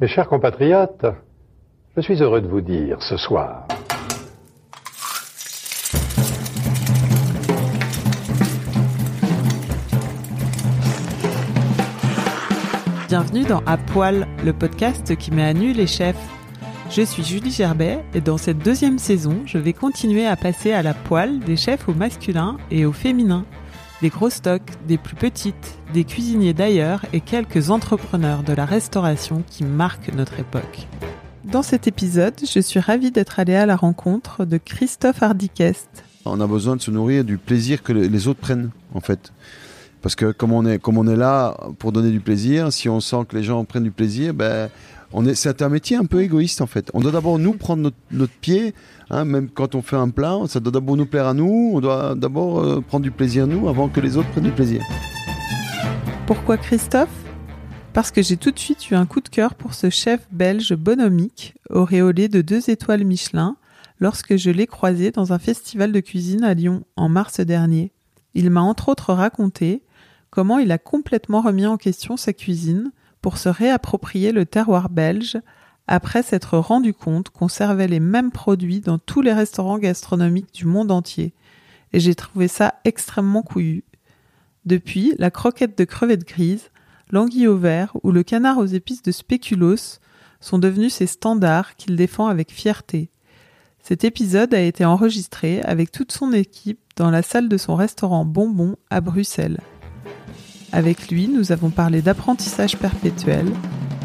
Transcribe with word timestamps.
Mes 0.00 0.08
chers 0.08 0.28
compatriotes, 0.28 1.04
je 1.94 2.00
suis 2.00 2.22
heureux 2.22 2.40
de 2.40 2.48
vous 2.48 2.62
dire 2.62 3.02
ce 3.02 3.18
soir. 3.18 3.68
Bienvenue 13.08 13.44
dans 13.44 13.60
À 13.66 13.76
Poil, 13.76 14.26
le 14.42 14.54
podcast 14.54 15.14
qui 15.16 15.32
met 15.32 15.44
à 15.44 15.52
nu 15.52 15.74
les 15.74 15.86
chefs. 15.86 16.16
Je 16.88 17.02
suis 17.02 17.22
Julie 17.22 17.50
Gerbet 17.50 18.02
et 18.14 18.22
dans 18.22 18.38
cette 18.38 18.60
deuxième 18.60 18.98
saison, 18.98 19.42
je 19.44 19.58
vais 19.58 19.74
continuer 19.74 20.26
à 20.26 20.36
passer 20.36 20.72
à 20.72 20.82
la 20.82 20.94
poêle 20.94 21.40
des 21.40 21.58
chefs 21.58 21.90
au 21.90 21.92
masculin 21.92 22.56
et 22.70 22.86
au 22.86 22.92
féminin. 22.92 23.44
Des 24.00 24.08
gros 24.08 24.30
stocks, 24.30 24.62
des 24.88 24.96
plus 24.96 25.16
petites, 25.16 25.78
des 25.92 26.04
cuisiniers 26.04 26.54
d'ailleurs 26.54 27.04
et 27.12 27.20
quelques 27.20 27.70
entrepreneurs 27.70 28.42
de 28.42 28.52
la 28.52 28.64
restauration 28.64 29.42
qui 29.50 29.64
marquent 29.64 30.12
notre 30.14 30.38
époque. 30.38 30.86
Dans 31.44 31.62
cet 31.62 31.86
épisode, 31.88 32.34
je 32.42 32.60
suis 32.60 32.80
ravie 32.80 33.10
d'être 33.10 33.40
allée 33.40 33.54
à 33.54 33.66
la 33.66 33.76
rencontre 33.76 34.44
de 34.44 34.56
Christophe 34.56 35.22
Hardiquest. 35.22 35.88
On 36.24 36.40
a 36.40 36.46
besoin 36.46 36.76
de 36.76 36.82
se 36.82 36.90
nourrir 36.90 37.24
du 37.24 37.38
plaisir 37.38 37.82
que 37.82 37.92
les 37.92 38.28
autres 38.28 38.40
prennent, 38.40 38.70
en 38.94 39.00
fait. 39.00 39.32
Parce 40.02 40.14
que 40.14 40.32
comme 40.32 40.52
on 40.52 40.64
est, 40.64 40.78
comme 40.78 40.98
on 40.98 41.06
est 41.06 41.16
là 41.16 41.56
pour 41.78 41.92
donner 41.92 42.10
du 42.10 42.20
plaisir, 42.20 42.72
si 42.72 42.88
on 42.88 43.00
sent 43.00 43.24
que 43.28 43.36
les 43.36 43.42
gens 43.42 43.64
prennent 43.64 43.84
du 43.84 43.90
plaisir, 43.90 44.32
ben, 44.32 44.70
on 45.12 45.26
est, 45.26 45.34
c'est 45.34 45.60
un 45.62 45.68
métier 45.68 45.96
un 45.96 46.04
peu 46.04 46.22
égoïste 46.22 46.60
en 46.60 46.66
fait. 46.66 46.90
On 46.94 47.00
doit 47.00 47.12
d'abord 47.12 47.38
nous 47.38 47.52
prendre 47.54 47.90
notre, 48.10 48.32
pied, 48.40 48.74
hein, 49.10 49.24
même 49.24 49.48
quand 49.48 49.74
on 49.74 49.82
fait 49.82 49.96
un 49.96 50.08
plat, 50.08 50.38
ça 50.46 50.60
doit 50.60 50.72
d'abord 50.72 50.96
nous 50.96 51.06
plaire 51.06 51.26
à 51.26 51.34
nous. 51.34 51.72
On 51.74 51.80
doit 51.80 52.14
d'abord 52.14 52.60
euh, 52.60 52.80
prendre 52.80 53.02
du 53.02 53.10
plaisir 53.10 53.46
nous 53.46 53.68
avant 53.68 53.88
que 53.88 54.00
les 54.00 54.16
autres 54.16 54.30
prennent 54.30 54.44
du 54.44 54.52
plaisir. 54.52 54.82
Pourquoi 56.30 56.58
Christophe? 56.58 57.24
Parce 57.92 58.12
que 58.12 58.22
j'ai 58.22 58.36
tout 58.36 58.52
de 58.52 58.58
suite 58.60 58.88
eu 58.88 58.94
un 58.94 59.04
coup 59.04 59.20
de 59.20 59.28
cœur 59.28 59.56
pour 59.56 59.74
ce 59.74 59.90
chef 59.90 60.28
belge 60.30 60.76
bonomique, 60.76 61.56
auréolé 61.70 62.28
de 62.28 62.40
deux 62.40 62.70
étoiles 62.70 63.02
Michelin, 63.02 63.56
lorsque 63.98 64.36
je 64.36 64.50
l'ai 64.52 64.68
croisé 64.68 65.10
dans 65.10 65.32
un 65.32 65.40
festival 65.40 65.90
de 65.90 65.98
cuisine 65.98 66.44
à 66.44 66.54
Lyon 66.54 66.84
en 66.94 67.08
mars 67.08 67.40
dernier. 67.40 67.90
Il 68.34 68.48
m'a 68.50 68.60
entre 68.60 68.90
autres 68.90 69.12
raconté 69.12 69.82
comment 70.30 70.60
il 70.60 70.70
a 70.70 70.78
complètement 70.78 71.40
remis 71.40 71.66
en 71.66 71.76
question 71.76 72.16
sa 72.16 72.32
cuisine 72.32 72.92
pour 73.22 73.36
se 73.36 73.48
réapproprier 73.48 74.30
le 74.30 74.46
terroir 74.46 74.88
belge 74.88 75.36
après 75.88 76.22
s'être 76.22 76.58
rendu 76.58 76.94
compte 76.94 77.30
qu'on 77.30 77.48
servait 77.48 77.88
les 77.88 77.98
mêmes 77.98 78.30
produits 78.30 78.78
dans 78.78 79.00
tous 79.00 79.20
les 79.20 79.32
restaurants 79.32 79.78
gastronomiques 79.78 80.54
du 80.54 80.64
monde 80.64 80.92
entier. 80.92 81.34
Et 81.92 81.98
j'ai 81.98 82.14
trouvé 82.14 82.46
ça 82.46 82.74
extrêmement 82.84 83.42
couillu. 83.42 83.82
Depuis, 84.66 85.14
la 85.18 85.30
croquette 85.30 85.78
de 85.78 85.84
crevettes 85.84 86.26
grises, 86.26 86.70
l'anguille 87.10 87.48
au 87.48 87.56
vert 87.56 87.96
ou 88.02 88.12
le 88.12 88.22
canard 88.22 88.58
aux 88.58 88.66
épices 88.66 89.02
de 89.02 89.12
spéculoos 89.12 89.98
sont 90.40 90.58
devenus 90.58 90.94
ses 90.94 91.06
standards 91.06 91.76
qu'il 91.76 91.96
défend 91.96 92.26
avec 92.26 92.52
fierté. 92.52 93.10
Cet 93.82 94.04
épisode 94.04 94.52
a 94.52 94.60
été 94.60 94.84
enregistré 94.84 95.62
avec 95.62 95.90
toute 95.90 96.12
son 96.12 96.32
équipe 96.32 96.80
dans 96.96 97.10
la 97.10 97.22
salle 97.22 97.48
de 97.48 97.56
son 97.56 97.74
restaurant 97.74 98.24
Bonbon 98.24 98.76
à 98.90 99.00
Bruxelles. 99.00 99.60
Avec 100.72 101.10
lui, 101.10 101.28
nous 101.28 101.52
avons 101.52 101.70
parlé 101.70 102.02
d'apprentissage 102.02 102.76
perpétuel, 102.76 103.46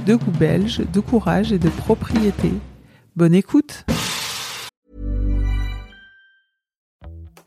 de 0.06 0.16
goût 0.16 0.32
belge, 0.32 0.82
de 0.92 1.00
courage 1.00 1.52
et 1.52 1.60
de 1.60 1.70
propriété. 1.70 2.52
Bonne 3.16 3.36
écoute 3.36 3.86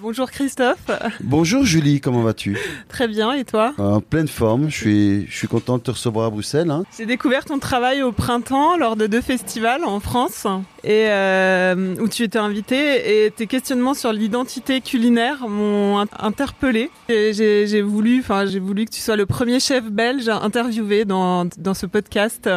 Bonjour 0.00 0.30
Christophe. 0.30 0.90
Bonjour 1.20 1.64
Julie, 1.64 2.00
comment 2.00 2.22
vas-tu? 2.22 2.56
Très 2.88 3.08
bien, 3.08 3.32
et 3.32 3.44
toi? 3.44 3.74
En 3.78 4.00
pleine 4.00 4.28
forme, 4.28 4.70
je 4.70 4.76
suis, 4.76 5.26
je 5.26 5.36
suis 5.36 5.48
content 5.48 5.78
de 5.78 5.82
te 5.82 5.90
recevoir 5.90 6.26
à 6.26 6.30
Bruxelles. 6.30 6.70
Hein. 6.70 6.84
J'ai 6.96 7.04
découvert 7.06 7.44
ton 7.44 7.58
travail 7.58 8.02
au 8.02 8.12
printemps 8.12 8.76
lors 8.76 8.94
de 8.94 9.08
deux 9.08 9.20
festivals 9.20 9.82
en 9.84 9.98
France 9.98 10.46
et 10.84 11.06
euh, 11.08 11.96
où 12.00 12.08
tu 12.08 12.22
étais 12.22 12.38
invité 12.38 13.24
et 13.26 13.30
tes 13.32 13.48
questionnements 13.48 13.94
sur 13.94 14.12
l'identité 14.12 14.80
culinaire 14.80 15.48
m'ont 15.48 16.06
interpellé. 16.20 16.90
J'ai 17.08 17.82
voulu, 17.82 18.20
enfin 18.20 18.46
j'ai 18.46 18.60
voulu 18.60 18.84
que 18.84 18.90
tu 18.90 19.00
sois 19.00 19.16
le 19.16 19.26
premier 19.26 19.58
chef 19.58 19.84
belge 19.84 20.28
interviewé 20.28 21.04
dans, 21.06 21.46
dans 21.58 21.74
ce 21.74 21.86
podcast 21.86 22.48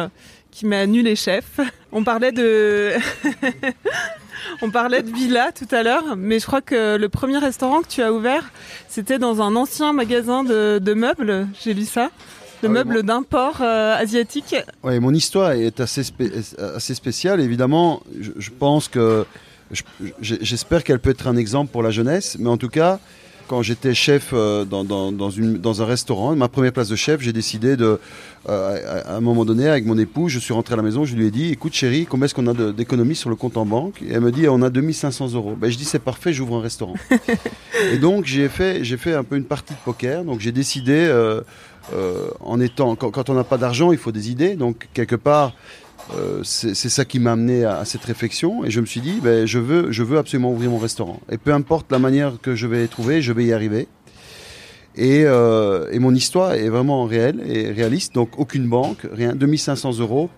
qui 0.52 0.66
m'a 0.66 0.78
annulé 0.80 1.16
chef. 1.16 1.58
On 1.90 2.04
parlait 2.04 2.30
de 2.30 2.92
On 4.60 4.70
parlait 4.70 5.02
de 5.02 5.10
villa 5.10 5.52
tout 5.52 5.72
à 5.74 5.82
l'heure, 5.82 6.16
mais 6.16 6.38
je 6.38 6.46
crois 6.46 6.60
que 6.60 6.96
le 6.96 7.08
premier 7.08 7.38
restaurant 7.38 7.82
que 7.82 7.88
tu 7.88 8.02
as 8.02 8.12
ouvert, 8.12 8.50
c'était 8.88 9.18
dans 9.18 9.42
un 9.42 9.56
ancien 9.56 9.92
magasin 9.92 10.44
de, 10.44 10.94
meubles. 10.94 11.46
J'ai 11.62 11.74
lu 11.74 11.84
ça. 11.84 12.10
De 12.62 12.68
ah 12.68 12.70
meubles 12.70 13.02
d'import 13.02 13.56
euh, 13.60 13.96
asiatique. 13.96 14.54
Oui, 14.84 15.00
mon 15.00 15.12
histoire 15.12 15.52
est 15.52 15.80
assez, 15.80 16.02
assez 16.76 16.94
spéciale. 16.94 17.40
Évidemment, 17.40 18.02
je, 18.20 18.50
pense 18.50 18.88
que. 18.88 19.26
J'espère 20.20 20.84
qu'elle 20.84 21.00
peut 21.00 21.10
être 21.10 21.26
un 21.26 21.36
exemple 21.36 21.72
pour 21.72 21.82
la 21.82 21.90
jeunesse, 21.90 22.36
mais 22.38 22.50
en 22.50 22.58
tout 22.58 22.68
cas, 22.68 23.00
quand 23.48 23.62
j'étais 23.62 23.94
chef 23.94 24.30
euh, 24.32 24.64
dans, 24.64 24.84
dans, 24.84 25.30
une, 25.30 25.58
dans, 25.58 25.82
un 25.82 25.84
restaurant, 25.84 26.34
ma 26.36 26.48
première 26.48 26.72
place 26.72 26.88
de 26.88 26.96
chef, 26.96 27.20
j'ai 27.20 27.32
décidé 27.32 27.76
de, 27.76 27.98
euh, 28.48 29.02
à 29.04 29.16
un 29.16 29.20
moment 29.20 29.44
donné, 29.44 29.68
avec 29.68 29.86
mon 29.86 29.98
époux, 29.98 30.28
je 30.28 30.38
suis 30.38 30.52
rentré 30.52 30.74
à 30.74 30.76
la 30.76 30.82
maison, 30.82 31.04
je 31.04 31.14
lui 31.14 31.26
ai 31.26 31.30
dit, 31.30 31.50
écoute 31.50 31.74
chérie, 31.74 32.06
combien 32.06 32.26
est-ce 32.26 32.34
qu'on 32.34 32.46
a 32.46 32.72
d'économies 32.72 33.14
sur 33.14 33.30
le 33.30 33.36
compte 33.36 33.56
en 33.56 33.66
banque? 33.66 34.02
Et 34.02 34.12
elle 34.12 34.20
me 34.20 34.32
dit, 34.32 34.48
on 34.48 34.62
a 34.62 34.70
2500 34.70 35.34
euros. 35.34 35.54
Ben, 35.56 35.70
je 35.70 35.76
dis, 35.76 35.84
c'est 35.84 35.98
parfait, 35.98 36.32
j'ouvre 36.32 36.56
un 36.56 36.62
restaurant. 36.62 36.94
et 37.92 37.98
donc, 37.98 38.24
j'ai 38.26 38.48
fait, 38.48 38.84
j'ai 38.84 38.96
fait 38.96 39.14
un 39.14 39.24
peu 39.24 39.36
une 39.36 39.44
partie 39.44 39.74
de 39.74 39.78
poker. 39.84 40.24
Donc, 40.24 40.40
j'ai 40.40 40.52
décidé, 40.52 40.94
euh, 40.94 41.40
en 42.40 42.60
étant, 42.60 42.96
quand, 42.96 43.10
quand 43.10 43.30
on 43.30 43.34
n'a 43.34 43.44
pas 43.44 43.58
d'argent, 43.58 43.92
il 43.92 43.98
faut 43.98 44.12
des 44.12 44.30
idées. 44.30 44.54
Donc, 44.54 44.88
quelque 44.94 45.16
part, 45.16 45.54
euh, 46.14 46.40
c'est 46.42 46.74
ça 46.74 47.04
qui 47.04 47.18
m'a 47.18 47.32
amené 47.32 47.64
à, 47.64 47.84
cette 47.84 48.04
réflexion 48.04 48.64
et 48.64 48.70
je 48.70 48.80
me 48.80 48.86
suis 48.86 49.00
dit 49.00 49.20
ben, 49.22 49.46
je, 49.46 49.58
veux, 49.58 49.92
je 49.92 50.02
veux 50.02 50.18
absolument 50.18 50.52
ouvrir 50.52 50.70
mon 50.70 50.78
restaurant. 50.78 51.20
Et 51.30 51.38
peu 51.38 51.52
importe 51.52 51.90
la 51.90 51.98
manière 51.98 52.34
que 52.40 52.54
je 52.54 52.66
vais 52.66 52.86
trouver 52.88 53.22
je 53.22 53.32
vais 53.32 53.44
y 53.44 53.52
arriver. 53.52 53.88
Et, 54.94 55.22
euh, 55.24 55.88
et 55.90 55.98
mon 55.98 56.14
histoire 56.14 56.52
est 56.52 56.68
vraiment 56.68 57.04
réelle 57.04 57.42
et 57.46 57.70
réaliste. 57.70 58.14
Donc 58.14 58.38
aucune 58.38 58.66
banque 58.66 59.06
rien. 59.10 59.34
2500 59.34 59.98
euros 60.00 60.28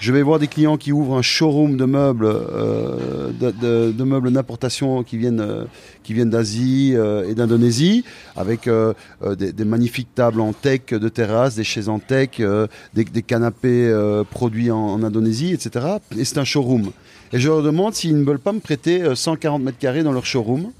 je 0.00 0.12
vais 0.12 0.22
voir 0.22 0.38
des 0.38 0.48
clients 0.48 0.76
qui 0.76 0.92
ouvrent 0.92 1.16
un 1.16 1.22
showroom 1.22 1.76
de 1.76 1.84
meubles, 1.84 2.26
euh, 2.26 3.30
de, 3.40 4.04
meubles 4.04 4.32
d'importation 4.32 5.02
qui 5.02 5.16
viennent, 5.16 5.40
euh, 5.40 5.64
viennent 6.08 6.30
d'Asie 6.30 6.92
euh, 6.94 7.28
et 7.28 7.34
d'Indonésie, 7.34 8.04
avec 8.36 8.68
des, 9.36 9.64
magnifiques 9.64 10.14
tables 10.14 10.40
en 10.40 10.52
tech 10.52 10.86
de 10.90 11.08
terrasse, 11.08 11.54
des 11.54 11.64
chaises 11.64 11.88
en 11.88 11.98
tech, 11.98 12.40
des, 12.94 13.22
canapés 13.22 13.92
produits 14.30 14.70
en, 14.70 15.02
Indonésie, 15.02 15.52
etc. 15.52 15.86
Et 16.16 16.24
c'est 16.24 16.38
un 16.38 16.44
showroom. 16.44 16.90
Et 17.32 17.38
je 17.38 17.48
leur 17.48 17.62
demande 17.62 17.94
s'ils 17.94 18.18
ne 18.18 18.24
veulent 18.24 18.38
pas 18.38 18.52
me 18.52 18.60
prêter 18.60 19.02
140 19.14 19.62
mètres 19.62 19.78
carrés 19.78 20.02
dans 20.02 20.12
leur 20.12 20.26
showroom. 20.26 20.70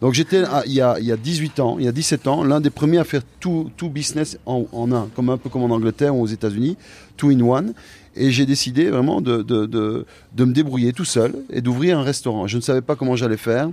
Donc 0.00 0.14
j'étais 0.14 0.42
il, 0.66 0.72
y 0.72 0.80
a, 0.80 0.98
il 0.98 1.06
y 1.06 1.12
a 1.12 1.16
18 1.16 1.60
ans, 1.60 1.76
il 1.78 1.84
y 1.84 1.88
a 1.88 1.92
17 1.92 2.26
ans, 2.26 2.44
l'un 2.44 2.60
des 2.60 2.70
premiers 2.70 2.98
à 2.98 3.04
faire 3.04 3.22
tout, 3.40 3.70
tout 3.76 3.88
business 3.88 4.38
en, 4.44 4.66
en, 4.72 4.92
un, 4.92 5.08
comme 5.14 5.30
un 5.30 5.38
peu 5.38 5.48
comme 5.48 5.62
en 5.62 5.74
Angleterre 5.74 6.14
ou 6.14 6.22
aux 6.22 6.26
États-Unis, 6.26 6.76
two 7.16 7.30
in 7.30 7.40
one. 7.40 7.74
Et 8.16 8.30
j'ai 8.30 8.46
décidé 8.46 8.90
vraiment 8.90 9.20
de, 9.20 9.42
de, 9.42 9.66
de, 9.66 10.06
de, 10.34 10.44
me 10.44 10.52
débrouiller 10.52 10.92
tout 10.92 11.04
seul 11.04 11.34
et 11.50 11.60
d'ouvrir 11.60 11.98
un 11.98 12.02
restaurant. 12.02 12.46
Je 12.46 12.56
ne 12.56 12.62
savais 12.62 12.80
pas 12.80 12.94
comment 12.94 13.16
j'allais 13.16 13.36
faire. 13.36 13.70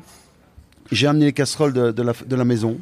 J'ai 0.92 1.08
amené 1.08 1.26
les 1.26 1.34
casseroles 1.34 1.74
de, 1.74 2.02
la, 2.02 2.14
de 2.26 2.36
la 2.36 2.44
maison. 2.44 2.78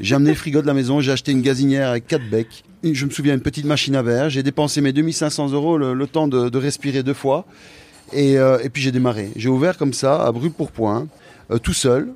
J'ai 0.00 0.14
amené 0.14 0.30
le 0.30 0.36
frigo 0.36 0.60
de 0.60 0.66
la 0.66 0.74
maison. 0.74 1.00
J'ai 1.00 1.12
acheté 1.12 1.32
une 1.32 1.40
gazinière 1.40 1.90
avec 1.90 2.06
quatre 2.06 2.28
becs. 2.28 2.64
Je 2.82 3.06
me 3.06 3.10
souviens, 3.10 3.34
une 3.34 3.40
petite 3.40 3.64
machine 3.64 3.96
à 3.96 4.02
verre. 4.02 4.28
J'ai 4.28 4.42
dépensé 4.42 4.80
mes 4.80 4.92
2500 4.92 5.52
euros 5.52 5.78
le, 5.78 6.06
temps 6.06 6.28
de, 6.28 6.48
de, 6.48 6.58
respirer 6.58 7.02
deux 7.02 7.14
fois. 7.14 7.46
Et, 8.12 8.38
euh, 8.38 8.58
et 8.62 8.68
puis 8.68 8.82
j'ai 8.82 8.92
démarré. 8.92 9.30
J'ai 9.36 9.48
ouvert 9.48 9.78
comme 9.78 9.94
ça, 9.94 10.22
à 10.22 10.30
brûle 10.32 10.52
pour 10.52 10.72
point, 10.72 11.06
euh, 11.50 11.58
tout 11.58 11.72
seul. 11.72 12.12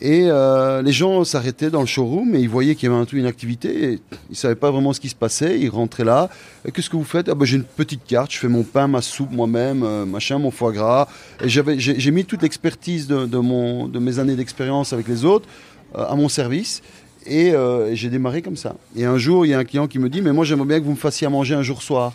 Et 0.00 0.26
euh, 0.28 0.82
les 0.82 0.92
gens 0.92 1.24
s'arrêtaient 1.24 1.70
dans 1.70 1.80
le 1.80 1.86
showroom 1.86 2.34
et 2.34 2.40
ils 2.40 2.48
voyaient 2.48 2.74
qu'il 2.74 2.88
y 2.88 2.92
avait 2.92 3.00
un 3.00 3.06
tout 3.06 3.16
une 3.16 3.26
activité. 3.26 3.84
Et 3.84 3.92
ils 3.92 4.32
ne 4.32 4.34
savaient 4.34 4.54
pas 4.54 4.70
vraiment 4.70 4.92
ce 4.92 5.00
qui 5.00 5.08
se 5.08 5.14
passait. 5.14 5.58
Ils 5.58 5.70
rentraient 5.70 6.04
là. 6.04 6.28
Qu'est-ce 6.74 6.90
que 6.90 6.96
vous 6.96 7.04
faites? 7.04 7.28
Ah 7.28 7.34
ben, 7.34 7.46
J'ai 7.46 7.56
une 7.56 7.64
petite 7.64 8.04
carte. 8.04 8.30
Je 8.32 8.38
fais 8.38 8.48
mon 8.48 8.62
pain, 8.62 8.88
ma 8.88 9.00
soupe 9.00 9.32
moi-même, 9.32 9.82
euh, 9.82 10.04
machin, 10.04 10.38
mon 10.38 10.50
foie 10.50 10.72
gras. 10.72 11.08
Et 11.42 11.48
j'ai 11.48 12.10
mis 12.10 12.24
toute 12.24 12.42
l'expertise 12.42 13.06
de, 13.06 13.24
de, 13.24 13.38
mon, 13.38 13.88
de 13.88 13.98
mes 13.98 14.18
années 14.18 14.36
d'expérience 14.36 14.92
avec 14.92 15.08
les 15.08 15.24
autres 15.24 15.48
euh, 15.96 16.04
à 16.06 16.14
mon 16.14 16.28
service. 16.28 16.82
Et 17.28 17.54
j'ai 17.94 18.08
démarré 18.08 18.40
comme 18.40 18.54
ça. 18.54 18.76
Et 18.94 19.04
un 19.04 19.18
jour, 19.18 19.44
il 19.44 19.48
y 19.48 19.54
a 19.54 19.58
un 19.58 19.64
client 19.64 19.88
qui 19.88 19.98
me 19.98 20.08
dit, 20.08 20.22
mais 20.22 20.32
moi 20.32 20.44
j'aimerais 20.44 20.68
bien 20.68 20.78
que 20.78 20.84
vous 20.84 20.92
me 20.92 20.96
fassiez 20.96 21.26
à 21.26 21.30
manger 21.30 21.56
un 21.56 21.62
jour 21.62 21.82
soir. 21.82 22.12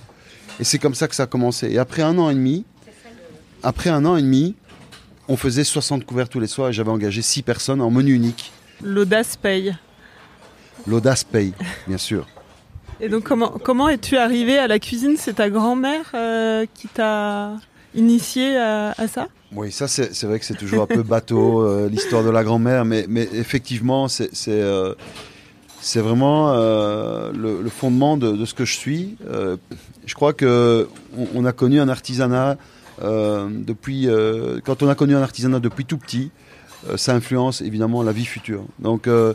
Et 0.58 0.64
c'est 0.64 0.80
comme 0.80 0.96
ça 0.96 1.10
que 1.10 1.16
ça 1.16 1.24
a 1.24 1.28
commencé. 1.28 1.70
Et 1.70 1.78
après 1.78 2.02
un 2.02 2.18
an 2.18 2.30
et 2.30 2.34
demi, 2.34 2.64
après 3.62 3.90
un 3.90 4.06
an 4.06 4.16
et 4.16 4.22
demi, 4.22 4.56
on 5.28 5.38
faisait 5.38 5.64
60 5.64 6.06
couverts 6.06 6.30
tous 6.30 6.40
les 6.40 6.48
soirs 6.48 6.70
et 6.70 6.74
j'avais 6.74 6.90
engagé 6.92 7.22
6 7.22 7.42
personnes 7.44 7.82
en 7.82 7.90
menu 7.92 8.14
unique. 8.14 8.52
L'audace 8.84 9.36
paye. 9.36 9.76
L'audace 10.88 11.24
paye, 11.24 11.54
bien 11.88 11.98
sûr. 11.98 12.28
Et 13.00 13.10
donc 13.10 13.24
comment, 13.24 13.50
comment 13.64 13.90
es-tu 13.90 14.18
arrivé 14.18 14.58
à 14.58 14.68
la 14.68 14.80
cuisine? 14.80 15.16
C'est 15.18 15.34
ta 15.34 15.50
grand-mère 15.50 16.12
euh, 16.14 16.66
qui 16.74 16.88
t'a 16.88 17.54
initié 17.96 18.58
à, 18.58 18.94
à 18.98 19.08
ça? 19.08 19.28
Oui, 19.54 19.72
ça 19.72 19.88
c'est 19.88 20.24
vrai 20.24 20.40
que 20.40 20.46
c'est 20.46 20.58
toujours 20.58 20.84
un 20.84 20.88
peu 20.88 21.04
bateau, 21.04 21.62
euh, 21.62 21.90
l'histoire 21.90 22.24
de 22.24 22.30
la 22.30 22.44
grand-mère, 22.44 22.86
mais, 22.86 23.06
mais 23.10 23.28
effectivement, 23.34 24.08
c'est 24.08 24.30
c'est, 24.34 24.52
euh, 24.62 24.94
c'est 25.82 26.00
vraiment 26.00 26.54
le, 26.54 27.62
le 27.62 27.70
fondement 27.70 28.18
de, 28.18 28.32
de 28.32 28.46
ce 28.46 28.54
que 28.54 28.66
je 28.66 28.78
suis. 28.78 29.18
Je 30.06 30.14
crois 30.14 30.34
que 30.34 30.88
on, 31.36 31.44
a 31.46 31.52
connu 31.52 31.80
un 31.80 31.90
artisanat 31.90 32.58
depuis, 33.50 34.08
euh, 34.08 34.60
quand 34.64 34.84
on 34.84 34.90
a 34.90 34.96
connu 34.96 35.16
un 35.16 35.22
artisanat 35.22 35.60
depuis 35.60 35.86
tout 35.86 35.98
petit, 35.98 36.32
euh, 36.90 36.98
ça 36.98 37.14
influence 37.14 37.62
évidemment 37.62 38.04
la 38.04 38.12
vie 38.12 38.26
future. 38.26 38.64
Donc 38.80 39.08
euh, 39.08 39.34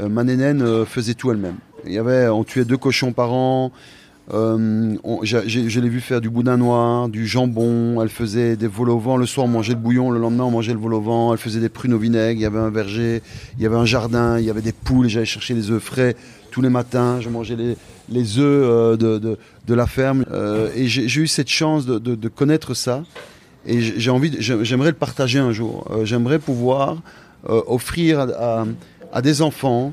euh, 0.00 0.08
ma 0.08 0.24
nénène 0.24 0.62
euh, 0.62 0.84
faisait 0.84 1.14
tout 1.14 1.30
elle-même. 1.30 1.56
Il 1.84 1.92
y 1.92 1.98
avait, 1.98 2.28
on 2.28 2.44
tuait 2.44 2.64
deux 2.64 2.76
cochons 2.76 3.12
par 3.12 3.32
an. 3.32 3.72
Euh, 4.34 4.94
on- 5.04 5.20
je 5.24 5.80
l'ai 5.80 5.88
vu 5.88 6.00
faire 6.00 6.20
du 6.20 6.28
boudin 6.28 6.56
noir, 6.56 7.08
du 7.08 7.26
jambon. 7.26 8.00
Elle 8.02 8.08
faisait 8.10 8.56
des 8.56 8.66
vols 8.66 8.90
au 8.90 8.98
vent. 8.98 9.16
Le 9.16 9.26
soir, 9.26 9.46
on 9.46 9.48
mangeait 9.48 9.72
le 9.72 9.78
bouillon. 9.78 10.10
Le 10.10 10.18
lendemain, 10.20 10.44
on 10.44 10.50
mangeait 10.50 10.72
le 10.74 10.78
vol 10.78 10.94
au 10.94 11.00
vent. 11.00 11.32
Elle 11.32 11.38
faisait 11.38 11.60
des 11.60 11.68
prunes 11.70 11.94
au 11.94 11.98
vinaigre. 11.98 12.38
Il 12.38 12.42
y 12.42 12.46
avait 12.46 12.58
un 12.58 12.70
verger. 12.70 13.22
Il 13.56 13.62
y 13.62 13.66
avait 13.66 13.76
un 13.76 13.86
jardin. 13.86 14.38
Il 14.38 14.44
y 14.44 14.50
avait 14.50 14.60
des 14.62 14.72
poules. 14.72 15.08
J'allais 15.08 15.24
chercher 15.26 15.54
les 15.54 15.70
œufs 15.70 15.82
frais 15.82 16.14
tous 16.50 16.60
les 16.60 16.68
matins. 16.68 17.20
Je 17.20 17.28
mangeais 17.30 17.56
les, 17.56 17.76
les 18.10 18.38
œufs 18.38 18.44
euh, 18.44 18.96
de, 18.96 19.18
de, 19.18 19.38
de 19.66 19.74
la 19.74 19.86
ferme. 19.86 20.24
Euh, 20.30 20.70
et 20.74 20.86
j'ai 20.88 21.20
eu 21.20 21.26
cette 21.26 21.48
chance 21.48 21.86
de, 21.86 21.98
de, 21.98 22.14
de 22.14 22.28
connaître 22.28 22.74
ça. 22.74 23.04
Et 23.66 23.80
j'ai 23.80 24.10
envie, 24.10 24.34
j'aimerais 24.40 24.90
le 24.90 24.96
partager 24.96 25.38
un 25.38 25.52
jour. 25.52 25.86
Euh, 25.90 26.04
j'aimerais 26.04 26.38
pouvoir 26.38 26.98
euh, 27.48 27.60
offrir 27.66 28.20
à, 28.20 28.22
à- 28.60 28.64
à 29.12 29.22
des 29.22 29.40
enfants 29.42 29.92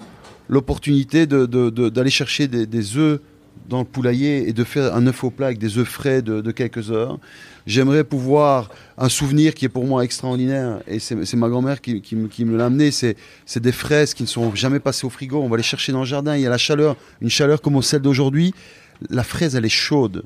l'opportunité 0.49 1.25
d'aller 1.25 2.09
chercher 2.09 2.47
des, 2.47 2.65
des 2.65 2.97
œufs 2.97 3.19
dans 3.69 3.79
le 3.79 3.85
poulailler 3.85 4.47
et 4.47 4.53
de 4.53 4.63
faire 4.63 4.95
un 4.95 5.05
œuf 5.07 5.23
au 5.23 5.31
plat 5.31 5.47
avec 5.47 5.57
des 5.57 5.77
œufs 5.77 5.87
frais 5.87 6.21
de, 6.21 6.51
quelques 6.51 6.91
heures. 6.91 7.19
J'aimerais 7.65 8.03
pouvoir 8.03 8.69
un 8.97 9.09
souvenir 9.09 9.53
qui 9.53 9.65
est 9.65 9.69
pour 9.69 9.85
moi 9.85 10.03
extraordinaire 10.03 10.79
et 10.87 10.99
c'est 10.99 11.33
ma 11.35 11.49
grand-mère 11.49 11.81
qui, 11.81 12.01
me- 12.15 12.57
l'a 12.57 12.65
amené. 12.65 12.91
C'est 12.91 13.15
des 13.59 13.71
fraises 13.71 14.13
qui 14.13 14.23
ne 14.23 14.27
sont 14.27 14.53
jamais 14.55 14.79
passées 14.79 15.05
au 15.05 15.09
frigo. 15.09 15.41
On 15.41 15.49
va 15.49 15.57
les 15.57 15.63
chercher 15.63 15.91
dans 15.91 16.01
le 16.01 16.05
jardin. 16.05 16.35
Il 16.35 16.41
y 16.41 16.47
a 16.47 16.49
la 16.49 16.57
chaleur, 16.57 16.95
une 17.21 17.29
chaleur 17.29 17.61
comme 17.61 17.81
celle 17.81 18.01
d'aujourd'hui. 18.01 18.53
La 19.09 19.23
fraise, 19.23 19.55
elle 19.55 19.65
est 19.65 19.69
chaude 19.69 20.23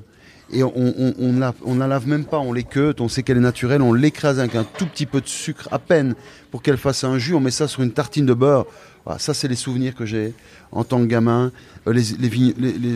et 0.52 0.62
on, 0.62 0.72
on, 0.76 1.52
on 1.64 1.74
la 1.76 1.86
lave 1.86 2.08
même 2.08 2.24
pas, 2.24 2.38
on 2.38 2.52
l'équeute, 2.52 3.00
on 3.00 3.08
sait 3.08 3.22
qu'elle 3.22 3.36
est 3.36 3.40
naturelle, 3.40 3.82
on 3.82 3.92
l'écrase 3.92 4.40
avec 4.40 4.54
un 4.56 4.64
tout 4.64 4.86
petit 4.86 5.06
peu 5.06 5.20
de 5.20 5.28
sucre 5.28 5.68
à 5.70 5.78
peine 5.78 6.14
pour 6.50 6.62
qu'elle 6.62 6.76
fasse 6.76 7.04
un 7.04 7.18
jus, 7.18 7.34
on 7.34 7.40
met 7.40 7.52
ça 7.52 7.68
sur 7.68 7.82
une 7.82 7.92
tartine 7.92 8.26
de 8.26 8.34
beurre. 8.34 8.66
Voilà, 9.04 9.18
ça, 9.18 9.34
c'est 9.34 9.48
les 9.48 9.56
souvenirs 9.56 9.94
que 9.94 10.04
j'ai 10.04 10.34
en 10.72 10.84
tant 10.84 10.98
que 11.00 11.06
gamin. 11.06 11.52
Euh, 11.86 11.92
les, 11.92 12.02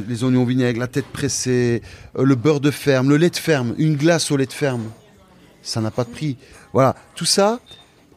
les, 0.08 0.24
oignons 0.24 0.44
vinaigres, 0.44 0.78
la 0.78 0.86
tête 0.86 1.06
pressée, 1.06 1.82
euh, 2.18 2.24
le 2.24 2.34
beurre 2.34 2.60
de 2.60 2.70
ferme, 2.70 3.08
le 3.08 3.16
lait 3.16 3.30
de 3.30 3.36
ferme, 3.36 3.74
une 3.78 3.96
glace 3.96 4.30
au 4.30 4.36
lait 4.36 4.46
de 4.46 4.52
ferme. 4.52 4.90
Ça 5.62 5.80
n'a 5.80 5.90
pas 5.90 6.04
de 6.04 6.10
prix. 6.10 6.36
Voilà, 6.72 6.94
tout 7.14 7.24
ça, 7.24 7.60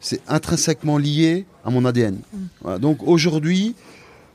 c'est 0.00 0.20
intrinsèquement 0.28 0.98
lié 0.98 1.46
à 1.64 1.70
mon 1.70 1.84
ADN. 1.84 2.18
Voilà, 2.60 2.78
donc 2.78 3.02
aujourd'hui, 3.02 3.74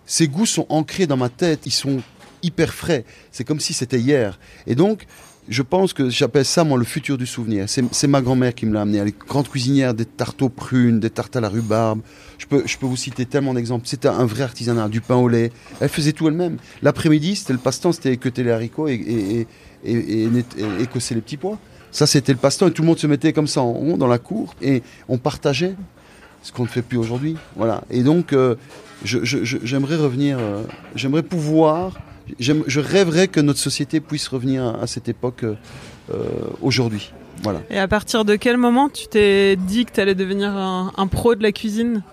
ces 0.06 0.28
goûts 0.28 0.48
sont 0.48 0.66
ancrés 0.70 1.08
dans 1.08 1.18
ma 1.18 1.30
tête, 1.30 1.62
ils 1.66 1.72
sont 1.72 2.02
hyper 2.42 2.74
frais. 2.74 3.06
C'est 3.32 3.44
comme 3.44 3.60
si 3.60 3.74
c'était 3.74 4.00
hier. 4.00 4.40
Et 4.68 4.76
donc, 4.76 5.06
je 5.50 5.62
pense 5.62 5.94
que 5.94 6.10
j'appelle 6.10 6.46
ça, 6.46 6.64
moi, 6.64 6.78
le 6.78 6.86
futur 6.86 7.18
du 7.18 7.26
souvenir. 7.26 7.66
C'est 7.68 8.08
ma 8.08 8.22
grand-mère 8.22 8.56
qui 8.56 8.66
me 8.66 8.74
l'a 8.74 8.82
amené. 8.82 9.00
Elle 9.00 9.10
est 9.10 9.18
grande 9.18 9.50
cuisinière, 9.50 9.94
des 9.94 10.06
tartes 10.06 10.42
aux 10.42 10.50
prunes, 10.50 11.00
des 11.00 11.10
tartes 11.10 11.36
à 11.36 11.42
la 11.42 11.50
rhubarbe. 11.50 12.02
Je 12.38 12.46
peux, 12.46 12.64
je 12.66 12.78
peux 12.78 12.86
vous 12.86 12.96
citer 12.96 13.26
tellement 13.26 13.54
d'exemples. 13.54 13.88
C'était 13.88 14.08
un 14.08 14.26
vrai 14.26 14.44
artisanat, 14.44 14.88
du 14.88 15.02
pain 15.02 15.16
au 15.16 15.28
lait. 15.28 15.52
Elle 15.82 15.90
faisait 15.90 16.14
tout 16.14 16.28
elle-même. 16.28 16.58
L'après-midi, 16.82 17.36
c'était 17.36 17.54
le 17.54 17.60
passe-temps, 17.60 17.92
c'était 17.92 18.14
équeuter 18.14 18.44
les 18.44 18.52
haricots 18.52 18.88
et, 18.88 19.48
et, 19.84 20.30
les 20.30 20.44
petits 20.44 21.38
pois. 21.38 21.58
Ça, 21.92 22.08
c'était 22.08 22.32
le 22.32 22.40
passe-temps. 22.40 22.68
Et 22.68 22.72
tout 22.72 22.82
le 22.82 22.88
monde 22.88 23.00
se 23.00 23.08
mettait 23.08 23.34
comme 23.34 23.48
ça 23.48 23.62
en 23.62 23.74
rond 23.74 23.98
dans 23.98 24.08
la 24.08 24.20
cour 24.20 24.56
et 24.62 24.82
on 25.10 25.18
partageait 25.18 25.76
ce 26.42 26.52
qu'on 26.52 26.64
ne 26.64 26.68
fait 26.68 26.82
plus 26.82 26.98
aujourd'hui. 26.98 27.36
Voilà. 27.56 27.84
Et 27.90 28.04
donc, 28.04 28.34
euh, 28.34 28.56
j'aimerais 29.04 29.96
revenir, 29.96 30.38
euh, 30.40 30.64
j'aimerais 30.96 31.24
pouvoir, 31.24 31.94
je 32.40 32.80
rêverais 32.80 33.28
que 33.28 33.40
notre 33.40 33.60
société 33.60 34.00
puisse 34.00 34.28
revenir 34.28 34.66
à, 34.66 34.88
cette 34.88 35.10
époque 35.10 35.44
euh, 35.44 35.56
euh, 36.14 36.24
aujourd'hui. 36.62 37.12
Voilà. 37.42 37.62
Et 37.70 37.80
à 37.80 37.88
partir 37.88 38.26
de 38.26 38.36
quel 38.36 38.58
moment 38.58 38.90
tu 38.90 39.08
t'es 39.08 39.56
dit 39.56 39.86
que 39.86 39.92
tu 39.92 40.00
allais 40.00 40.16
devenir 40.16 40.52
un 40.56 41.08
pro 41.08 41.36
de 41.36 41.44
la 41.44 41.52
cuisine? 41.52 42.04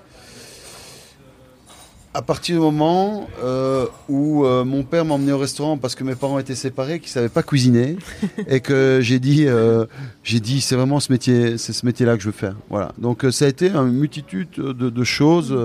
À 2.13 2.23
partir 2.23 2.57
du 2.57 2.61
moment 2.61 3.29
euh, 3.41 3.87
où 4.09 4.45
euh, 4.45 4.65
mon 4.65 4.83
père 4.83 5.05
m'a 5.05 5.15
emmené 5.15 5.31
au 5.31 5.39
restaurant 5.39 5.79
parce 5.79 5.95
que 5.95 6.03
mes 6.03 6.17
parents 6.17 6.41
étaient 6.41 6.57
séparés, 6.57 6.99
qu'ils 6.99 7.09
savaient 7.13 7.29
pas 7.29 7.45
cuisiner, 7.45 7.97
et 8.49 8.59
que 8.59 8.99
j'ai 9.01 9.21
dit, 9.21 9.45
euh, 9.47 9.87
j'ai 10.25 10.41
dit, 10.41 10.61
c'est 10.61 10.75
vraiment 10.75 10.99
ce 10.99 11.13
métier, 11.13 11.57
c'est 11.57 11.73
ce 11.73 11.87
métier-là 11.87 12.17
que 12.17 12.23
je 12.23 12.27
veux 12.27 12.33
faire. 12.33 12.57
Voilà. 12.69 12.91
Donc 12.99 13.25
ça 13.31 13.45
a 13.45 13.49
été 13.49 13.69
une 13.71 13.93
multitude 13.93 14.49
de, 14.57 14.73
de 14.73 15.05
choses. 15.05 15.57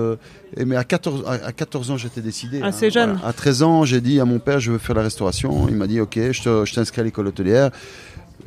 et, 0.56 0.64
mais 0.64 0.76
à 0.76 0.84
14, 0.84 1.24
à, 1.26 1.46
à 1.46 1.52
14 1.52 1.90
ans, 1.90 1.96
j'étais 1.96 2.20
décidé. 2.20 2.60
hein. 2.60 2.66
Assez 2.68 2.90
jeune. 2.90 3.14
Voilà. 3.14 3.26
À 3.26 3.32
13 3.32 3.62
ans, 3.64 3.84
j'ai 3.84 4.00
dit 4.00 4.20
à 4.20 4.24
mon 4.24 4.38
père, 4.38 4.60
je 4.60 4.70
veux 4.70 4.78
faire 4.78 4.94
la 4.94 5.02
restauration. 5.02 5.66
Il 5.68 5.74
m'a 5.74 5.88
dit, 5.88 5.98
ok, 6.00 6.16
je 6.30 6.72
t'inscris 6.72 7.00
à 7.00 7.04
l'école 7.04 7.26
hôtelière. 7.26 7.72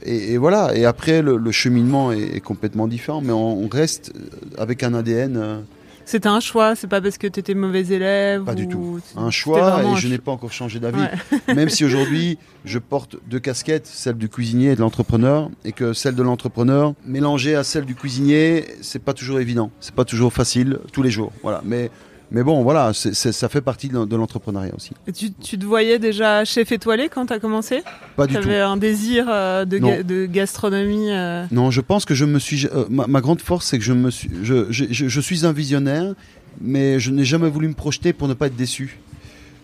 Et, 0.06 0.31
et 0.34 0.38
voilà. 0.38 0.74
Et 0.74 0.86
après, 0.86 1.22
le, 1.22 1.36
le 1.36 1.52
cheminement 1.52 2.13
est, 2.13 2.38
est 2.38 2.40
complètement 2.40 2.88
différent, 2.88 3.19
mais 3.19 3.34
on, 3.34 3.62
on 3.62 3.68
reste 3.68 4.13
avec 4.57 4.84
un 4.84 4.94
ADN. 4.94 5.66
C'était 6.10 6.28
un 6.28 6.40
choix, 6.40 6.76
c'est 6.76 6.88
pas 6.88 7.02
parce 7.02 7.20
que 7.20 7.28
tu 7.28 7.40
étais 7.40 7.54
mauvais 7.54 7.86
élève 7.86 8.44
Pas 8.44 8.54
ou... 8.54 8.56
du 8.56 8.68
tout. 8.68 9.00
un 9.16 9.30
choix 9.30 9.84
et 9.84 9.96
je 9.96 10.08
n'ai 10.08 10.18
pas 10.18 10.32
encore 10.32 10.52
changé 10.52 10.80
d'avis. 10.80 11.02
Ouais. 11.02 11.54
Même 11.54 11.70
si 11.70 11.86
aujourd'hui 11.86 12.40
je 12.66 12.80
porte 12.80 13.18
deux 13.28 13.40
casquettes, 13.40 13.86
celle 13.86 14.16
du 14.16 14.28
cuisinier 14.28 14.72
et 14.72 14.76
de 14.76 14.82
l'entrepreneur, 14.82 15.52
et 15.66 15.72
que 15.72 15.94
celle 15.94 16.16
de 16.16 16.24
l'entrepreneur 16.24 16.96
mélangée 17.06 17.56
à 17.56 17.64
celle 17.64 17.86
du 17.86 17.94
cuisinier, 17.94 18.66
c'est 18.82 19.04
pas 19.04 19.14
toujours 19.14 19.40
évident, 19.40 19.70
c'est 19.80 19.94
pas 19.94 20.04
toujours 20.04 20.34
facile 20.34 20.80
tous 20.92 21.04
les 21.04 21.12
jours. 21.12 21.32
Voilà. 21.44 21.62
Mais 21.64 21.92
mais 22.31 22.44
bon, 22.44 22.62
voilà, 22.64 22.92
ça 22.94 23.50
fait 23.50 23.62
partie 23.62 23.88
de, 23.90 24.06
de 24.06 24.16
l'entrepreneuriat 24.16 24.74
aussi. 24.76 24.92
Et 25.08 25.12
tu, 25.12 25.31
tu 25.31 25.58
te 25.58 25.66
voyais 25.66 25.98
déjà 26.00 26.46
chef 26.46 26.72
étoilé 26.72 27.10
quand 27.10 27.26
tu 27.28 27.34
as 27.34 27.40
commencé 27.40 27.81
Pas 28.16 28.28
Tu 28.28 28.34
du 28.36 28.40
tout. 28.40 28.48
avais 28.48 28.60
un 28.60 28.78
désir 28.78 29.26
euh, 29.30 29.66
de, 29.66 29.80
Non. 29.80 29.90
ga- 29.90 30.04
de 30.04 30.26
gastronomie 30.26 31.09
euh, 31.12 31.45
Non, 31.52 31.71
je 31.71 31.81
pense 31.81 32.06
que 32.06 32.14
je 32.14 32.26
me 32.26 32.38
suis. 32.40 32.68
euh, 32.68 32.86
ma, 32.90 33.07
ma 33.07 33.21
grande 33.21 33.42
force, 33.42 33.66
c'est 33.66 33.78
que 33.80 33.83
je 33.83 33.94
me 33.94 34.12
suis. 34.12 34.30
Je, 34.44 34.68
je- 34.71 34.86
je- 34.92 35.07
je 35.07 35.21
suis 35.21 35.45
un 35.45 35.52
visionnaire, 35.54 36.14
mais 36.62 37.00
je 37.00 37.12
n'ai 37.12 37.26
jamais 37.26 37.50
voulu 37.50 37.68
me 37.68 37.74
projeter 37.74 38.14
pour 38.14 38.28
ne 38.28 38.33
pas 38.33 38.48
être 38.48 38.56
déçu. 38.56 39.00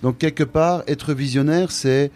Donc 0.02 0.18
quelque 0.18 0.44
part, 0.44 0.84
être 0.88 1.14
visionnaire, 1.14 1.72
c'est 1.72 2.12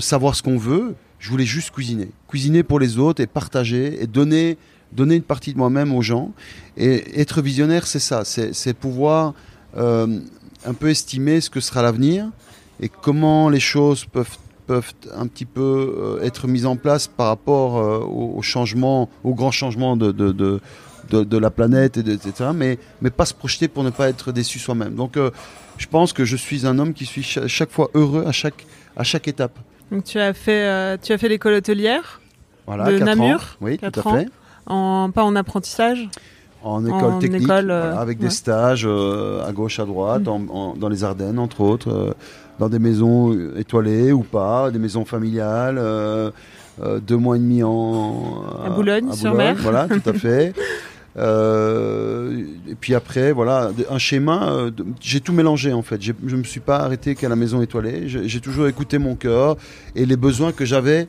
savoir 0.00 0.34
ce 0.34 0.42
qu'on 0.42 0.56
veut. 0.58 0.94
Je 1.18 1.30
voulais 1.30 1.46
juste 1.46 1.70
cuisiner, 1.70 2.10
cuisiner 2.28 2.62
pour 2.62 2.78
les 2.78 2.98
autres 2.98 3.22
et 3.22 3.26
partager 3.26 4.02
et 4.02 4.06
donner 4.06 4.56
donner 4.92 5.16
une 5.16 5.22
partie 5.22 5.52
de 5.52 5.58
moi-même 5.58 5.92
aux 5.92 6.02
gens. 6.02 6.30
Et 6.76 7.20
être 7.20 7.42
visionnaire, 7.42 7.86
c'est 7.88 7.98
ça, 7.98 8.22
c'est 8.24 8.74
pouvoir 8.74 9.34
un 9.76 10.74
peu 10.74 10.88
estimer 10.90 11.40
ce 11.40 11.50
que 11.50 11.60
sera 11.60 11.82
l'avenir 11.82 12.28
et 12.80 12.88
comment 12.88 13.48
les 13.48 13.60
choses 13.60 14.04
peuvent 14.04 14.36
peuvent 14.66 14.92
un 15.14 15.26
petit 15.26 15.44
peu 15.44 15.60
euh, 16.20 16.22
être 16.24 16.48
mises 16.48 16.64
en 16.64 16.76
place 16.76 17.06
par 17.06 17.26
rapport 17.26 17.76
euh, 17.76 17.98
au, 17.98 18.40
changement, 18.40 19.10
au 19.22 19.34
grand 19.34 19.50
changement 19.50 19.94
de, 19.94 20.10
de, 20.10 20.32
de, 20.32 20.58
de, 21.10 21.22
de 21.22 21.36
la 21.36 21.50
planète, 21.50 21.98
et 21.98 22.02
de- 22.02 22.12
etc. 22.14 22.48
Mais, 22.54 22.78
mais 23.02 23.10
pas 23.10 23.26
se 23.26 23.34
projeter 23.34 23.68
pour 23.68 23.84
ne 23.84 23.90
pas 23.90 24.08
être 24.08 24.32
déçu 24.32 24.58
soi-même. 24.58 24.94
Donc 24.94 25.18
euh, 25.18 25.30
je 25.76 25.86
pense 25.86 26.14
que 26.14 26.24
je 26.24 26.34
suis 26.36 26.66
un 26.66 26.78
homme 26.78 26.94
qui 26.94 27.04
suis 27.04 27.22
cha- 27.22 27.46
chaque 27.46 27.70
fois 27.70 27.90
heureux 27.92 28.24
à 28.26 28.32
chaque, 28.32 28.64
à 28.96 29.04
chaque 29.04 29.28
étape. 29.28 29.58
Donc 29.92 30.04
tu 30.04 30.18
as 30.18 30.32
fait, 30.32 30.64
euh, 30.64 30.96
tu 31.00 31.12
as 31.12 31.18
fait 31.18 31.28
l'école 31.28 31.52
hôtelière, 31.52 32.22
Voilà, 32.66 32.90
De 32.90 32.98
Namur, 33.00 33.34
ans. 33.34 33.40
Oui, 33.60 33.76
tout 33.76 34.00
à 34.00 34.02
fait. 34.16 34.28
en, 34.64 35.10
pas 35.10 35.24
en 35.24 35.36
apprentissage? 35.36 36.08
En 36.64 36.84
école 36.84 37.04
En 37.04 37.18
technique, 37.18 37.42
école, 37.42 37.70
euh, 37.70 37.80
voilà, 37.82 38.00
avec 38.00 38.18
ouais. 38.18 38.24
Mm. 38.24 38.28
des 38.28 38.34
stages 38.34 38.84
euh, 38.88 39.46
à 39.46 39.52
gauche, 39.52 39.78
à 39.78 39.84
droite, 39.84 40.26
en- 40.28 40.42
en- 40.50 40.74
dans 40.74 40.88
les 40.88 41.04
Ardennes, 41.04 41.38
entre 41.38 41.60
autres, 41.60 41.90
euh, 41.90 42.12
dans 42.58 42.68
des 42.70 42.78
maisons 42.78 43.36
étoilées 43.56 44.12
ou 44.12 44.22
pas, 44.22 44.70
des 44.70 44.78
maisons 44.78 45.04
familiales, 45.04 45.80
deux 47.06 47.16
mois 47.16 47.36
et 47.36 47.38
demi 47.40 47.62
en, 47.62 48.42
À 48.64 48.70
Boulogne-sur-Mer. 48.70 49.56
Voilà, 49.60 49.86
tout 49.88 50.08
à 50.08 50.12
fait. 50.24 50.54
Euh, 51.16 52.42
et 52.68 52.74
puis 52.74 52.94
après, 52.94 53.32
voilà, 53.32 53.70
un 53.90 53.98
schéma. 53.98 54.48
euh, 54.52 54.70
J'ai 55.00 55.20
tout 55.20 55.32
mélangé 55.32 55.72
en 55.72 55.82
fait. 55.82 56.00
Je 56.00 56.36
me 56.36 56.42
suis 56.44 56.60
pas 56.60 56.78
arrêté 56.78 57.14
qu'à 57.14 57.28
la 57.28 57.36
maison 57.36 57.62
étoilée. 57.62 58.04
J'ai 58.06 58.40
toujours 58.40 58.66
écouté 58.66 58.98
mon 58.98 59.14
cœur 59.14 59.56
et 59.94 60.06
les 60.06 60.16
besoins 60.16 60.52
que 60.52 60.64
j'avais 60.64 61.06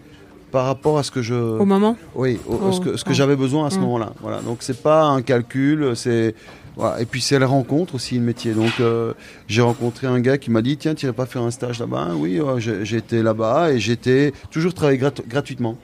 par 0.56 0.68
rapport 0.68 0.98
à 0.98 1.04
ce 1.04 1.12
que 1.12 1.22
je. 1.22 1.36
Au 1.36 1.66
moment 1.66 1.98
Oui, 2.16 2.40
au- 2.48 2.58
Oh, 2.64 2.72
ce 2.72 2.80
que, 2.80 2.96
ce 2.96 3.04
que 3.04 3.10
oh. 3.10 3.14
j'avais 3.14 3.36
besoin 3.36 3.68
à 3.68 3.70
ce 3.70 3.78
Mm. 3.78 3.82
moment-là. 3.82 4.14
Voilà. 4.22 4.40
Donc 4.40 4.60
c'est 4.62 4.82
pas 4.82 5.04
un 5.04 5.22
calcul, 5.22 5.92
c'est 5.96 6.34
Voilà. 6.78 7.02
Et 7.02 7.06
puis 7.06 7.20
c'est 7.22 7.38
la 7.40 7.48
rencontre 7.48 7.96
aussi 7.96 8.16
le 8.16 8.22
métier. 8.32 8.54
Donc 8.54 8.74
euh, 8.80 9.12
j'ai 9.48 9.62
rencontré 9.62 10.08
un 10.08 10.20
gars 10.22 10.38
qui 10.38 10.50
m'a 10.52 10.62
dit 10.62 10.78
tiens 10.78 10.94
tu 10.96 11.12
pas 11.12 11.26
faire 11.26 11.42
un 11.42 11.52
stage 11.52 11.80
là-bas? 11.80 12.08
Oui, 12.22 12.40
ouais, 12.40 12.62
j'ai 12.62 12.86
j'ai 12.86 12.98
été 13.06 13.22
là-bas 13.22 13.72
et 13.74 13.80
j'étais 13.80 14.32
toujours 14.50 14.74
travaillé 14.74 14.98
grat- 14.98 15.28
gratuitement. 15.28 15.76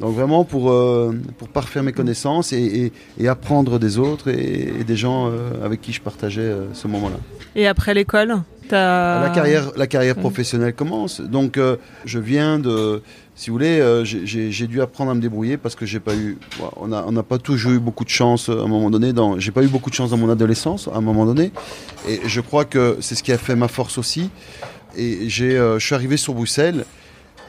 Donc 0.00 0.12
vraiment 0.14 0.42
pour, 0.44 0.64
euh, 0.72 1.12
pour 1.38 1.48
parfaire 1.48 1.82
mes 1.84 1.92
connaissances 1.92 2.52
et, 2.52 2.62
et- 2.80 2.92
et 3.22 3.28
apprendre 3.28 3.78
des 3.78 3.94
autres 3.98 4.28
et, 4.28 4.72
et 4.80 4.84
des 4.84 4.96
gens 4.96 5.20
euh, 5.28 5.64
avec 5.66 5.78
qui 5.82 5.92
je 5.92 6.00
partageais 6.00 6.40
euh, 6.40 6.64
ce 6.72 6.88
moment-là. 6.88 7.18
Et 7.54 7.66
après 7.68 7.92
l'école, 7.94 8.32
La 9.24 9.30
carrière, 9.34 9.70
la 9.76 9.86
carrière 9.86 10.16
professionnelle 10.16 10.74
commence. 10.74 11.20
Donc, 11.20 11.58
euh, 11.58 11.76
je 12.04 12.18
viens 12.18 12.58
de, 12.58 13.02
si 13.34 13.50
vous 13.50 13.54
voulez, 13.56 13.78
euh, 13.80 14.04
j'ai- 14.04 14.66
dû 14.66 14.80
apprendre 14.80 15.10
à 15.10 15.14
me 15.14 15.20
débrouiller 15.20 15.56
parce 15.56 15.74
que 15.74 15.84
j'ai 15.86 16.00
pas 16.00 16.14
eu, 16.14 16.38
on 16.76 16.88
n'a 16.88 17.22
pas 17.22 17.38
toujours 17.38 17.72
eu 17.72 17.78
beaucoup 17.78 18.04
de 18.04 18.08
chance 18.10 18.48
euh, 18.48 18.60
à 18.60 18.64
un 18.64 18.68
moment 18.68 18.90
donné. 18.90 19.12
J'ai 19.38 19.50
pas 19.50 19.62
eu 19.62 19.68
beaucoup 19.68 19.90
de 19.90 19.94
chance 19.94 20.10
dans 20.10 20.16
mon 20.16 20.30
adolescence 20.30 20.88
à 20.92 20.96
un 20.96 21.00
moment 21.00 21.26
donné. 21.26 21.52
Et 22.08 22.20
je 22.26 22.40
crois 22.40 22.64
que 22.64 22.96
c'est 23.00 23.14
ce 23.14 23.22
qui 23.22 23.32
a 23.32 23.38
fait 23.38 23.54
ma 23.56 23.68
force 23.68 23.98
aussi. 23.98 24.30
Et 24.96 25.28
j'ai, 25.28 25.52
je 25.56 25.78
suis 25.84 25.94
arrivé 25.94 26.16
sur 26.16 26.34
Bruxelles 26.34 26.84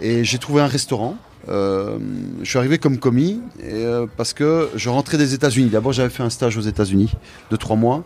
et 0.02 0.24
j'ai 0.24 0.38
trouvé 0.40 0.62
un 0.62 0.68
restaurant. 0.68 1.16
Je 1.48 2.00
suis 2.44 2.58
arrivé 2.58 2.78
comme 2.80 2.98
commis 2.98 3.40
et, 3.64 3.86
parce 4.18 4.34
que 4.34 4.70
je 4.76 4.90
rentrais 4.90 5.18
des 5.18 5.34
États-Unis. 5.36 5.70
D'abord, 5.70 5.94
j'avais 5.94 6.10
fait 6.10 6.24
un 6.24 6.30
stage 6.32 6.58
aux 6.58 6.62
États-Unis 6.62 7.12
de 7.52 7.56
trois 7.56 7.76
mois. 7.76 8.04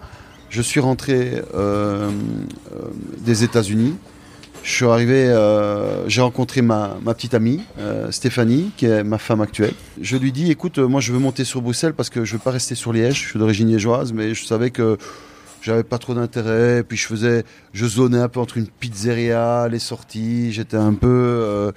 Je 0.49 0.61
suis 0.61 0.79
rentré 0.79 1.43
euh, 1.53 2.09
euh, 2.73 2.87
des 3.19 3.43
États-Unis. 3.43 3.95
Je 4.63 4.71
suis 4.71 4.85
arrivé, 4.85 5.25
euh, 5.27 6.07
j'ai 6.07 6.21
rencontré 6.21 6.61
ma, 6.61 6.97
ma 7.03 7.13
petite 7.13 7.33
amie, 7.33 7.61
euh, 7.79 8.11
Stéphanie, 8.11 8.71
qui 8.75 8.87
est 8.87 9.03
ma 9.03 9.17
femme 9.17 9.41
actuelle. 9.41 9.73
Je 10.01 10.17
lui 10.17 10.31
dis, 10.31 10.51
écoute, 10.51 10.79
moi 10.79 11.01
je 11.01 11.13
veux 11.13 11.19
monter 11.19 11.45
sur 11.45 11.61
Bruxelles 11.61 11.93
parce 11.93 12.09
que 12.09 12.25
je 12.25 12.33
veux 12.33 12.39
pas 12.39 12.51
rester 12.51 12.75
sur 12.75 12.91
Liège. 12.91 13.15
Je 13.15 13.29
suis 13.29 13.39
d'origine 13.39 13.69
liégeoise, 13.69 14.11
mais 14.11 14.33
je 14.33 14.45
savais 14.45 14.69
que 14.69 14.97
j'avais 15.61 15.83
pas 15.83 15.97
trop 15.97 16.13
d'intérêt. 16.13 16.83
Puis 16.83 16.97
je 16.97 17.05
faisais, 17.05 17.45
je 17.73 17.85
zonais 17.85 18.19
un 18.19 18.27
peu 18.27 18.39
entre 18.39 18.57
une 18.57 18.67
pizzeria, 18.67 19.67
les 19.69 19.79
sorties. 19.79 20.51
J'étais 20.51 20.77
un 20.77 20.93
peu 20.93 21.07
euh, 21.07 21.71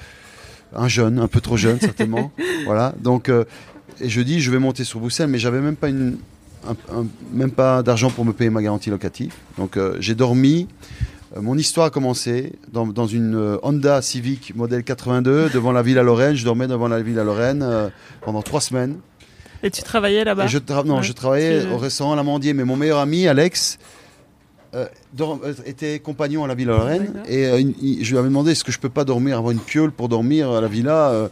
un 0.75 0.89
jeune, 0.89 1.19
un 1.19 1.29
peu 1.29 1.41
trop 1.41 1.57
jeune 1.57 1.79
certainement. 1.79 2.33
voilà. 2.65 2.95
Donc, 3.01 3.31
et 4.01 4.09
je 4.09 4.21
dis, 4.23 4.41
je 4.41 4.51
vais 4.51 4.59
monter 4.59 4.85
sur 4.85 4.99
Bruxelles, 4.99 5.29
mais 5.29 5.39
j'avais 5.39 5.61
même 5.61 5.77
pas 5.77 5.89
une, 5.89 6.17
un- 6.69 6.99
un- 7.01 7.07
même 7.33 7.51
pas 7.51 7.83
d'argent 7.83 8.11
pour 8.11 8.25
me 8.25 8.33
payer 8.33 8.51
ma 8.51 8.63
garantie 8.63 8.91
locative. 8.91 9.33
Donc 9.59 9.77
euh, 9.77 9.97
j'ai 10.01 10.15
dormi. 10.15 10.69
Euh, 11.37 11.41
Mon 11.41 11.57
histoire 11.57 11.87
a 11.87 11.91
commencé 11.91 12.53
dans, 12.73 12.87
dans 12.87 13.07
une 13.07 13.35
euh, 13.35 13.57
Honda 13.63 14.03
Civic 14.03 14.55
modèle 14.55 14.85
82 14.85 15.51
devant 15.51 15.73
la 15.73 15.83
ville 15.83 15.99
à 15.99 16.03
Lorraine. 16.03 16.35
Je 16.37 16.45
dormais 16.45 16.67
devant 16.67 16.89
la 16.89 17.01
ville 17.03 17.19
à 17.19 17.25
Lorraine 17.25 17.91
pendant 18.23 18.43
trois 18.43 18.61
semaines. 18.61 18.97
Et 19.63 19.71
tu 19.71 19.83
travaillais 19.83 20.25
là-bas 20.25 20.45
Et 20.47 20.49
je, 20.49 20.59
tra- 20.59 20.85
non, 20.85 20.97
Ouais. 20.97 21.03
je 21.03 21.13
travaillais 21.13 21.67
au 21.73 21.79
restaurant 21.79 22.15
L'Amandier, 22.17 22.53
mais 22.53 22.65
mon 22.65 22.77
meilleur 22.77 22.99
ami, 22.99 23.29
Alex, 23.29 23.79
était 25.67 25.99
compagnon 26.01 26.45
à 26.45 26.49
la 26.49 26.55
Villa 26.55 26.73
Lorraine. 26.73 27.07
D'accord. 27.07 27.23
Et 27.29 27.61
il- 27.61 28.05
je 28.05 28.11
lui 28.11 28.19
avais 28.19 28.29
demandé 28.29 28.53
est-ce 28.53 28.65
que 28.65 28.73
je 28.73 28.79
peux 28.79 28.89
pas 28.89 29.05
dormir, 29.05 29.37
avoir 29.39 29.53
une 29.53 29.61
piole 29.61 29.93
pour 29.93 30.09
dormir 30.09 30.51
à 30.51 30.61
la 30.61 30.69
villa. 30.69 31.29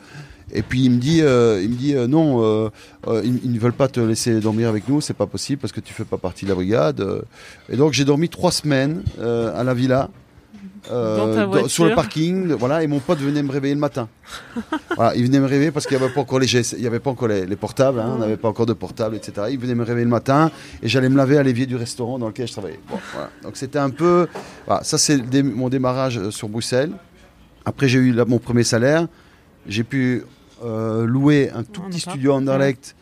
Et 0.52 0.62
puis 0.62 0.82
il 0.84 0.90
me 0.90 0.98
dit, 0.98 1.22
euh, 1.22 1.60
il 1.62 1.70
me 1.70 1.74
dit 1.76 1.94
euh, 1.94 2.06
non, 2.06 2.42
euh, 2.42 2.68
ils, 3.24 3.40
ils 3.44 3.52
ne 3.52 3.58
veulent 3.58 3.72
pas 3.72 3.88
te 3.88 4.00
laisser 4.00 4.40
dormir 4.40 4.68
avec 4.68 4.88
nous, 4.88 5.00
c'est 5.00 5.14
pas 5.14 5.26
possible 5.26 5.60
parce 5.60 5.72
que 5.72 5.80
tu 5.80 5.92
fais 5.94 6.04
pas 6.04 6.18
partie 6.18 6.44
de 6.44 6.50
la 6.50 6.54
brigade. 6.56 7.04
Et 7.68 7.76
donc 7.76 7.92
j'ai 7.92 8.04
dormi 8.04 8.28
trois 8.28 8.52
semaines 8.52 9.02
à 9.20 9.62
la 9.64 9.74
villa. 9.74 10.08
Dans 10.88 11.68
sur 11.68 11.84
le 11.84 11.94
parking, 11.94 12.52
voilà, 12.54 12.82
et 12.82 12.86
mon 12.86 13.00
pote 13.00 13.18
venait 13.18 13.42
me 13.42 13.52
réveiller 13.52 13.74
le 13.74 13.80
matin. 13.80 14.08
Voilà, 14.96 15.14
il 15.14 15.24
venait 15.24 15.38
me 15.40 15.46
réveiller 15.46 15.70
parce 15.70 15.86
qu'il 15.86 15.96
n'y 15.96 16.02
avait 16.02 16.12
pas 16.12 16.20
encore 16.22 16.38
les, 16.38 16.46
GS 16.46 16.74
il 16.76 16.82
y 16.82 16.86
avait 16.86 16.98
pas 17.00 17.10
encore 17.10 17.28
les, 17.28 17.46
les 17.46 17.56
portables, 17.56 18.00
hein, 18.00 18.12
on 18.16 18.18
n'avait 18.18 18.36
pas 18.36 18.48
encore 18.48 18.66
de 18.66 18.72
portables, 18.72 19.14
etc. 19.14 19.48
Il 19.50 19.58
venait 19.58 19.74
me 19.74 19.84
réveiller 19.84 20.04
le 20.04 20.10
matin 20.10 20.50
et 20.82 20.88
j'allais 20.88 21.08
me 21.08 21.16
laver 21.16 21.38
à 21.38 21.42
l'évier 21.42 21.66
du 21.66 21.76
restaurant 21.76 22.18
dans 22.18 22.26
lequel 22.28 22.46
je 22.48 22.52
travaillais. 22.52 22.80
Bon, 22.88 22.98
voilà. 23.12 23.30
Donc 23.42 23.56
c'était 23.56 23.78
un 23.78 23.90
peu, 23.90 24.26
voilà, 24.66 24.82
ça 24.82 24.98
c'est 24.98 25.18
dé- 25.18 25.42
mon 25.42 25.68
démarrage 25.68 26.30
sur 26.30 26.48
Bruxelles. 26.48 26.92
Après 27.64 27.88
j'ai 27.88 27.98
eu 27.98 28.12
là, 28.12 28.24
mon 28.24 28.38
premier 28.38 28.64
salaire, 28.64 29.06
j'ai 29.66 29.84
pu 29.84 30.24
euh, 30.62 31.06
louer 31.06 31.50
un 31.54 31.62
tout 31.62 31.82
petit 31.82 32.00
studio 32.00 32.32
à 32.32 32.36
Anderlecht 32.36 32.96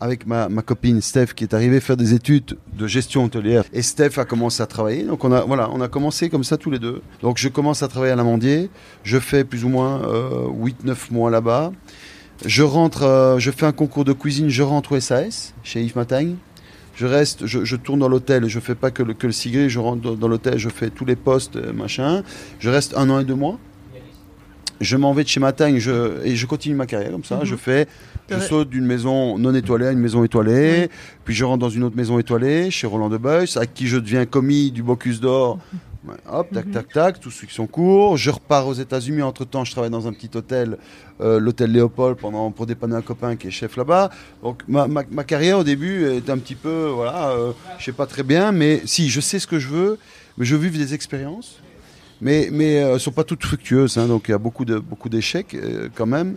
avec 0.00 0.26
ma, 0.26 0.48
ma 0.48 0.62
copine 0.62 1.00
Steph 1.00 1.28
qui 1.36 1.44
est 1.44 1.54
arrivée 1.54 1.78
faire 1.80 1.96
des 1.96 2.12
études 2.12 2.58
de 2.76 2.86
gestion 2.86 3.24
hôtelière. 3.24 3.64
Et 3.72 3.82
Steph 3.82 4.18
a 4.18 4.24
commencé 4.24 4.62
à 4.62 4.66
travailler. 4.66 5.04
Donc 5.04 5.24
on 5.24 5.32
a 5.32 5.42
voilà 5.42 5.70
on 5.72 5.80
a 5.80 5.88
commencé 5.88 6.28
comme 6.28 6.44
ça 6.44 6.56
tous 6.56 6.70
les 6.70 6.78
deux. 6.78 7.02
Donc 7.22 7.38
je 7.38 7.48
commence 7.48 7.82
à 7.82 7.88
travailler 7.88 8.12
à 8.12 8.16
l'Amandier. 8.16 8.70
Je 9.04 9.18
fais 9.18 9.44
plus 9.44 9.64
ou 9.64 9.68
moins 9.68 10.02
8-9 10.02 11.12
mois 11.12 11.30
là-bas. 11.30 11.72
Je 12.44 12.62
rentre 12.62 13.04
euh, 13.04 13.38
je 13.38 13.50
fais 13.50 13.66
un 13.66 13.72
concours 13.72 14.04
de 14.04 14.12
cuisine. 14.12 14.48
Je 14.48 14.62
rentre 14.62 14.92
au 14.92 15.00
SAS 15.00 15.54
chez 15.62 15.82
Yves 15.82 15.96
Matagne 15.96 16.36
je 16.94 17.06
reste, 17.06 17.46
je, 17.46 17.64
je 17.64 17.76
tourne 17.76 18.00
dans 18.00 18.08
l'hôtel, 18.08 18.46
je 18.48 18.60
fais 18.60 18.74
pas 18.74 18.90
que 18.90 19.02
le, 19.02 19.14
que 19.14 19.26
le 19.26 19.32
cigré, 19.32 19.68
je 19.68 19.78
rentre 19.78 20.02
dans, 20.02 20.14
dans 20.14 20.28
l'hôtel, 20.28 20.58
je 20.58 20.68
fais 20.68 20.90
tous 20.90 21.04
les 21.04 21.16
postes, 21.16 21.56
euh, 21.56 21.72
machin. 21.72 22.22
Je 22.58 22.68
reste 22.68 22.94
un 22.96 23.08
an 23.10 23.20
et 23.20 23.24
deux 23.24 23.34
mois. 23.34 23.58
Je 24.80 24.96
m'en 24.96 25.12
vais 25.12 25.22
de 25.24 25.28
chez 25.28 25.38
Matagne 25.40 25.78
je, 25.78 26.24
et 26.24 26.34
je 26.34 26.46
continue 26.46 26.74
ma 26.74 26.86
carrière 26.86 27.12
comme 27.12 27.24
ça. 27.24 27.36
Mhm. 27.38 27.44
Je 27.44 27.56
fais, 27.56 27.86
je 28.30 28.38
saute 28.40 28.68
d'une 28.70 28.86
maison 28.86 29.38
non 29.38 29.54
étoilée 29.54 29.86
à 29.86 29.92
une 29.92 29.98
maison 30.00 30.24
étoilée, 30.24 30.88
puis 31.24 31.34
je 31.34 31.44
rentre 31.44 31.60
dans 31.60 31.70
une 31.70 31.84
autre 31.84 31.96
maison 31.96 32.18
étoilée 32.18 32.70
chez 32.70 32.86
Roland 32.86 33.08
de 33.08 33.16
Beuys, 33.18 33.56
à 33.56 33.66
qui 33.66 33.86
je 33.86 33.98
deviens 33.98 34.26
commis 34.26 34.70
du 34.72 34.82
Bocuse 34.82 35.20
d'Or. 35.20 35.58
Ouais, 36.04 36.14
Hop, 36.28 36.48
tac, 36.52 36.66
Mhm. 36.66 36.72
tac, 36.72 36.88
tac, 36.92 37.20
tout 37.20 37.30
suit 37.30 37.46
son 37.48 37.68
cours. 37.68 38.16
Je 38.16 38.30
repars 38.30 38.66
aux 38.66 38.74
États-Unis. 38.74 39.22
Entre 39.22 39.44
temps, 39.44 39.64
je 39.64 39.70
travaille 39.70 39.90
dans 39.90 40.08
un 40.08 40.12
petit 40.12 40.30
hôtel, 40.34 40.76
euh, 41.20 41.38
l'hôtel 41.38 41.70
Léopold, 41.70 42.16
pendant, 42.16 42.50
pour 42.50 42.66
dépanner 42.66 42.96
un 42.96 43.02
copain 43.02 43.36
qui 43.36 43.46
est 43.46 43.50
chef 43.52 43.76
là-bas. 43.76 44.10
Donc, 44.42 44.62
ma, 44.66 44.88
ma, 44.88 45.04
ma 45.08 45.22
carrière 45.22 45.60
au 45.60 45.62
début 45.64 46.06
est 46.06 46.28
un 46.28 46.38
petit 46.38 46.56
peu, 46.56 46.86
voilà, 46.92 47.28
euh, 47.30 47.52
je 47.78 47.84
sais 47.84 47.92
pas 47.92 48.06
très 48.06 48.24
bien, 48.24 48.50
mais 48.50 48.82
si, 48.84 49.10
je 49.10 49.20
sais 49.20 49.38
ce 49.38 49.46
que 49.46 49.60
je 49.60 49.68
veux, 49.68 49.96
mais 50.38 50.44
je 50.44 50.56
veux 50.56 50.62
vivre 50.68 50.76
des 50.84 50.92
expériences. 50.92 51.60
Mais, 52.24 52.48
mais 52.52 52.80
euh, 52.80 52.98
sont 53.00 53.10
pas 53.10 53.24
toutes 53.24 53.44
fructueuses, 53.44 53.98
hein, 53.98 54.06
donc 54.06 54.22
il 54.28 54.30
y 54.30 54.34
a 54.34 54.38
beaucoup 54.38 54.64
de 54.64 54.78
beaucoup 54.78 55.08
d'échecs 55.08 55.54
euh, 55.54 55.88
quand 55.96 56.06
même. 56.06 56.36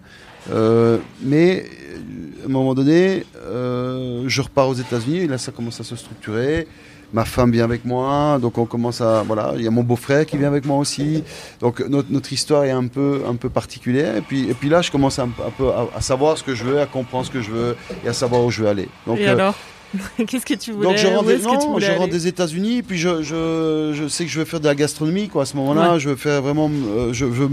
Euh, 0.52 0.98
mais 1.22 1.64
euh, 1.64 2.44
à 2.44 2.46
un 2.48 2.52
moment 2.52 2.74
donné, 2.74 3.24
euh, 3.38 4.24
je 4.28 4.42
repars 4.42 4.68
aux 4.68 4.74
États-Unis 4.74 5.20
et 5.20 5.28
là 5.28 5.38
ça 5.38 5.52
commence 5.52 5.80
à 5.80 5.84
se 5.84 5.96
structurer. 5.96 6.68
Ma 7.14 7.24
femme 7.24 7.52
vient 7.52 7.64
avec 7.72 7.86
moi, 7.86 8.40
donc 8.42 8.58
on 8.58 8.66
commence 8.66 9.00
à 9.00 9.24
voilà. 9.30 9.54
Il 9.58 9.62
y 9.62 9.68
a 9.68 9.72
mon 9.72 9.84
beau-frère 9.84 10.26
qui 10.26 10.38
vient 10.38 10.48
avec 10.48 10.66
moi 10.66 10.78
aussi. 10.80 11.24
Donc 11.62 11.80
notre, 11.88 12.12
notre 12.12 12.34
histoire 12.34 12.64
est 12.66 12.72
un 12.72 12.88
peu 12.88 13.22
un 13.30 13.36
peu 13.36 13.50
particulière. 13.50 14.16
Et 14.18 14.22
puis 14.22 14.50
et 14.50 14.56
puis 14.56 14.70
là, 14.70 14.82
je 14.82 14.90
commence 14.90 15.20
un, 15.20 15.30
un 15.50 15.52
peu 15.56 15.70
à, 15.70 15.88
à 15.96 16.02
savoir 16.02 16.36
ce 16.40 16.44
que 16.44 16.56
je 16.56 16.64
veux, 16.64 16.80
à 16.82 16.88
comprendre 16.88 17.26
ce 17.28 17.32
que 17.32 17.42
je 17.42 17.52
veux 17.52 17.76
et 18.04 18.08
à 18.10 18.14
savoir 18.14 18.44
où 18.44 18.50
je 18.50 18.64
veux 18.64 18.70
aller. 18.70 18.90
Donc 19.06 19.20
Et 19.20 19.28
euh, 19.28 19.34
alors? 19.34 19.56
Qu'est-ce 20.28 20.46
que 20.46 20.54
tu 20.54 20.72
voulais 20.72 20.88
donc 20.88 20.98
je 20.98 21.08
rentre, 21.08 21.24
non, 21.24 21.80
je 21.80 22.10
des 22.10 22.28
États-Unis, 22.28 22.82
puis 22.84 22.98
je, 22.98 23.22
je, 23.22 23.92
je 23.96 24.08
sais 24.08 24.26
que 24.26 24.32
je 24.32 24.40
vais 24.40 24.46
faire 24.46 24.60
de 24.60 24.68
la 24.68 24.76
gastronomie 24.76 25.28
quoi. 25.30 25.44
À 25.44 25.46
ce 25.46 25.56
moment-là, 25.58 25.94
Ouais. 25.94 26.00
je 26.00 26.10
veux 26.10 26.16
faire 26.16 26.42
vraiment, 26.42 26.70
euh, 26.72 27.14
je 27.14 27.26
veux 27.26 27.50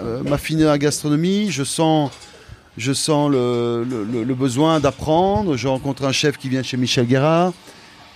euh, 0.00 0.22
m'affiner 0.22 0.64
la 0.64 0.78
gastronomie. 0.78 1.50
Je 1.50 1.64
sens, 1.64 2.10
je 2.78 2.92
sens 2.92 3.30
le, 3.30 3.84
le- 3.88 4.04
le- 4.04 4.24
le 4.24 4.34
besoin 4.34 4.80
d'apprendre. 4.80 5.56
Je 5.56 5.68
rencontre 5.68 6.04
un 6.04 6.12
chef 6.12 6.38
qui 6.38 6.48
vient 6.48 6.62
chez 6.62 6.76
Michel 6.76 7.06
Guérard, 7.06 7.52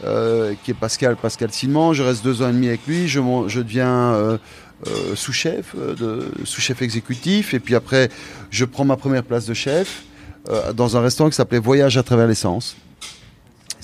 euh, 0.04 0.54
qui 0.64 0.70
est 0.70 0.74
Pascal 0.74 1.16
Pascal 1.16 1.52
Simon. 1.52 1.92
Je 1.92 2.02
reste 2.02 2.24
deux 2.24 2.42
ans 2.42 2.48
et 2.48 2.52
demi 2.52 2.68
avec 2.68 2.86
lui. 2.86 3.08
Je, 3.08 3.20
deviens 3.60 4.12
euh, 4.14 4.38
euh, 4.86 5.14
sous-chef, 5.14 5.74
sous-chef 6.44 6.82
exécutif, 6.82 7.54
et 7.54 7.60
puis 7.60 7.74
après, 7.74 8.10
je 8.50 8.64
prends 8.64 8.84
ma 8.84 8.96
première 8.96 9.22
place 9.24 9.46
de 9.46 9.54
chef 9.54 10.02
dans 10.74 10.96
un 10.96 11.00
restaurant 11.00 11.28
qui 11.28 11.34
s'appelait 11.34 11.58
Voyage 11.58 11.96
à 11.98 12.02
travers 12.04 12.28
l'essence. 12.28 12.76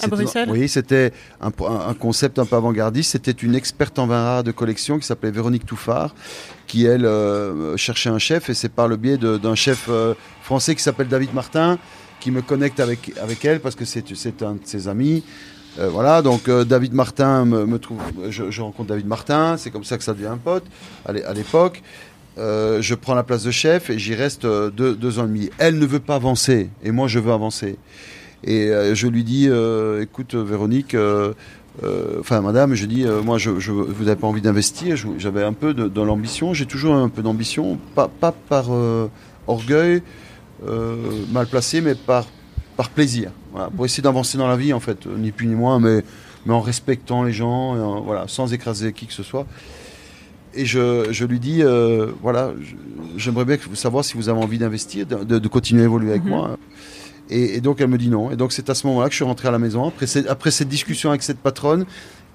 À 0.03 0.07
C'était- 0.07 0.17
Bruxelles 0.17 0.49
Oui, 0.51 0.69
c'était 0.69 1.13
un, 1.41 1.51
concept 1.95 2.39
un 2.39 2.45
peu 2.47 2.57
avant-gardiste. 2.57 3.13
C'était 3.13 3.31
une 3.31 3.55
experte 3.55 3.99
en 3.99 4.07
vin 4.07 4.23
rare 4.23 4.45
de 4.45 4.51
collection 4.53 4.99
qui 4.99 5.07
s'appelait 5.07 5.31
Véronique 5.31 5.65
Touffard, 5.67 6.15
qui 6.67 6.85
elle 6.87 7.05
euh, 7.07 7.77
cherchait 7.77 8.11
un 8.11 8.19
chef 8.19 8.51
et 8.51 8.55
c'est 8.55 8.69
par 8.69 8.89
le 8.89 8.97
biais 8.97 9.17
d'un 9.19 9.55
chef 9.55 9.87
euh, 9.89 10.15
français 10.43 10.75
qui 10.75 10.83
s'appelle 10.83 11.09
David 11.09 11.33
Martin 11.35 11.79
qui 12.21 12.31
me 12.31 12.41
connecte 12.43 12.79
avec, 12.81 13.13
avec 13.21 13.45
elle 13.45 13.61
parce 13.61 13.75
que 13.75 13.85
c'est 13.85 14.05
un 14.43 14.53
de 14.53 14.61
ses 14.65 14.89
amis. 14.89 15.25
Euh, 15.79 15.89
voilà, 15.89 16.21
donc 16.23 16.49
euh, 16.49 16.65
David 16.65 16.93
Martin 16.93 17.45
me, 17.47 17.65
me 17.67 17.79
trouve, 17.79 17.99
je, 18.29 18.51
je 18.51 18.61
rencontre 18.63 18.91
David 18.91 19.07
Martin, 19.07 19.57
c'est 19.57 19.71
comme 19.71 19.85
ça 19.85 19.97
que 19.99 20.05
ça 20.05 20.13
devient 20.13 20.27
un 20.27 20.37
pote 20.37 20.65
à 21.07 21.13
l'é- 21.13 21.25
à 21.25 21.33
l'époque. 21.33 21.83
Euh, 22.39 22.81
je 22.81 22.95
prends 22.95 23.15
la 23.15 23.23
place 23.25 23.43
de 23.43 23.51
chef 23.51 23.91
et 23.91 23.99
j'y 23.99 24.15
reste 24.15 24.43
deux, 24.47 24.95
deux 24.95 25.19
ans 25.19 25.25
et 25.25 25.29
demi. 25.29 25.51
Elle 25.59 25.79
ne 25.79 25.87
veut 25.87 25.99
pas 26.01 26.15
avancer 26.15 26.71
et 26.83 26.91
moi 26.91 27.09
je 27.09 27.19
veux 27.19 27.33
avancer. 27.33 27.77
Et 28.45 28.69
euh, 28.71 28.95
je 28.95 29.07
lui 29.07 29.25
dis, 29.25 29.47
euh, 29.49 30.03
écoute 30.03 30.35
Véronique, 30.35 30.95
euh, 30.95 31.33
enfin 32.21 32.41
madame, 32.41 32.75
je 32.75 32.87
dis, 32.87 33.05
moi 33.25 33.39
je, 33.39 33.59
je- 33.61 33.73
vous 33.73 34.05
n'avez 34.05 34.17
pas 34.21 34.27
envie 34.27 34.41
d'investir, 34.43 34.97
j'avais 35.19 35.43
un 35.45 35.53
peu 35.53 35.73
de, 35.75 35.89
de 35.89 36.01
l'ambition, 36.03 36.53
j'ai 36.53 36.67
toujours 36.67 36.95
un 36.95 37.09
peu 37.09 37.23
d'ambition, 37.23 37.79
pas, 37.95 38.09
pas 38.09 38.33
par 38.33 38.67
orgueil 39.47 40.03
mal 41.33 41.47
placé, 41.47 41.81
mais 41.81 41.95
par, 41.95 42.27
par 42.77 42.91
plaisir, 42.91 43.31
voilà, 43.53 43.71
pour 43.71 43.85
essayer 43.87 44.03
d'avancer 44.03 44.37
dans 44.39 44.49
la 44.49 44.57
vie 44.57 44.73
en 44.73 44.81
fait, 44.81 45.07
ni 45.07 45.31
plus 45.33 45.47
ni 45.47 45.55
moins, 45.55 45.79
mais, 45.81 46.05
mais 46.45 46.53
en 46.53 46.61
respectant 46.61 47.23
les 47.23 47.33
gens, 47.33 47.77
et 47.77 47.81
en- 47.81 48.01
voilà, 48.03 48.25
sans 48.29 48.53
écraser 48.53 48.93
qui 48.93 49.07
que 49.07 49.13
ce 49.15 49.23
soit. 49.23 49.47
Et 50.55 50.67
je, 50.67 51.07
je 51.11 51.25
lui 51.25 51.41
dis, 51.41 51.63
euh, 51.63 52.09
voilà, 52.23 52.53
j'aimerais 53.17 53.47
bien 53.47 53.57
savoir 53.73 54.05
si 54.05 54.19
vous 54.19 54.29
avez 54.29 54.39
envie 54.39 54.59
d'investir, 54.59 55.07
de, 55.07 55.25
de- 55.25 55.39
de 55.39 55.49
continuer 55.49 55.81
à 55.81 55.85
évoluer 55.85 56.11
avec 56.11 56.25
Mhm. 56.25 56.29
moi. 56.31 56.59
Et, 57.31 57.61
donc 57.61 57.81
elle 57.81 57.89
me 57.89 57.99
dit 57.99 58.09
non. 58.09 58.31
Et 58.31 58.37
donc 58.37 58.53
c'est 58.53 58.69
à 58.69 58.75
ce 58.75 58.87
moment-là 58.89 59.07
que 59.07 59.13
je 59.13 59.17
suis 59.17 59.25
rentré 59.25 59.49
à 59.49 59.51
la 59.51 59.59
maison, 59.59 59.91
après, 60.29 60.51
cette 60.51 60.69
discussion 60.69 61.11
avec 61.11 61.23
cette 61.23 61.39
patronne, 61.39 61.87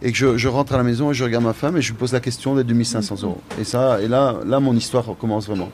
et 0.01 0.11
que 0.11 0.37
je, 0.37 0.47
rentre 0.47 0.73
à 0.73 0.77
la 0.77 0.83
maison 0.83 1.11
et 1.11 1.13
je 1.13 1.23
regarde 1.23 1.43
ma 1.43 1.53
femme 1.53 1.77
et 1.77 1.81
je 1.81 1.91
lui 1.91 1.97
pose 1.97 2.13
la 2.13 2.19
question 2.19 2.55
des 2.55 2.63
2500 2.63 3.15
euros. 3.23 3.41
Et, 3.59 3.63
ça, 3.63 3.99
et 4.01 4.07
là, 4.07 4.35
là, 4.45 4.59
mon 4.59 4.75
histoire 4.75 5.05
recommence 5.05 5.47
vraiment. 5.47 5.69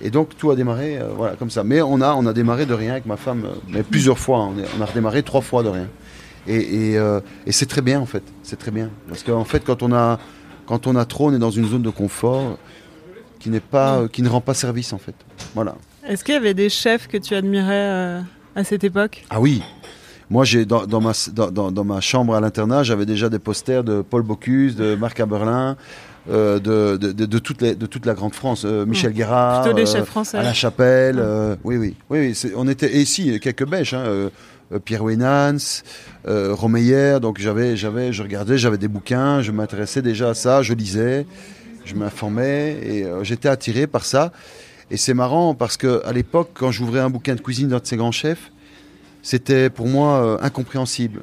Et 0.00 0.10
donc 0.10 0.36
tout 0.36 0.50
a 0.50 0.56
démarré 0.56 0.98
euh, 0.98 1.08
voilà, 1.16 1.36
comme 1.36 1.50
ça. 1.50 1.64
Mais 1.64 1.80
on 1.80 2.00
a, 2.00 2.14
on 2.14 2.26
a 2.26 2.32
démarré 2.32 2.66
de 2.66 2.74
rien 2.74 2.92
avec 2.92 3.06
ma 3.06 3.16
femme, 3.16 3.44
euh, 3.44 3.54
mais 3.68 3.82
plusieurs 3.82 4.18
fois. 4.18 4.40
hein. 4.40 4.52
On, 4.78 4.82
a 4.82 4.84
redémarré 4.84 5.22
trois 5.22 5.40
fois 5.40 5.62
de 5.62 5.68
rien. 5.68 5.88
Euh, 6.48 7.20
et 7.46 7.52
c'est 7.52 7.66
très 7.66 7.80
bien 7.80 8.00
en 8.00 8.06
fait. 8.06 8.22
C'est 8.42 8.58
très 8.58 8.70
bien. 8.70 8.90
Parce 9.08 9.22
qu'en 9.22 9.44
fait, 9.44 9.64
quand 9.64 9.82
on, 9.82 9.92
a, 9.92 10.18
quand 10.66 10.86
on 10.86 10.96
a 10.96 11.04
trop, 11.06 11.30
on 11.30 11.34
est 11.34 11.38
dans 11.38 11.50
une 11.50 11.66
zone 11.66 11.82
de 11.82 11.90
confort 11.90 12.58
qui, 13.38 13.50
pas, 13.60 14.08
qui 14.08 14.20
ne 14.20 14.28
rend 14.28 14.42
pas 14.42 14.52
service 14.52 14.92
en 14.92 14.98
fait. 14.98 15.14
Voilà. 15.54 15.76
Est-ce 16.06 16.22
qu'il 16.22 16.34
y 16.34 16.36
avait 16.36 16.54
des 16.54 16.68
chefs 16.68 17.08
que 17.08 17.16
tu 17.16 17.34
admirais 17.34 18.20
à 18.56 18.64
cette 18.64 18.84
époque? 18.84 19.24
Ah 19.30 19.40
oui. 19.40 19.62
Moi, 20.30 20.44
j'ai 20.44 20.64
dans, 20.64 20.86
dans 20.86 21.00
ma, 21.00 21.12
dans, 21.32 21.50
dans- 21.50 21.70
dans 21.70 21.84
ma 21.84 22.00
chambre 22.00 22.34
à 22.34 22.40
l'internat, 22.40 22.82
j'avais 22.82 23.06
déjà 23.06 23.28
des 23.28 23.38
posters 23.38 23.84
de 23.84 24.00
Paul 24.02 24.22
Bocuse, 24.22 24.74
de 24.74 24.94
Marc 24.94 25.20
Aberlin, 25.20 25.76
euh, 26.30 26.58
de, 26.58 26.96
de, 26.96 27.12
de, 27.12 27.26
de 27.26 27.38
toute 27.38 27.60
les- 27.60 27.74
de 27.74 27.84
toute 27.86 28.06
la 28.06 28.14
grande 28.14 28.34
France. 28.34 28.64
Euh, 28.64 28.86
Michel 28.86 29.12
Guérard, 29.12 29.62
Plutôt 29.62 29.76
des 29.76 29.82
euh, 29.82 29.92
chefs 29.98 30.06
français. 30.06 30.38
à 30.38 30.42
la 30.42 30.54
Chapelle. 30.54 31.22
oui, 31.62 31.76
oui, 31.76 31.94
oui. 32.08 32.34
oui, 32.34 32.52
on 32.56 32.66
était 32.68 32.94
et 32.96 33.00
ici 33.02 33.38
quelques 33.40 33.66
bêches. 33.66 33.92
Hein, 33.92 34.30
Pierre 34.86 35.04
Wénans, 35.04 35.58
euh, 36.26 36.54
Romeyer. 36.54 37.18
Donc 37.20 37.38
j'avais, 37.38 37.76
j'avais, 37.76 38.12
je 38.14 38.22
regardais, 38.22 38.56
j'avais 38.56 38.78
des 38.78 38.88
bouquins, 38.88 39.42
je 39.42 39.52
m'intéressais 39.52 40.00
déjà 40.00 40.30
à 40.30 40.34
ça, 40.34 40.62
je 40.62 40.72
lisais, 40.72 41.26
je 41.84 41.94
m'informais 41.94 42.78
et 42.82 43.04
euh, 43.04 43.22
j'étais 43.24 43.48
attiré 43.50 43.86
par 43.86 44.06
ça. 44.06 44.32
Et 44.90 44.96
c'est 44.96 45.14
marrant 45.14 45.54
parce 45.54 45.76
que 45.76 46.02
à 46.04 46.12
l'époque, 46.12 46.50
quand 46.54 46.70
j'ouvrais 46.70 47.00
un 47.00 47.10
bouquin 47.10 47.34
de 47.34 47.40
cuisine 47.40 47.68
d'un 47.68 47.78
de 47.78 47.86
ces 47.86 47.96
grands 47.96 48.12
chefs, 48.12 48.50
c'était 49.22 49.70
pour 49.70 49.86
moi 49.88 50.22
euh, 50.24 50.38
incompréhensible. 50.42 51.22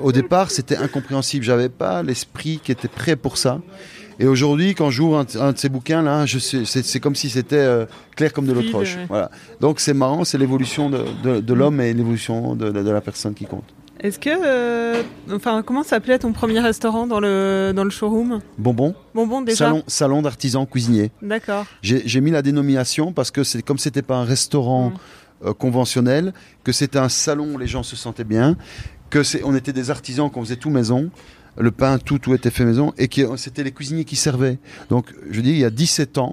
Au 0.00 0.12
départ, 0.12 0.50
c'était 0.50 0.76
incompréhensible. 0.76 1.44
J'avais 1.44 1.68
pas 1.68 2.02
l'esprit 2.02 2.60
qui 2.62 2.72
était 2.72 2.88
prêt 2.88 3.16
pour 3.16 3.36
ça. 3.36 3.60
Et 4.18 4.26
aujourd'hui, 4.26 4.74
quand 4.74 4.88
j'ouvre 4.90 5.18
un, 5.18 5.40
un 5.40 5.52
de 5.52 5.58
ces 5.58 5.68
bouquins 5.68 6.00
là, 6.02 6.24
c'est, 6.26 7.00
comme 7.00 7.14
si 7.14 7.28
c'était 7.28 7.56
euh, 7.56 7.84
clair 8.16 8.32
comme 8.32 8.46
de 8.46 8.52
l'eau 8.52 8.62
de 8.62 8.72
roche. 8.72 8.96
Voilà. 9.08 9.30
Donc 9.60 9.78
c'est 9.78 9.92
marrant, 9.92 10.24
c'est 10.24 10.38
l'évolution 10.38 10.88
de, 10.88 11.04
de- 11.22 11.40
de 11.40 11.54
l'homme 11.54 11.80
et 11.82 11.92
l'évolution 11.92 12.56
de- 12.56 12.70
de 12.70 12.90
la 12.90 13.00
personne 13.02 13.34
qui 13.34 13.44
compte. 13.44 13.64
Est-ce 14.06 14.20
que, 14.20 14.30
euh, 14.30 15.02
enfin, 15.32 15.62
comment 15.64 15.82
s'appelait 15.82 16.18
ton 16.20 16.32
premier 16.32 16.60
restaurant 16.60 17.08
dans 17.08 17.18
le 17.18 17.72
dans 17.74 17.82
le 17.82 17.90
showroom? 17.90 18.40
Bonbon, 18.56 18.94
Bonbon 19.14 19.42
déjà. 19.42 19.66
salon, 19.66 19.82
salon 19.88 20.22
d'artisan 20.22 20.64
cuisinier. 20.64 21.10
D'accord. 21.22 21.66
J'ai 21.82 22.20
mis 22.20 22.30
la 22.30 22.42
dénomination 22.42 23.12
parce 23.12 23.32
que 23.32 23.42
c'est 23.42 23.62
comme 23.62 23.78
c'était 23.78 24.02
pas 24.02 24.16
un 24.16 24.24
restaurant 24.24 24.90
Mm. 24.90 25.46
euh, 25.48 25.52
conventionnel, 25.54 26.32
que 26.64 26.70
c'était 26.72 26.98
un 27.00 27.08
salon 27.08 27.54
où 27.54 27.58
les 27.58 27.66
gens 27.66 27.82
se 27.82 27.96
sentaient 27.96 28.24
bien, 28.24 28.56
que 29.10 29.22
c'est 29.24 29.42
on 29.44 29.54
était 29.56 29.72
des 29.72 29.90
artisans 29.90 30.30
qu'on 30.30 30.42
faisait 30.42 30.56
tout 30.56 30.70
maison, 30.70 31.10
le 31.58 31.70
pain 31.72 31.98
tout 31.98 32.18
tout 32.18 32.32
était 32.32 32.50
fait 32.50 32.64
maison 32.64 32.94
et 32.98 33.08
que 33.08 33.36
c'était 33.36 33.64
les 33.64 33.72
cuisiniers 33.72 34.04
qui 34.04 34.16
servaient. 34.16 34.58
Donc 34.88 35.12
je 35.30 35.40
dis 35.40 35.50
il 35.50 35.58
y 35.58 35.64
a 35.64 35.70
17 35.70 36.18
ans, 36.18 36.32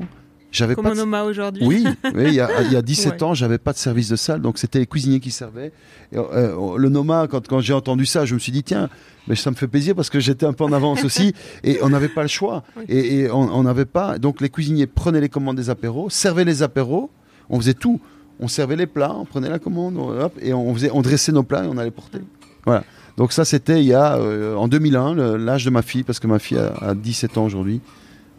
j'avais 0.54 0.76
Comme 0.76 0.86
pas 0.86 0.92
on 0.92 1.06
de... 1.06 1.30
Aujourd'hui. 1.30 1.64
Oui, 1.66 1.86
oui, 2.16 2.24
il 2.28 2.34
y 2.36 2.40
a, 2.40 2.62
il 2.62 2.72
y 2.72 2.76
a 2.76 2.82
17 2.82 3.14
Ouais. 3.14 3.24
ans, 3.24 3.34
j'avais 3.34 3.58
pas 3.58 3.74
de 3.74 3.78
service 3.78 4.08
de 4.10 4.16
salle, 4.16 4.42
donc 4.42 4.58
c'était 4.58 4.80
les 4.80 4.86
cuisiniers 4.88 5.20
qui 5.20 5.32
servaient. 5.32 5.72
Et, 6.14 6.18
euh, 6.18 6.78
le 6.78 6.90
Noma, 6.90 7.28
quand, 7.30 7.46
quand 7.48 7.60
j'ai 7.60 7.74
entendu 7.74 8.06
ça, 8.06 8.26
je 8.26 8.34
me 8.36 8.40
suis 8.40 8.52
dit 8.52 8.64
tiens, 8.64 8.90
mais 9.28 9.36
ça 9.36 9.50
me 9.52 9.56
fait 9.56 9.68
plaisir 9.68 9.96
parce 9.96 10.10
que 10.10 10.20
j'étais 10.20 10.46
un 10.46 10.54
peu 10.54 10.64
en 10.64 10.72
avance 10.72 11.04
aussi 11.06 11.34
et 11.64 11.80
on 11.82 11.90
n'avait 11.90 12.08
pas 12.08 12.22
le 12.22 12.28
choix. 12.30 12.64
Oui. 12.78 12.84
Et, 12.88 13.20
et 13.22 13.32
on 13.32 13.64
n'avait 13.64 13.86
pas. 13.86 14.18
Donc 14.20 14.40
les 14.42 14.50
cuisiniers 14.50 14.88
prenaient 14.88 15.22
les 15.22 15.30
commandes 15.30 15.58
des 15.58 15.70
apéros, 15.70 16.10
servaient 16.10 16.46
les 16.46 16.64
apéros, 16.64 17.10
on 17.50 17.60
faisait 17.60 17.74
tout. 17.74 18.00
On 18.40 18.48
servait 18.48 18.76
les 18.76 18.88
plats, 18.88 19.14
on 19.16 19.26
prenait 19.26 19.50
la 19.50 19.60
commande, 19.60 19.96
hop, 19.98 20.34
et 20.42 20.54
on, 20.54 20.74
faisait, 20.74 20.90
on 20.92 21.02
dressait 21.02 21.32
nos 21.32 21.44
plats 21.44 21.64
et 21.66 21.68
on 21.68 21.78
allait 21.78 21.92
porter. 21.92 22.18
Voilà. 22.66 22.84
Donc 23.16 23.32
ça, 23.32 23.46
c'était 23.46 23.80
il 23.80 23.86
y 23.88 23.94
a 23.94 24.16
euh, 24.18 24.56
en 24.56 24.68
2001, 24.68 25.14
le- 25.14 25.38
l'âge 25.38 25.64
de 25.66 25.70
ma 25.70 25.84
fille, 25.84 26.02
parce 26.04 26.20
que 26.20 26.26
ma 26.26 26.40
fille 26.40 26.58
a, 26.58 26.74
a 26.82 26.96
17 26.96 27.38
ans 27.38 27.46
aujourd'hui. 27.46 27.80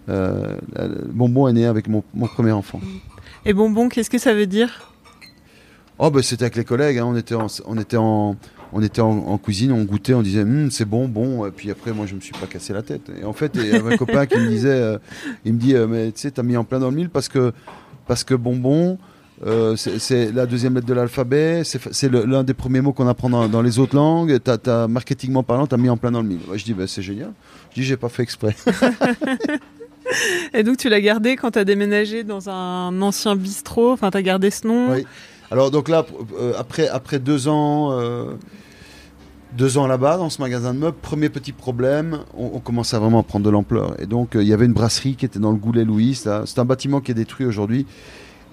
Euh, 0.08 0.56
le 0.76 1.08
bonbon 1.12 1.48
est 1.48 1.52
né 1.52 1.66
avec 1.66 1.88
mon, 1.88 2.02
mon 2.14 2.26
premier 2.26 2.52
enfant. 2.52 2.80
Et 3.46 3.52
bonbon, 3.52 3.88
qu'est-ce 3.88 4.10
que 4.10 4.18
ça 4.18 4.34
veut 4.34 4.46
dire? 4.46 4.94
Oh 5.98 6.10
bah 6.10 6.22
c'était 6.22 6.44
avec 6.44 6.56
les 6.56 6.64
collègues, 6.64 6.98
hein, 6.98 7.04
on 7.06 7.16
était 7.16 7.36
en, 7.36 7.46
on 7.66 7.78
était 7.78 7.96
en, 7.96 8.36
on 8.72 8.82
était 8.82 9.00
en, 9.00 9.10
en 9.10 9.38
cuisine, 9.38 9.70
on 9.70 9.84
goûtait, 9.84 10.14
on 10.14 10.22
disait 10.22 10.42
Hum, 10.42 10.70
c'est 10.70 10.84
bon, 10.84 11.06
bon. 11.06 11.46
Et 11.46 11.52
puis 11.52 11.70
après 11.70 11.92
moi 11.92 12.06
je 12.06 12.16
me 12.16 12.20
suis 12.20 12.32
pas 12.32 12.46
cassé 12.46 12.72
la 12.72 12.82
tête. 12.82 13.12
Et 13.20 13.24
en 13.24 13.32
fait 13.32 13.52
il 13.54 13.66
y 13.66 13.74
avait 13.74 13.94
un 13.94 13.96
copain 13.98 14.26
qui 14.26 14.36
me 14.36 14.48
disait, 14.48 14.68
euh, 14.70 14.98
il 15.44 15.54
me 15.54 15.58
dit 15.58 15.74
euh, 15.74 15.86
mais 15.86 16.10
tu 16.10 16.20
sais 16.20 16.32
t'as 16.32 16.42
mis 16.42 16.56
en 16.56 16.64
plein 16.64 16.80
dans 16.80 16.90
le 16.90 16.96
mille 16.96 17.10
parce 17.10 17.28
que 17.28 17.52
parce 18.08 18.24
que 18.24 18.34
bonbon 18.34 18.98
euh, 19.46 19.76
c'est 19.76 20.32
la 20.32 20.46
deuxième 20.46 20.74
lettre 20.74 20.86
de 20.86 20.94
l'alphabet, 20.94 21.62
c'est 21.64 22.10
l'un 22.10 22.44
des 22.44 22.54
premiers 22.54 22.80
mots 22.80 22.92
qu'on 22.92 23.08
apprend 23.08 23.28
dans, 23.28 23.48
dans 23.48 23.62
les 23.62 23.78
autres 23.78 23.96
langues. 23.96 24.38
T'as, 24.42 24.58
t'as, 24.58 24.86
marketingment 24.86 25.42
parlant, 25.42 25.66
t'as 25.66 25.76
mis 25.76 25.88
en 25.88 25.96
plein 25.96 26.12
dans 26.12 26.22
le 26.22 26.28
mille. 26.28 26.40
Je 26.54 26.64
dis 26.64 26.72
bah, 26.72 26.86
c'est 26.86 27.02
génial. 27.02 27.32
Je 27.70 27.80
dis 27.80 27.86
j'ai 27.86 27.96
pas 27.96 28.08
fait 28.08 28.22
exprès. 28.22 28.56
Et 30.52 30.62
donc 30.62 30.76
tu 30.76 30.88
l'as 30.88 31.00
gardé 31.00 31.36
quand 31.36 31.52
t'as 31.52 31.64
déménagé 31.64 32.24
dans 32.24 32.48
un 32.48 33.00
ancien 33.02 33.36
bistrot? 33.36 33.92
Enfin, 33.92 34.10
t'as 34.10 34.22
gardé 34.22 34.50
ce 34.50 34.66
nom? 34.66 34.92
Oui. 34.92 35.04
Alors 35.50 35.70
donc 35.70 35.88
là, 35.88 36.04
euh, 36.38 36.52
après, 36.58 36.88
après 36.88 37.18
deux 37.18 37.48
ans, 37.48 37.92
euh, 37.92 38.34
deux 39.52 39.78
ans 39.78 39.86
là-bas 39.86 40.16
dans 40.16 40.30
ce 40.30 40.40
magasin 40.40 40.74
de 40.74 40.78
meubles, 40.78 40.96
premier 41.00 41.28
petit 41.28 41.52
problème, 41.52 42.20
on, 42.36 42.58
commençait 42.58 42.96
à 42.96 42.98
vraiment 42.98 43.22
prendre 43.22 43.44
de 43.44 43.50
l'ampleur. 43.50 43.94
Et 44.00 44.06
donc 44.06 44.34
euh, 44.34 44.42
il 44.42 44.48
y 44.48 44.52
avait 44.52 44.66
une 44.66 44.72
brasserie 44.72 45.14
qui 45.14 45.24
était 45.24 45.38
dans 45.38 45.52
le 45.52 45.58
Goulet 45.58 45.84
Louis. 45.84 46.14
C'est 46.14 46.58
un 46.58 46.64
bâtiment 46.64 47.00
qui 47.00 47.12
est 47.12 47.14
détruit 47.14 47.46
aujourd'hui. 47.46 47.86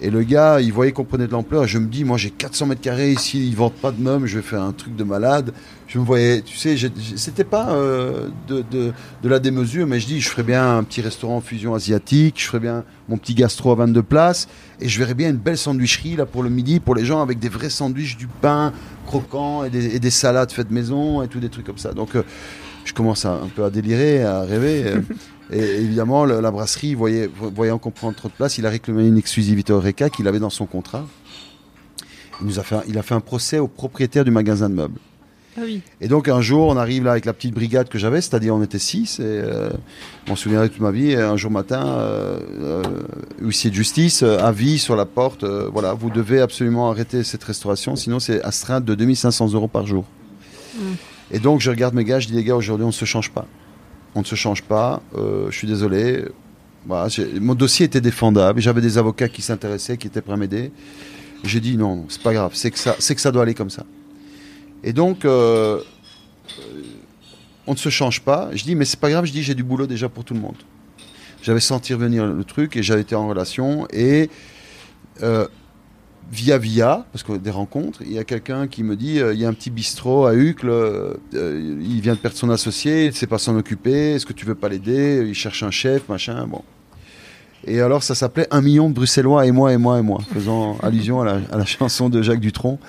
Et 0.03 0.09
le 0.09 0.23
gars, 0.23 0.59
il 0.59 0.73
voyait 0.73 0.91
qu'on 0.91 1.03
prenait 1.03 1.27
de 1.27 1.31
l'ampleur. 1.31 1.67
Je 1.67 1.77
me 1.77 1.87
dis, 1.87 2.03
moi 2.03 2.17
j'ai 2.17 2.31
400 2.31 2.65
mètres 2.65 2.81
carrés 2.81 3.11
ici, 3.11 3.47
ils 3.47 3.55
vendent 3.55 3.73
pas 3.73 3.91
de 3.91 4.01
meubles, 4.01 4.25
je 4.25 4.37
vais 4.37 4.41
faire 4.41 4.63
un 4.63 4.71
truc 4.71 4.95
de 4.95 5.03
malade. 5.03 5.53
Je 5.87 5.99
me 5.99 6.03
voyais, 6.03 6.41
tu 6.41 6.57
sais, 6.57 6.75
c'était 7.15 7.43
pas 7.43 7.71
euh, 7.71 8.29
de, 8.47 8.93
la 9.23 9.37
démesure, 9.37 9.85
mais 9.85 9.99
je 9.99 10.07
dis, 10.07 10.19
je 10.19 10.29
ferais 10.29 10.41
bien 10.41 10.77
un 10.77 10.83
petit 10.83 11.01
restaurant 11.01 11.39
fusion 11.39 11.75
asiatique, 11.75 12.39
je 12.39 12.47
ferais 12.47 12.59
bien 12.59 12.83
mon 13.09 13.17
petit 13.17 13.35
gastro 13.35 13.71
à 13.73 13.75
22 13.75 14.01
places, 14.01 14.47
et 14.79 14.89
je 14.89 14.97
verrais 14.97 15.13
bien 15.13 15.29
une 15.29 15.37
belle 15.37 15.57
sandwicherie 15.57 16.15
là 16.15 16.25
pour 16.25 16.41
le 16.41 16.49
midi, 16.49 16.79
pour 16.79 16.95
les 16.95 17.05
gens 17.05 17.21
avec 17.21 17.37
des 17.37 17.49
vrais 17.49 17.69
sandwichs, 17.69 18.17
du 18.17 18.27
pain 18.27 18.73
croquant 19.05 19.65
et 19.65 19.69
des, 19.69 20.09
salades 20.09 20.51
faites 20.51 20.71
maison 20.71 21.21
et 21.21 21.27
tout 21.27 21.39
des 21.39 21.49
trucs 21.49 21.65
comme 21.65 21.77
ça. 21.77 21.93
Donc 21.93 22.15
euh, 22.15 22.23
je 22.85 22.93
commence 22.93 23.25
un 23.25 23.49
peu 23.55 23.63
à 23.63 23.69
délirer, 23.69 24.23
à 24.23 24.41
rêver. 24.41 24.93
euh, 25.51 25.55
et 25.55 25.81
évidemment, 25.81 26.25
le- 26.25 26.39
la 26.41 26.51
brasserie, 26.51 26.95
voyait, 26.95 27.29
voyant 27.55 27.77
qu'on 27.77 27.91
prend 27.91 28.11
trop 28.13 28.27
de 28.29 28.33
place, 28.33 28.57
il 28.57 28.65
a 28.65 28.69
réclamé 28.69 29.07
une 29.07 29.17
exclusivité 29.17 29.73
Oreca 29.73 30.09
qu'il 30.09 30.27
avait 30.27 30.39
dans 30.39 30.49
son 30.49 30.65
contrat. 30.65 31.05
Il, 32.41 32.47
nous 32.47 32.59
a 32.59 32.63
fait, 32.63 32.75
un- 32.75 32.83
il 32.87 32.97
a 32.97 33.03
fait 33.03 33.13
un 33.15 33.19
procès 33.19 33.59
au 33.59 33.67
propriétaire 33.67 34.25
du 34.25 34.31
magasin 34.31 34.69
de 34.69 34.75
meubles. 34.75 34.99
Ah 35.57 35.61
oui. 35.65 35.81
Et 35.99 36.07
donc 36.07 36.29
un 36.29 36.39
jour, 36.39 36.67
on 36.69 36.77
arrive 36.77 37.03
là 37.03 37.11
avec 37.11 37.25
la 37.25 37.33
petite 37.33 37.53
brigade 37.53 37.89
que 37.89 37.97
j'avais, 37.99 38.21
c'est-à-dire 38.21 38.55
on 38.55 38.63
était 38.63 38.79
six, 38.79 39.19
et 39.19 39.23
euh, 39.23 39.69
je 40.25 40.29
m'en 40.31 40.37
souviendrai 40.37 40.69
toute 40.69 40.79
ma 40.79 40.91
vie. 40.91 41.11
Et 41.11 41.17
un 41.17 41.35
jour 41.35 41.51
matin, 41.51 41.85
euh, 41.85 42.39
euh, 42.61 42.83
huissier 43.41 43.69
de 43.69 43.75
justice, 43.75 44.23
euh, 44.23 44.37
avis 44.39 44.79
sur 44.79 44.95
la 44.95 45.05
porte, 45.05 45.43
euh, 45.43 45.67
voilà, 45.71 45.93
vous 45.93 46.09
devez 46.09 46.39
absolument 46.39 46.89
arrêter 46.89 47.23
cette 47.25 47.43
restauration, 47.43 47.97
sinon 47.97 48.19
c'est 48.21 48.41
astreinte 48.43 48.85
de 48.85 48.95
2500 48.95 49.51
euros 49.53 49.67
par 49.67 49.85
jour. 49.85 50.05
Mm. 50.77 50.79
Et 51.31 51.39
donc 51.39 51.59
je 51.59 51.69
regarde 51.69 51.93
mes 51.95 52.05
gars, 52.05 52.21
je 52.21 52.27
dis 52.27 52.33
les 52.33 52.45
gars, 52.45 52.55
aujourd'hui 52.55 52.85
on 52.85 52.87
ne 52.87 52.93
se 52.93 53.03
change 53.05 53.29
pas. 53.31 53.45
On 54.15 54.21
ne 54.21 54.25
se 54.25 54.35
change 54.35 54.63
pas, 54.63 55.01
euh, 55.15 55.49
je 55.49 55.57
suis 55.57 55.67
désolé. 55.67 56.25
Mon 57.39 57.55
dossier 57.55 57.85
était 57.85 58.01
défendable, 58.01 58.59
j'avais 58.59 58.81
des 58.81 58.97
avocats 58.97 59.29
qui 59.29 59.41
s'intéressaient, 59.41 59.97
qui 59.97 60.07
étaient 60.07 60.21
prêts 60.21 60.33
à 60.33 60.37
m'aider. 60.37 60.71
J'ai 61.43 61.59
dit 61.59 61.77
non, 61.77 62.05
c'est 62.09 62.21
pas 62.21 62.33
grave, 62.33 62.51
c'est 62.53 62.71
que, 62.71 62.79
ça, 62.79 62.93
que 62.93 63.21
ça 63.21 63.31
doit 63.31 63.43
aller 63.43 63.53
comme 63.53 63.69
ça. 63.69 63.85
Et 64.83 64.93
donc, 64.93 65.25
euh, 65.25 65.79
euh, 66.59 66.81
on 67.67 67.73
ne 67.73 67.77
se 67.77 67.89
change 67.89 68.21
pas. 68.21 68.49
Je 68.53 68.63
dis, 68.63 68.75
mais 68.75 68.85
c'est 68.85 68.99
pas 68.99 69.09
grave, 69.09 69.25
je 69.25 69.31
dis, 69.31 69.43
j'ai 69.43 69.55
du 69.55 69.63
boulot 69.63 69.87
déjà 69.87 70.09
pour 70.09 70.23
tout 70.23 70.33
le 70.33 70.39
monde. 70.39 70.57
J'avais 71.43 71.59
senti 71.59 71.93
revenir 71.93 72.25
le 72.25 72.43
truc 72.43 72.75
et 72.75 72.83
j'avais 72.83 73.01
été 73.01 73.15
en 73.15 73.27
relation. 73.27 73.87
Et 73.91 74.29
via 76.29 76.57
via, 76.57 77.05
parce 77.11 77.23
que 77.23 77.33
des 77.37 77.49
rencontres, 77.51 78.01
il 78.05 78.11
y 78.13 78.17
a 78.19 78.23
quelqu'un 78.23 78.67
qui 78.67 78.83
me 78.83 78.95
dit, 78.95 79.19
euh, 79.19 79.33
il 79.33 79.39
y 79.39 79.45
a 79.45 79.49
un 79.49 79.53
petit 79.53 79.69
bistrot 79.69 80.25
à 80.25 80.33
Uccle, 80.35 80.69
euh, 80.69 81.13
euh, 81.33 81.79
il 81.81 82.01
vient 82.01 82.13
de 82.13 82.19
perdre 82.19 82.37
son 82.37 82.49
associé, 82.49 83.05
il 83.05 83.07
ne 83.09 83.13
sait 83.15 83.27
pas 83.27 83.37
s'en 83.37 83.55
occuper, 83.57 84.13
est-ce 84.13 84.25
que 84.25 84.33
tu 84.33 84.45
veux 84.45 84.55
pas 84.55 84.69
l'aider 84.69 85.25
Il 85.27 85.33
cherche 85.35 85.63
un 85.63 85.71
chef, 85.71 86.07
machin, 86.09 86.47
bon. 86.47 86.61
Et 87.67 87.79
alors 87.79 88.01
ça 88.01 88.15
s'appelait 88.15 88.47
Un 88.49 88.61
million 88.61 88.89
de 88.89 88.93
Bruxellois 88.95 89.45
et 89.45 89.51
moi 89.51 89.71
et 89.73 89.77
moi 89.77 89.99
et 89.99 90.01
moi, 90.01 90.19
faisant 90.33 90.77
allusion 90.83 91.21
à 91.21 91.25
la, 91.25 91.39
à 91.51 91.57
la 91.57 91.65
chanson 91.65 92.09
de 92.09 92.21
Jacques 92.21 92.39
Dutronc. 92.39 92.79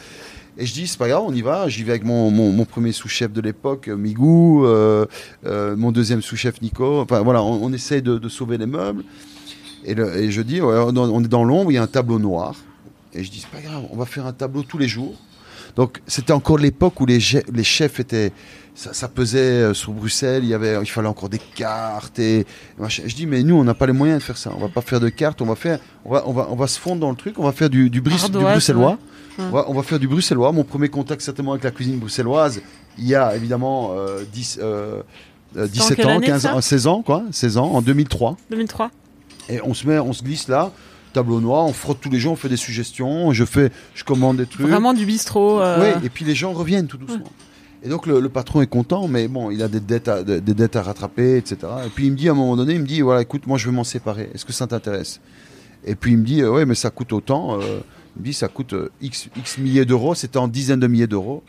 Et 0.59 0.67
je 0.67 0.73
dis, 0.75 0.87
c'est 0.87 0.99
pas 0.99 1.09
grave, 1.09 1.23
on 1.27 1.33
y 1.35 1.41
va. 1.43 1.67
J'y 1.69 1.83
vais 1.83 1.93
avec 1.93 2.05
mon, 2.05 2.31
mon, 2.31 2.53
mon 2.53 2.65
premier 2.67 2.93
sous-chef 2.93 3.33
de 3.33 3.41
l'époque, 3.41 3.89
Migou, 3.89 4.65
euh, 4.67 5.07
mon 5.45 5.93
deuxième 5.93 6.21
sous-chef, 6.23 6.61
Nico. 6.61 7.01
Enfin 7.01 7.23
voilà, 7.23 7.43
on, 7.43 7.65
on 7.65 7.73
essaye 7.73 8.03
de, 8.03 8.19
de 8.19 8.29
sauver 8.29 8.59
les 8.59 8.67
meubles. 8.67 9.03
Et, 9.85 9.95
le- 9.95 10.15
et 10.17 10.31
je 10.31 10.43
dis, 10.43 10.61
on 10.63 10.91
est 11.25 11.29
dans 11.29 11.45
l'ombre, 11.45 11.73
il 11.73 11.75
y 11.75 11.79
a 11.79 11.83
un 11.83 11.87
tableau 11.87 12.19
noir. 12.19 12.55
Et 13.15 13.25
je 13.25 13.31
dis, 13.31 13.41
c'est 13.41 13.51
pas 13.51 13.61
grave, 13.67 13.85
on 13.91 13.97
va 13.97 14.07
faire 14.07 14.27
un 14.27 14.33
tableau 14.33 14.63
tous 14.63 14.79
les 14.79 14.89
jours. 14.89 15.15
Donc 15.77 16.01
c'était 16.07 16.33
encore 16.33 16.59
l'époque 16.59 17.01
où 17.01 17.07
les, 17.07 17.19
les 17.53 17.65
chefs 17.65 17.99
étaient, 18.01 18.33
ça, 18.75 18.93
ça 18.93 19.09
pesait 19.09 19.39
euh, 19.39 19.75
sur 19.75 19.93
Bruxelles, 19.93 20.45
il, 20.45 20.51
y 20.51 20.55
avait, 20.55 20.79
il 20.83 20.87
fallait 20.91 21.09
encore 21.09 21.29
des 21.29 21.39
cartes. 21.39 22.19
Et. 22.19 22.47
Je 22.89 23.15
dis, 23.15 23.27
mais 23.27 23.43
nous, 23.43 23.55
on 23.55 23.65
n'a 23.65 23.75
pas 23.75 23.87
les 23.87 23.93
moyens 23.93 24.19
de 24.21 24.25
faire 24.25 24.37
ça. 24.37 24.51
On 24.57 24.61
va 24.61 24.69
pas 24.69 24.81
faire 24.83 25.01
de 25.01 25.09
cartes, 25.09 25.41
on 25.41 25.47
va, 25.47 25.55
faire, 25.55 25.79
on 26.05 26.11
va, 26.13 26.25
on 26.27 26.33
va, 26.33 26.47
on 26.51 26.57
va 26.57 26.67
se 26.67 26.79
fondre 26.79 27.01
dans 27.01 27.11
le 27.11 27.17
truc, 27.17 27.39
on 27.39 27.45
va 27.45 27.53
faire 27.53 27.71
du, 27.71 27.89
du, 27.91 28.01
bris- 28.01 28.17
du 28.17 28.23
Ardoise, 28.23 28.53
bruxellois. 28.53 28.91
ouais. 28.91 29.45
On, 29.47 29.51
va, 29.51 29.65
on 29.69 29.73
va 29.75 29.83
faire 29.83 29.99
du 29.99 30.09
bruxellois. 30.09 30.53
Mon 30.53 30.65
premier 30.65 30.89
contact, 30.89 31.23
certainement, 31.23 31.53
avec 31.53 31.65
la 31.65 31.71
cuisine 31.71 31.99
bruxelloise, 31.99 32.61
il 32.99 33.07
y 33.07 33.15
a 33.15 33.35
évidemment 33.35 33.93
euh, 33.95 34.25
10, 34.31 34.59
euh, 34.61 35.03
euh, 35.57 35.67
C'était 35.67 35.81
en 35.81 35.85
17 35.85 35.97
quelle 35.97 36.07
ans, 36.07 36.17
année, 36.17 36.27
15 36.27 36.43
ça? 36.43 36.55
ans, 36.55 36.61
16 36.61 36.87
ans, 36.87 37.03
quoi. 37.03 37.23
16 37.31 37.57
ans, 37.57 37.71
en 37.73 37.81
2003. 37.81 38.37
2003. 38.51 38.91
Et 39.49 39.61
on 39.65 39.73
se 39.73 39.87
met, 39.89 39.99
on 39.99 40.13
se 40.13 40.23
glisse 40.23 40.49
là, 40.49 40.71
tableau 41.13 41.41
noir, 41.41 41.65
on 41.67 41.73
frotte 41.73 42.01
tous 42.01 42.11
les 42.11 42.19
jours, 42.19 42.33
on 42.33 42.37
fait 42.37 42.49
des 42.49 42.57
suggestions, 42.57 43.33
je 43.33 43.45
fais, 43.45 43.71
je 43.95 44.05
commande 44.05 44.39
des 44.39 44.47
trucs. 44.47 44.67
Vraiment 44.67 44.93
du 44.95 45.07
bistrot. 45.07 45.61
euh, 45.61 45.81
Ouais, 45.81 45.95
et 46.05 46.09
puis 46.09 46.25
les 46.25 46.35
gens 46.35 46.53
reviennent 46.53 46.87
tout 46.87 46.97
doucement. 46.99 47.25
Et 47.85 47.89
donc 47.89 48.07
le, 48.07 48.21
le 48.21 48.29
patron 48.29 48.63
est 48.63 48.67
content, 48.69 49.09
mais 49.09 49.27
bon, 49.27 49.51
il 49.51 49.61
a 49.63 49.67
des 49.69 49.81
dettes, 49.81 50.07
à, 50.09 50.23
des 50.23 50.41
des 50.41 50.55
dettes 50.55 50.77
à 50.77 50.83
rattraper, 50.83 51.37
etc. 51.37 51.57
Et 51.85 51.89
puis 51.89 52.07
il 52.07 52.13
me 52.13 52.17
dit 52.17 52.29
à 52.29 52.33
un 52.33 52.37
moment 52.37 52.57
donné, 52.57 52.75
il 52.75 52.81
me 52.81 52.87
dit 52.87 53.01
voilà, 53.01 53.23
écoute, 53.23 53.47
moi 53.49 53.59
je 53.59 53.67
veux 53.67 53.73
m'en 53.73 53.83
séparer. 53.85 54.31
Est-ce 54.35 54.45
que 54.45 54.53
ça 54.53 54.67
t'intéresse? 54.69 55.21
Et 55.85 55.97
puis 55.97 56.13
il 56.13 56.19
me 56.19 56.25
dit 56.25 56.43
euh, 56.43 56.51
ouais, 56.53 56.65
mais 56.65 56.77
ça 56.77 56.91
coûte 56.91 57.13
autant. 57.13 57.61
euh, 57.61 57.81
il 58.17 58.21
me 58.21 58.25
dit 58.27 58.35
ça 58.35 58.47
coûte 58.49 58.75
x 59.01 59.29
x 59.37 59.59
milliers 59.59 59.85
d'euros. 59.85 60.15
C'était 60.15 60.37
en 60.39 60.47
dizaines 60.47 60.79
de 60.81 60.87
milliers 60.87 61.07
d'euros. 61.09 61.43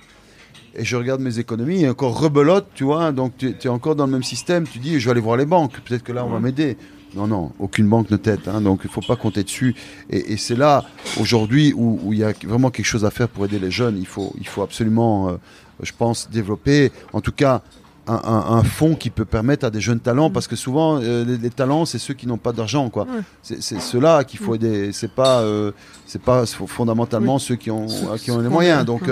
Et 0.76 0.84
je 0.84 0.96
regarde 0.96 1.22
mes 1.22 1.38
économies 1.38 1.84
et 1.84 1.90
encore 1.90 2.20
rebelote, 2.20 2.66
tu 2.74 2.84
vois. 2.84 3.12
Donc 3.12 3.34
tu 3.38 3.54
es 3.64 3.68
encore 3.68 3.96
dans 3.96 4.08
le 4.08 4.12
même 4.12 4.24
système. 4.24 4.66
Tu 4.66 4.80
dis 4.80 5.00
je 5.00 5.06
vais 5.06 5.12
aller 5.12 5.22
voir 5.22 5.38
les 5.38 5.46
banques. 5.46 5.80
Peut-être 5.82 6.02
que 6.04 6.14
là 6.14 6.26
on 6.26 6.30
va 6.30 6.40
m'aider. 6.40 6.78
Non, 7.16 7.28
non, 7.28 7.52
aucune 7.60 7.88
banque 7.88 8.10
ne 8.10 8.18
t'aide. 8.18 8.42
hein, 8.48 8.60
donc 8.62 8.82
il 8.84 8.90
faut 8.90 9.02
pas 9.02 9.16
compter 9.16 9.44
dessus. 9.44 9.76
Et, 10.10 10.34
et 10.34 10.38
c'est 10.38 10.56
là 10.56 10.84
aujourd'hui 11.20 11.74
où 11.76 12.00
où 12.04 12.14
il 12.14 12.20
y 12.20 12.24
a 12.24 12.34
vraiment 12.46 12.72
quelque 12.72 12.86
chose 12.86 13.06
à 13.06 13.12
faire 13.12 13.28
pour 13.30 13.46
aider 13.46 13.60
les 13.60 13.72
jeunes. 13.72 13.98
Il 14.00 14.08
faut, 14.08 14.34
il 14.40 14.48
faut 14.48 14.62
absolument, 14.64 15.30
euh, 15.30 15.34
je 15.82 15.92
pense, 15.98 16.30
développer, 16.32 16.92
en 17.14 17.22
tout 17.22 17.32
cas, 17.32 17.62
un, 18.08 18.16
un- 18.16 18.58
un 18.58 18.64
fonds 18.64 18.96
qui 18.96 19.10
peut 19.10 19.24
permettre 19.26 19.66
à 19.66 19.70
des 19.70 19.80
jeunes 19.80 20.00
talents, 20.02 20.30
parce 20.30 20.48
que 20.48 20.56
souvent 20.58 21.00
euh, 21.02 21.24
les, 21.24 21.38
les 21.38 21.50
talents, 21.50 21.86
c'est 21.86 22.00
ceux 22.00 22.14
qui 22.14 22.28
n'ont 22.28 22.38
pas 22.40 22.52
d'argent, 22.52 22.90
quoi. 22.90 23.04
Ouais. 23.06 23.22
C'est 23.44 23.80
ceux-là 23.80 24.24
qu'il 24.26 24.40
faut 24.40 24.56
aider. 24.56 24.92
C'est 24.92 25.12
pas, 25.12 25.40
euh, 25.42 25.72
c'est 26.06 26.22
pas 26.22 26.46
fondamentalement 26.46 27.40
ceux 27.40 27.56
qui 27.56 27.72
ont, 27.72 27.88
Ceux- 27.88 28.18
qui 28.18 28.32
ont 28.32 28.38
ceux 28.38 28.42
les 28.44 28.50
moyens. 28.50 28.86
Donc 28.86 29.08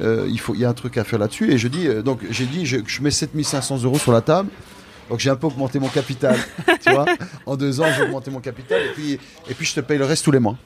euh, 0.00 0.26
il 0.28 0.40
faut, 0.40 0.54
il 0.54 0.60
y 0.60 0.64
a 0.64 0.70
un 0.70 0.74
truc 0.74 0.96
à 0.96 1.04
faire 1.04 1.18
là-dessus. 1.18 1.52
Et 1.52 1.58
je 1.58 1.68
dis, 1.68 1.86
donc 2.04 2.20
j'ai 2.30 2.46
dit, 2.46 2.66
je, 2.66 2.78
je 2.86 3.02
mets 3.02 3.10
7500 3.12 3.82
euros 3.84 3.98
sur 3.98 4.10
la 4.10 4.22
table. 4.22 4.48
Donc 5.10 5.18
j'ai 5.20 5.30
un 5.30 5.36
peu 5.36 5.46
augmenté 5.48 5.78
mon 5.78 5.88
capital, 5.88 6.36
tu 6.84 6.90
vois. 6.90 7.04
En 7.46 7.56
deux 7.56 7.80
ans, 7.80 7.86
j'ai 7.96 8.02
augmenté 8.04 8.30
mon 8.30 8.40
capital 8.40 8.80
et 8.82 8.92
puis, 8.94 9.12
et 9.48 9.54
puis 9.54 9.66
je 9.66 9.74
te 9.74 9.80
paye 9.80 9.98
le 9.98 10.04
reste 10.06 10.24
tous 10.24 10.30
les 10.30 10.38
mois. 10.38 10.56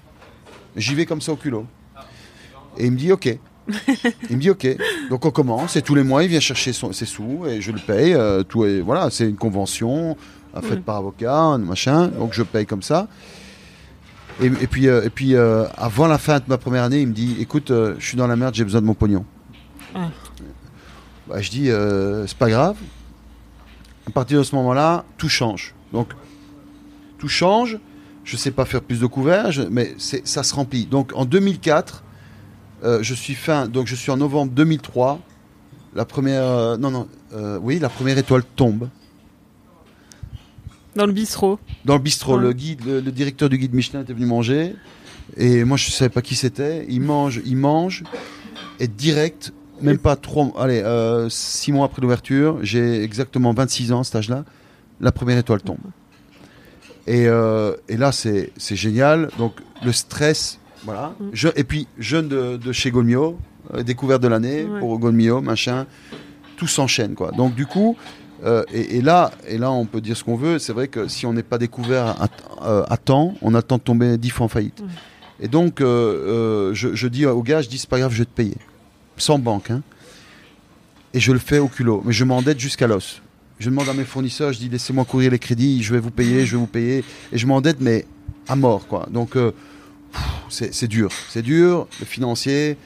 J'y 0.76 0.94
vais 0.94 1.06
comme 1.06 1.20
ça 1.20 1.32
au 1.32 1.36
culot. 1.36 1.66
Et 2.78 2.84
il 2.86 2.92
me 2.92 2.96
dit 2.98 3.10
OK. 3.12 3.26
Il 4.30 4.36
me 4.36 4.40
dit 4.40 4.50
OK. 4.50 4.66
Donc 5.10 5.24
on 5.24 5.30
commence 5.32 5.74
et 5.74 5.82
tous 5.82 5.94
les 5.96 6.04
mois 6.04 6.22
il 6.22 6.28
vient 6.28 6.38
chercher 6.38 6.72
son- 6.72 6.92
ses 6.92 7.06
sous 7.06 7.46
et 7.48 7.60
je 7.60 7.72
le 7.72 7.80
paye. 7.80 8.14
euh, 8.14 8.44
tout 8.44 8.64
est, 8.64 8.80
voilà, 8.80 9.10
c'est 9.10 9.28
une 9.28 9.36
convention 9.36 10.16
faite 10.62 10.78
Mm. 10.80 10.82
par 10.82 10.96
avocat, 10.96 11.34
un 11.34 11.58
machin. 11.58 12.06
Donc 12.08 12.32
je 12.32 12.42
paye 12.44 12.64
comme 12.66 12.82
ça. 12.82 13.08
Et, 14.40 14.46
et 14.46 14.66
puis, 14.68 14.86
euh, 14.86 15.02
et 15.04 15.10
puis 15.10 15.34
euh, 15.34 15.64
avant 15.76 16.06
la 16.06 16.18
fin 16.18 16.38
de 16.38 16.44
ma 16.46 16.58
première 16.58 16.84
année, 16.84 17.00
il 17.00 17.08
me 17.08 17.12
dit 17.12 17.36
écoute, 17.40 17.72
je 17.98 18.06
suis 18.06 18.16
dans 18.16 18.26
la 18.28 18.36
merde, 18.36 18.54
j'ai 18.54 18.62
besoin 18.64 18.82
de 18.82 18.86
mon 18.86 18.94
pognon. 18.94 19.24
Ah. 19.94 20.10
Bah, 21.26 21.40
je 21.40 21.50
dis 21.50 21.68
c'est 22.28 22.38
pas 22.38 22.48
grave. 22.50 22.76
À 24.06 24.10
partir 24.10 24.38
de 24.38 24.44
ce 24.44 24.54
moment-là, 24.56 25.04
tout 25.18 25.28
change. 25.28 25.74
Donc 25.92 26.12
tout 27.18 27.28
change. 27.28 27.78
Je 28.24 28.36
sais 28.36 28.50
pas 28.50 28.64
faire 28.64 28.82
plus 28.82 29.00
de 29.00 29.06
couverts, 29.06 29.52
je- 29.52 29.62
mais 29.62 29.94
ça 29.98 30.42
se 30.42 30.54
remplit. 30.54 30.86
Donc 30.86 31.12
en 31.14 31.24
2004, 31.24 32.02
euh, 32.84 32.98
je 33.02 33.14
suis 33.14 33.34
fin. 33.34 33.68
Donc 33.68 33.86
je 33.86 33.94
suis 33.94 34.10
en 34.10 34.16
novembre 34.16 34.52
2003. 34.52 35.20
La 35.94 36.04
première, 36.04 36.42
euh, 36.42 36.76
non 36.76 36.90
non, 36.90 37.08
euh, 37.34 37.58
oui, 37.62 37.78
la 37.78 37.88
première 37.88 38.18
étoile 38.18 38.42
tombe 38.56 38.88
Dans 40.94 41.06
le 41.06 41.12
bistrot. 41.12 41.58
dans 41.84 41.94
le 41.94 42.02
bistrot. 42.02 42.36
Ouais. 42.36 42.42
Le 42.42 42.52
guide, 42.52 42.84
le, 42.84 43.00
le 43.00 43.12
directeur 43.12 43.48
du 43.48 43.58
guide 43.58 43.74
Michelin 43.74 44.02
était 44.02 44.12
venu 44.12 44.26
manger 44.26 44.74
et 45.36 45.64
moi 45.64 45.76
je 45.76 45.90
savais 45.90 46.08
pas 46.10 46.22
qui 46.22 46.34
c'était. 46.34 46.84
Il 46.88 47.00
mange, 47.02 47.40
il 47.44 47.56
mange 47.56 48.02
et 48.80 48.88
direct, 48.88 49.52
même 49.80 49.98
pas 49.98 50.16
trois, 50.16 50.52
allez, 50.58 50.80
euh, 50.80 51.28
six 51.28 51.72
mois 51.72 51.86
après 51.86 52.02
l'ouverture, 52.02 52.58
j'ai 52.62 53.02
exactement 53.02 53.52
26 53.52 53.92
ans 53.92 54.00
à 54.00 54.04
cet 54.04 54.16
âge-là. 54.16 54.44
La 55.00 55.12
première 55.12 55.38
étoile 55.38 55.62
tombe. 55.62 55.78
Et, 57.06 57.26
euh, 57.28 57.74
et 57.88 57.96
là 57.96 58.10
c'est 58.12 58.52
c'est 58.56 58.76
génial. 58.76 59.28
Donc 59.38 59.52
le 59.84 59.92
stress, 59.92 60.58
voilà. 60.84 61.14
Mm. 61.20 61.24
Je, 61.32 61.48
et 61.54 61.64
puis 61.64 61.86
jeune 61.98 62.28
de, 62.28 62.56
de 62.56 62.72
chez 62.72 62.90
Golmio, 62.90 63.38
euh, 63.74 63.82
découverte 63.82 64.22
de 64.22 64.28
l'année 64.28 64.64
Ouais. 64.64 64.80
pour 64.80 64.98
Golmio, 64.98 65.40
machin. 65.40 65.86
Tout 66.56 66.66
s'enchaîne 66.66 67.14
quoi. 67.14 67.30
Donc 67.32 67.54
du 67.54 67.66
coup. 67.66 67.96
Euh, 68.44 68.64
et, 68.70 68.98
et 68.98 69.00
là, 69.00 69.30
et 69.48 69.56
là, 69.56 69.70
on 69.72 69.86
peut 69.86 70.02
dire 70.02 70.14
ce 70.14 70.22
qu'on 70.22 70.36
veut. 70.36 70.58
C'est 70.58 70.74
vrai 70.74 70.88
que 70.88 71.08
si 71.08 71.24
on 71.24 71.32
n'est 71.32 71.42
pas 71.42 71.56
découvert 71.56 72.08
à, 72.22 72.28
euh, 72.68 72.84
à 72.86 72.98
temps, 72.98 73.32
on 73.40 73.54
a 73.54 73.58
le 73.58 73.62
temps 73.62 73.78
de 73.78 73.82
tomber 73.82 74.18
dix 74.18 74.28
fois 74.28 74.44
en 74.44 74.48
faillite. 74.48 74.82
Et 75.40 75.48
donc, 75.48 75.80
euh, 75.80 76.74
je, 76.74 76.94
je 76.94 77.08
dis 77.08 77.24
au 77.24 77.42
gars, 77.42 77.62
je 77.62 77.68
dis 77.70 77.78
c'est 77.78 77.88
pas 77.88 77.98
grave, 77.98 78.12
je 78.12 78.18
vais 78.18 78.24
te 78.26 78.30
payer, 78.34 78.56
sans 79.16 79.38
banque. 79.38 79.70
hein. 79.70 79.82
Et 81.14 81.20
je 81.20 81.32
le 81.32 81.38
fais 81.38 81.58
au 81.58 81.68
culot, 81.68 82.02
mais 82.04 82.12
je 82.12 82.24
m'endette 82.24 82.60
jusqu'à 82.60 82.86
l'os. 82.86 83.22
Je 83.58 83.70
demande 83.70 83.88
à 83.88 83.94
mes 83.94 84.04
fournisseurs, 84.04 84.52
je 84.52 84.58
dis 84.58 84.68
laissez-moi 84.68 85.04
courir 85.06 85.30
les 85.30 85.38
crédits, 85.38 85.82
je 85.82 85.92
vais 85.94 86.00
vous 86.00 86.10
payer, 86.10 86.44
je 86.44 86.52
vais 86.52 86.60
vous 86.60 86.66
payer, 86.66 87.04
et 87.32 87.38
je 87.38 87.46
m'endette 87.46 87.80
mais 87.80 88.04
à 88.48 88.54
mort 88.56 88.86
quoi. 88.86 89.08
Donc 89.10 89.34
euh, 89.36 89.52
c'est 90.50 90.86
dur, 90.88 91.10
c'est 91.30 91.42
dur, 91.42 91.86
le 92.00 92.06
financier. 92.06 92.76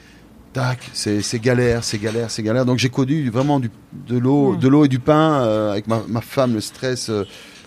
Tac, 0.53 0.79
c'est 0.93 1.21
galère, 1.41 1.81
c'est 1.83 1.97
galère, 1.97 2.29
c'est 2.29 2.43
galère. 2.43 2.65
Donc 2.65 2.77
j'ai 2.77 2.89
connu 2.89 3.29
vraiment 3.29 3.59
du, 3.59 3.69
de 4.07 4.17
l'eau, 4.17 4.51
Ouais. 4.51 4.57
de 4.57 4.67
l'eau 4.67 4.83
et 4.85 4.89
du 4.89 4.99
pain 4.99 5.41
euh, 5.43 5.71
avec 5.71 5.87
ma, 5.87 6.01
ma 6.09 6.19
femme, 6.21 6.53
le 6.53 6.61
stress. 6.61 7.09
euh, 7.09 7.23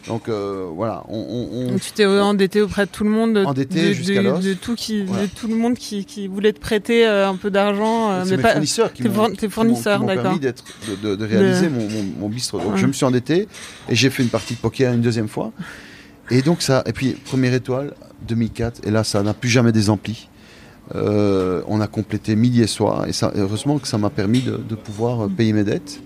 donc 0.06 0.28
euh, 0.28 0.66
voilà, 0.74 1.02
on, 1.08 1.16
on- 1.18 1.48
on- 1.58 1.68
Donc 1.72 1.80
tu 1.80 1.92
t'es 1.92 2.04
endetté 2.06 2.60
auprès 2.60 2.84
de 2.86 2.90
tout 2.90 3.04
le 3.04 3.10
monde. 3.10 3.34
de- 3.34 3.44
Endetté 3.44 3.88
de, 3.88 3.92
jusqu'à 3.94 4.22
de, 4.22 4.52
tout 4.54 4.74
qui, 4.74 5.02
Voilà. 5.04 5.22
de 5.24 5.28
tout 5.28 5.48
le 5.48 5.54
monde 5.56 5.74
qui, 5.74 6.04
qui 6.04 6.28
voulait 6.28 6.52
te 6.52 6.60
prêter 6.60 7.06
euh, 7.06 7.28
un 7.28 7.36
peu 7.36 7.50
d'argent, 7.50 8.10
euh, 8.10 8.24
mais 8.28 8.36
mes 8.36 8.42
pas. 8.42 8.52
fournisseurs 8.52 8.92
qui 8.92 9.02
tes 9.02 9.08
m'ont 9.08 9.30
tes 9.34 9.48
fournisseurs, 9.48 9.96
qui 9.96 10.02
m'ont 10.02 10.06
d'accord. 10.08 10.22
permis 10.24 10.40
d'être 10.40 10.62
de, 11.02 11.24
réaliser 11.24 11.68
mon, 11.70 11.88
mon, 11.88 12.04
mon 12.20 12.28
bistrot. 12.28 12.58
Donc 12.58 12.72
Ouais. 12.74 12.78
je 12.78 12.86
me 12.86 12.92
suis 12.92 13.04
endetté 13.06 13.48
et 13.88 13.94
j'ai 13.94 14.10
fait 14.10 14.22
une 14.22 14.28
partie 14.28 14.54
de 14.54 14.58
poker 14.60 14.92
une 14.92 15.00
deuxième 15.00 15.28
fois. 15.28 15.52
Et 16.30 16.42
donc 16.42 16.60
ça, 16.62 16.82
et 16.86 16.92
puis 16.92 17.12
première 17.12 17.54
étoile 17.54 17.94
2004 18.28 18.86
et 18.86 18.90
là 18.90 19.04
ça 19.04 19.22
n'a 19.22 19.34
plus 19.34 19.48
jamais 19.48 19.72
des 19.72 19.88
amplis. 19.90 20.28
Euh, 20.94 21.62
on 21.66 21.80
a 21.80 21.86
complété 21.86 22.36
midi 22.36 22.60
et 22.62 22.66
soir 22.66 23.06
et 23.06 23.12
ça, 23.14 23.32
heureusement 23.34 23.78
que 23.78 23.88
ça 23.88 23.96
m'a 23.96 24.10
permis 24.10 24.40
de, 24.42 24.58
de 24.58 24.74
pouvoir 24.74 25.24
euh, 25.24 25.28
payer 25.28 25.54
mes 25.54 25.64
dettes. 25.64 26.00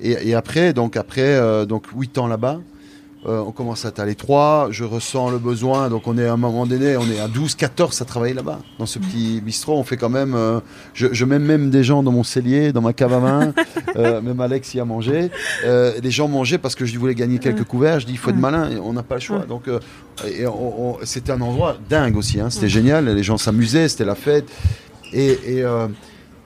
Et, 0.00 0.16
et 0.30 0.34
après, 0.34 0.72
donc 0.72 0.96
après 0.96 1.22
euh, 1.22 1.64
donc 1.66 1.86
huit 1.96 2.18
ans 2.18 2.26
là-bas, 2.26 2.60
euh, 3.26 3.40
on 3.40 3.50
commence 3.52 3.84
à 3.84 3.92
à 3.98 4.04
l'étroit, 4.04 4.68
je 4.70 4.84
ressens 4.84 5.30
le 5.30 5.38
besoin, 5.38 5.88
donc 5.88 6.06
on 6.06 6.16
est 6.18 6.26
à 6.26 6.32
un 6.32 6.36
moment 6.36 6.66
donné, 6.66 6.96
on 6.96 7.10
est 7.10 7.18
à 7.18 7.26
12, 7.26 7.56
14 7.56 8.00
à 8.00 8.04
travailler 8.04 8.34
là-bas, 8.34 8.60
dans 8.78 8.86
ce 8.86 8.98
petit 9.00 9.40
bistrot, 9.40 9.76
on 9.76 9.82
fait 9.82 9.96
quand 9.96 10.08
même, 10.08 10.34
euh, 10.34 10.60
je, 10.94 11.08
je 11.10 11.24
mets 11.24 11.40
même 11.40 11.70
des 11.70 11.82
gens 11.82 12.02
dans 12.02 12.12
mon 12.12 12.22
cellier, 12.22 12.72
dans 12.72 12.82
ma 12.82 12.92
cave 12.92 13.12
à 13.12 13.18
vin, 13.18 13.54
euh, 13.96 14.20
même 14.20 14.40
Alex 14.40 14.74
y 14.74 14.80
a 14.80 14.84
mangé, 14.84 15.30
euh, 15.64 15.94
les 16.00 16.10
gens 16.12 16.28
mangeaient 16.28 16.58
parce 16.58 16.76
que 16.76 16.84
je 16.84 16.96
voulais 16.96 17.16
gagner 17.16 17.38
quelques 17.38 17.64
couverts, 17.64 17.98
je 18.00 18.06
dis 18.06 18.12
il 18.12 18.18
faut 18.18 18.30
être 18.30 18.36
malin, 18.36 18.70
on 18.84 18.92
n'a 18.92 19.02
pas 19.02 19.16
le 19.16 19.20
choix, 19.20 19.40
donc 19.40 19.66
euh, 19.66 19.80
c'était 21.02 21.32
un 21.32 21.40
endroit 21.40 21.76
dingue 21.88 22.16
aussi, 22.16 22.38
hein, 22.38 22.50
c'était 22.50 22.68
génial, 22.68 23.08
les 23.08 23.22
gens 23.24 23.38
s'amusaient, 23.38 23.88
c'était 23.88 24.04
la 24.04 24.14
fête, 24.14 24.48
et, 25.12 25.38
et, 25.46 25.64
euh, 25.64 25.88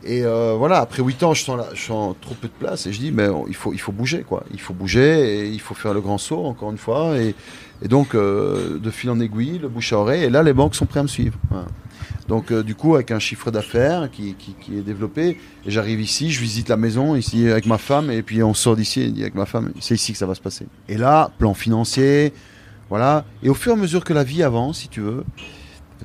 et 0.05 0.25
euh, 0.25 0.55
voilà, 0.59 0.79
après 0.81 1.03
8 1.03 1.23
ans, 1.23 1.35
je 1.35 1.45
sens, 1.45 2.17
trop 2.21 2.35
peu 2.35 2.49
de 2.49 2.53
place 2.59 2.87
et 2.87 2.93
je 2.93 2.99
dis, 2.99 3.13
mais 3.13 3.29
il 3.49 3.55
faut, 3.55 3.93
bouger, 3.93 4.25
quoi. 4.29 4.45
Il 4.53 4.61
faut 4.61 4.75
bouger 4.75 5.45
et 5.45 5.49
il 5.49 5.61
faut 5.61 5.75
faire 5.75 5.95
le 5.95 6.01
grand 6.01 6.19
saut, 6.19 6.45
encore 6.45 6.71
une 6.71 6.79
fois. 6.79 7.17
Et, 7.19 7.35
donc, 7.89 8.15
euh, 8.15 8.79
de 8.79 8.91
fil 8.91 9.11
en 9.11 9.19
aiguille, 9.19 9.59
le 9.59 9.69
bouche 9.69 9.93
à 9.93 9.99
oreille. 9.99 10.25
Et 10.25 10.31
là, 10.31 10.43
les 10.43 10.53
banques 10.53 10.75
sont 10.75 10.87
prêtes 10.87 11.01
à 11.01 11.03
me 11.03 11.09
suivre. 11.09 11.37
Donc, 12.29 12.53
euh, 12.53 12.63
du 12.63 12.75
coup, 12.75 12.95
avec 12.95 13.11
un 13.11 13.19
chiffre 13.19 13.51
d'affaires 13.51 14.09
qui, 14.11 14.35
qui, 14.35 14.77
est 14.77 14.83
développé, 14.83 15.39
j'arrive 15.67 16.01
ici, 16.01 16.31
je 16.31 16.41
visite 16.41 16.69
la 16.69 16.77
maison 16.77 17.17
ici 17.17 17.49
avec 17.49 17.67
ma 17.67 17.79
femme, 17.79 18.11
et 18.11 18.23
puis 18.23 18.43
on 18.43 18.55
sort 18.55 18.77
d'ici 18.77 19.13
avec 19.21 19.35
ma 19.35 19.47
femme, 19.47 19.73
c'est 19.81 19.95
ici 19.95 20.13
que 20.13 20.19
ça 20.19 20.27
va 20.27 20.35
se 20.35 20.41
passer. 20.41 20.67
Et 20.89 20.97
là, 20.97 21.31
plan 21.39 21.55
financier, 21.55 22.33
voilà. 22.89 23.25
Et 23.43 23.49
au 23.49 23.55
fur 23.55 23.73
et 23.73 23.75
à 23.75 23.79
mesure 23.79 24.05
que 24.05 24.13
la 24.13 24.23
vie 24.23 24.43
avance, 24.43 24.79
si 24.79 24.89
tu 24.89 25.01
veux, 25.01 25.25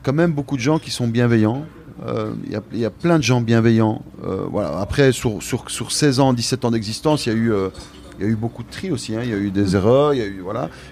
quand 0.03 0.13
même 0.13 0.31
beaucoup 0.31 0.57
de 0.57 0.61
gens 0.61 0.79
qui 0.79 0.91
sont 0.91 1.07
bienveillants. 1.07 1.65
Euh, 2.05 2.33
Il 2.49 2.59
il 2.73 2.79
y 2.79 2.85
a 2.85 2.89
plein 2.89 3.17
de 3.17 3.23
gens 3.23 3.41
bienveillants. 3.41 4.01
Euh. 4.25 4.47
Après, 4.79 5.11
sur, 5.11 5.41
sur, 5.41 5.69
sur 5.69 5.91
16 5.91 6.19
ans, 6.19 6.33
17 6.33 6.65
ans 6.65 6.71
d'existence, 6.71 7.25
il 7.25 7.29
y 7.29 7.35
a 7.35 7.35
eu. 7.35 7.51
euh, 7.51 7.69
il 8.19 8.25
y 8.25 8.29
a 8.29 8.31
eu 8.31 8.35
beaucoup 8.35 8.63
de 8.63 8.69
tri 8.69 8.91
aussi, 8.91 9.15
hein. 9.15 9.21
il 9.23 9.29
y 9.29 9.33
a 9.33 9.37
eu 9.37 9.51
des 9.51 9.75
erreurs, 9.75 10.13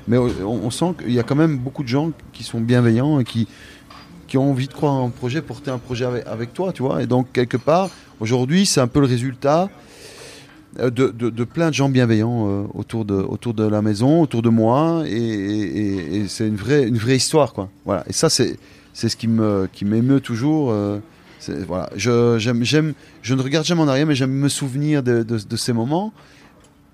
mais 0.08 0.18
on, 0.18 0.70
sent 0.70 0.94
qu'il 1.00 1.12
y 1.12 1.20
a 1.20 1.24
quand 1.24 1.36
même 1.36 1.58
beaucoup 1.58 1.84
de 1.84 1.88
gens 1.88 2.12
qui 2.34 2.44
sont 2.44 2.62
bienveillants 2.62 3.20
et 3.20 3.24
qui, 3.24 3.48
ont 4.36 4.52
envie 4.52 4.68
de 4.68 4.74
croire 4.74 4.94
en 4.94 5.08
un 5.08 5.10
projet, 5.10 5.42
porter 5.42 5.72
un 5.72 5.78
projet 5.78 6.06
avec, 6.06 6.54
toi. 6.54 6.74
Et 7.02 7.08
donc 7.08 7.32
quelque 7.32 7.58
part, 7.58 7.90
aujourd'hui, 8.20 8.66
c'est 8.66 8.82
un 8.82 8.88
peu 8.88 9.00
le 9.00 9.06
résultat 9.06 9.70
euh, 10.80 10.90
de, 10.90 11.44
plein 11.46 11.70
de 11.70 11.74
gens 11.74 11.88
bienveillants 11.88 12.48
euh, 12.48 12.64
autour 12.74 13.06
de 13.06 13.66
la 13.66 13.82
maison, 13.82 14.22
autour 14.22 14.42
de 14.42 14.50
moi, 14.50 15.04
et, 15.08 16.26
c'est 16.28 16.48
une 16.48 16.58
vraie 16.58 17.16
histoire. 17.16 17.54
Et 18.08 18.14
ça, 18.14 18.30
c'est 18.30 18.60
c'est 18.96 19.10
ce 19.10 19.16
qui 19.18 19.28
me 19.28 19.68
qui 19.72 19.84
m'émeut 19.86 20.22
toujours. 20.22 20.72
euh, 20.72 21.00
Voilà, 21.68 21.90
je, 21.96 22.38
j'aime, 22.40 22.64
j'aime, 22.64 22.94
je 23.22 23.36
ne 23.36 23.42
regarde 23.44 23.66
jamais 23.68 23.82
en 23.84 23.88
arrière, 23.88 24.08
mais 24.08 24.16
j'aime 24.16 24.32
me 24.32 24.50
souvenir 24.50 25.04
de, 25.04 25.22
de- 25.22 25.38
de 25.38 25.56
ces 25.58 25.74
moments. 25.74 26.12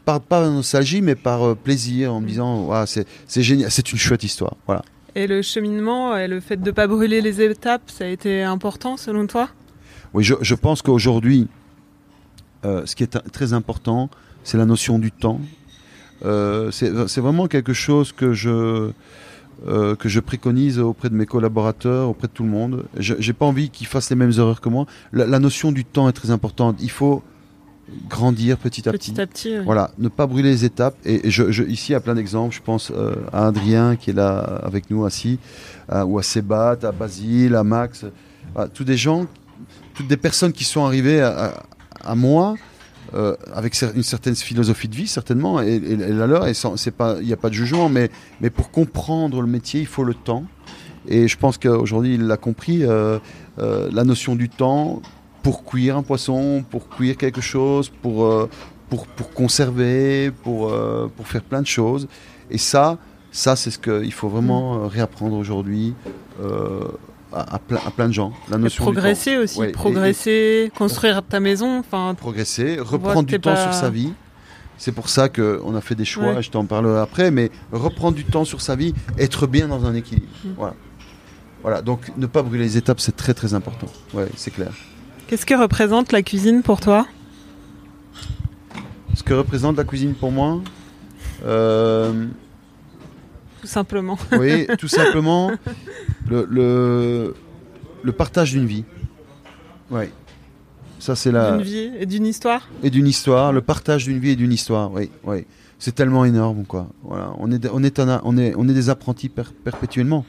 Par, 0.04 0.20
pas 0.20 0.50
nostalgie, 0.50 1.02
mais 1.02 1.14
par 1.16 1.44
euh, 1.44 1.56
plaisir, 1.56 2.12
en 2.14 2.20
me 2.22 2.28
disant, 2.28 2.66
Ouah, 2.66 2.86
c'est, 2.88 3.06
c'est 3.28 3.44
génial, 3.44 3.70
c'est 3.72 3.92
une 3.94 4.00
chouette 4.00 4.24
histoire. 4.24 4.56
Voilà. 4.66 4.82
Et 5.14 5.28
le 5.28 5.42
cheminement 5.44 6.18
et 6.18 6.28
le 6.28 6.40
fait 6.40 6.58
de 6.58 6.66
ne 6.66 6.72
pas 6.72 6.88
brûler 6.88 7.22
les 7.22 7.40
étapes, 7.42 7.84
ça 7.88 8.06
a 8.06 8.08
été 8.08 8.42
important 8.44 8.98
selon 8.98 9.28
toi? 9.28 9.48
Oui, 10.14 10.24
je, 10.24 10.34
je 10.42 10.56
pense 10.56 10.82
qu'aujourd'hui, 10.82 11.48
euh, 12.66 12.86
ce 12.88 12.96
qui 12.96 13.04
est 13.04 13.18
très 13.32 13.54
important, 13.54 14.10
c'est 14.44 14.58
la 14.58 14.66
notion 14.66 14.98
du 15.00 15.12
temps. 15.12 15.40
Euh, 16.26 16.72
c'est 16.72 16.92
c'est 17.08 17.22
vraiment 17.22 17.48
quelque 17.48 17.74
chose 17.74 18.12
que 18.12 18.34
je, 18.34 18.92
euh, 19.67 19.95
que 19.95 20.10
je 20.10 20.19
préconise 20.19 20.80
auprès 20.80 21.10
de 21.10 21.15
mes 21.15 21.26
collaborateurs, 21.26 22.10
auprès 22.10 22.28
de 22.28 22.34
tout 22.34 22.43
le 22.43 22.50
monde. 22.50 22.86
Je 22.97 23.13
n'ai 23.15 23.34
pas 23.34 23.45
envie 23.45 23.69
qu'ils 23.69 23.88
fassent 23.88 24.10
les 24.10 24.15
mêmes 24.15 24.32
erreurs 24.38 24.62
que 24.62 24.69
moi. 24.69 24.86
La, 25.13 25.26
la 25.28 25.39
notion 25.39 25.71
du 25.71 25.86
temps 25.86 26.10
est 26.10 26.13
très 26.13 26.32
importante. 26.32 26.78
Il 26.82 26.91
faut 26.91 27.21
grandir 28.10 28.58
petit 28.58 28.88
à 28.88 28.91
petit. 28.91 29.12
Petit 29.12 29.21
à 29.21 29.28
petit. 29.28 29.58
oui. 29.60 29.63
Voilà, 29.65 29.91
ne 29.97 30.08
pas 30.08 30.26
brûler 30.26 30.50
les 30.52 30.65
étapes. 30.65 30.95
Et, 31.06 31.28
et 31.28 31.32
je, 31.32 31.52
je- 31.52 31.63
ici, 31.63 31.91
il 31.91 31.93
y 31.93 31.95
a 31.95 32.00
plein 32.00 32.15
d'exemples. 32.15 32.56
Je 32.56 32.62
pense 32.62 32.91
euh, 32.95 33.15
à 33.34 33.47
Adrien 33.47 33.95
qui 33.97 34.12
est 34.12 34.13
là 34.13 34.38
avec 34.63 34.89
nous 34.89 35.06
assis, 35.06 35.39
à- 35.89 36.06
ou 36.06 36.17
à 36.17 36.24
Sébat, 36.24 36.78
à 36.84 36.91
Basile, 36.91 37.56
à 37.56 37.63
Max. 37.63 38.06
Voilà, 38.54 38.69
tous 38.69 38.84
des 38.86 38.97
gens, 38.97 39.26
toutes 39.93 40.08
des 40.08 40.17
personnes 40.17 40.54
qui 40.54 40.63
sont 40.63 40.86
arrivées 40.86 41.21
à, 41.21 41.47
à- 41.47 41.63
à 42.12 42.15
moi 42.15 42.56
euh, 43.13 43.36
avec 43.54 43.76
une 43.95 44.04
certaine 44.04 44.36
philosophie 44.36 44.88
de 44.88 44.95
vie, 44.95 45.08
certainement, 45.08 45.62
et, 45.62 45.76
et- 45.76 45.91
et 45.93 45.95
la 46.13 46.28
leur. 46.28 46.47
Et 46.47 46.54
sans- 46.54 46.78
c'est 46.78 46.91
pas, 46.91 47.17
il 47.19 47.28
n'y 47.28 47.34
a 47.34 47.38
pas 47.38 47.50
de 47.50 47.54
jugement, 47.56 47.89
mais, 47.89 48.10
mais 48.39 48.50
pour 48.50 48.71
comprendre 48.71 49.41
le 49.41 49.47
métier, 49.47 49.82
il 49.82 49.88
faut 49.88 50.04
le 50.04 50.13
temps. 50.13 50.43
Et 51.08 51.28
je 51.28 51.38
pense 51.38 51.58
qu'aujourd'hui, 51.58 52.15
il 52.15 52.28
l'a 52.28 52.38
compris, 52.38 52.84
euh, 52.84 53.17
euh, 53.60 53.89
la 53.91 54.04
notion 54.04 54.36
du 54.36 54.50
temps 54.50 55.02
pour 55.43 55.65
cuire 55.65 55.97
un 55.97 56.04
poisson, 56.04 56.63
pour 56.69 56.88
cuire 56.89 57.17
quelque 57.17 57.41
chose, 57.41 57.89
pour, 57.89 58.47
pour, 58.89 59.08
pour 59.08 59.32
conserver, 59.32 60.32
pour, 60.43 60.71
pour 61.15 61.28
faire 61.28 61.41
plein 61.41 61.62
de 61.62 61.67
choses. 61.67 62.08
Et 62.52 62.58
ça, 62.60 62.97
ça 63.32 63.56
c'est 63.56 63.71
ce 63.71 63.80
qu'il 63.80 64.12
faut 64.13 64.30
vraiment 64.30 64.84
euh, 64.84 64.88
réapprendre 64.88 65.36
aujourd'hui 65.36 65.95
à, 67.34 67.56
à 67.56 67.60
plein, 67.60 67.80
à 67.86 67.91
plein 67.91 68.08
de 68.08 68.13
gens. 68.13 68.34
La 68.50 68.58
Et 68.58 68.62
du 68.62 68.70
progresser 68.76 69.36
temps. 69.36 69.41
aussi, 69.44 69.60
Ouais, 69.60 69.70
et- 69.70 69.72
progresser, 69.72 70.72
construire 70.78 71.22
ta 71.24 71.39
maison. 71.39 71.80
Enfin, 71.80 72.13
progresser, 72.15 72.78
reprendre 72.80 73.24
du 73.24 73.39
temps 73.39 73.54
pas- 73.54 73.63
sur 73.63 73.74
sa 73.74 73.89
vie. 73.89 74.13
C'est 74.78 74.91
pour 74.91 75.10
ça 75.10 75.30
qu'on 75.30 75.76
a 75.76 75.82
fait 75.82 75.94
des 75.96 76.06
choix, 76.06 76.34
Ouais. 76.34 76.41
je 76.41 76.50
t'en 76.50 76.65
parlerai 76.65 77.00
après, 77.00 77.30
mais 77.30 77.52
reprendre 77.72 78.15
du 78.17 78.26
temps 78.26 78.46
sur 78.46 78.62
sa 78.62 78.76
vie, 78.76 78.94
être 79.20 79.46
bien 79.46 79.67
dans 79.67 79.86
un 79.86 79.94
équilibre. 79.94 80.28
Mm. 80.44 80.50
Voilà. 80.58 80.74
Voilà, 81.62 81.82
donc 81.84 82.12
ne 82.17 82.26
pas 82.26 82.41
brûler 82.41 82.63
les 82.63 82.78
étapes, 82.78 83.00
c'est 83.00 83.15
très 83.15 83.36
très 83.36 83.54
important. 83.54 83.88
Ouais, 84.15 84.26
c'est 84.36 84.50
clair. 84.52 84.72
qu'est-ce 85.28 85.46
que 85.46 85.54
représente 85.54 86.12
la 86.12 86.24
cuisine 86.24 86.63
pour 86.63 86.80
toi? 86.82 87.06
Ce 89.15 89.24
que 89.24 89.34
représente 89.34 89.78
la 89.78 89.84
cuisine 89.84 90.13
pour 90.15 90.32
moi, 90.32 90.60
euh, 91.46 92.26
Tout 93.62 93.67
simplement. 93.67 94.17
oui, 94.39 94.67
tout 94.80 94.88
simplement 94.88 95.52
le, 96.30 96.47
le, 96.50 97.36
le 98.04 98.12
partage 98.12 98.52
d'une 98.52 98.65
vie. 98.65 98.84
Oui. 99.91 100.06
Ça, 101.00 101.15
c'est 101.15 101.32
la. 101.32 101.54
D'une 101.58 101.63
vie 101.65 101.91
et 102.00 102.06
d'une 102.06 102.26
histoire 102.26 102.67
et 102.84 102.89
d'une 102.89 103.08
histoire, 103.08 103.54
le 103.54 103.62
partage 103.62 104.06
d'une 104.06 104.19
vie 104.19 104.32
et 104.32 104.36
d'une 104.36 104.52
histoire, 104.54 104.91
oui, 104.91 105.10
oui. 105.24 105.45
C'est 105.80 105.95
tellement 105.95 106.26
énorme, 106.26 106.65
quoi. 106.65 106.88
Voilà, 107.04 107.34
on 107.39 107.52
est, 107.52 107.67
on 107.74 107.84
est, 107.84 107.97
un- 108.00 108.21
on 108.24 108.38
est, 108.38 108.54
on 108.56 108.69
est 108.69 108.74
des 108.74 108.89
apprentis 108.91 109.30
per- 109.30 109.43
perpétuellement. 109.63 110.26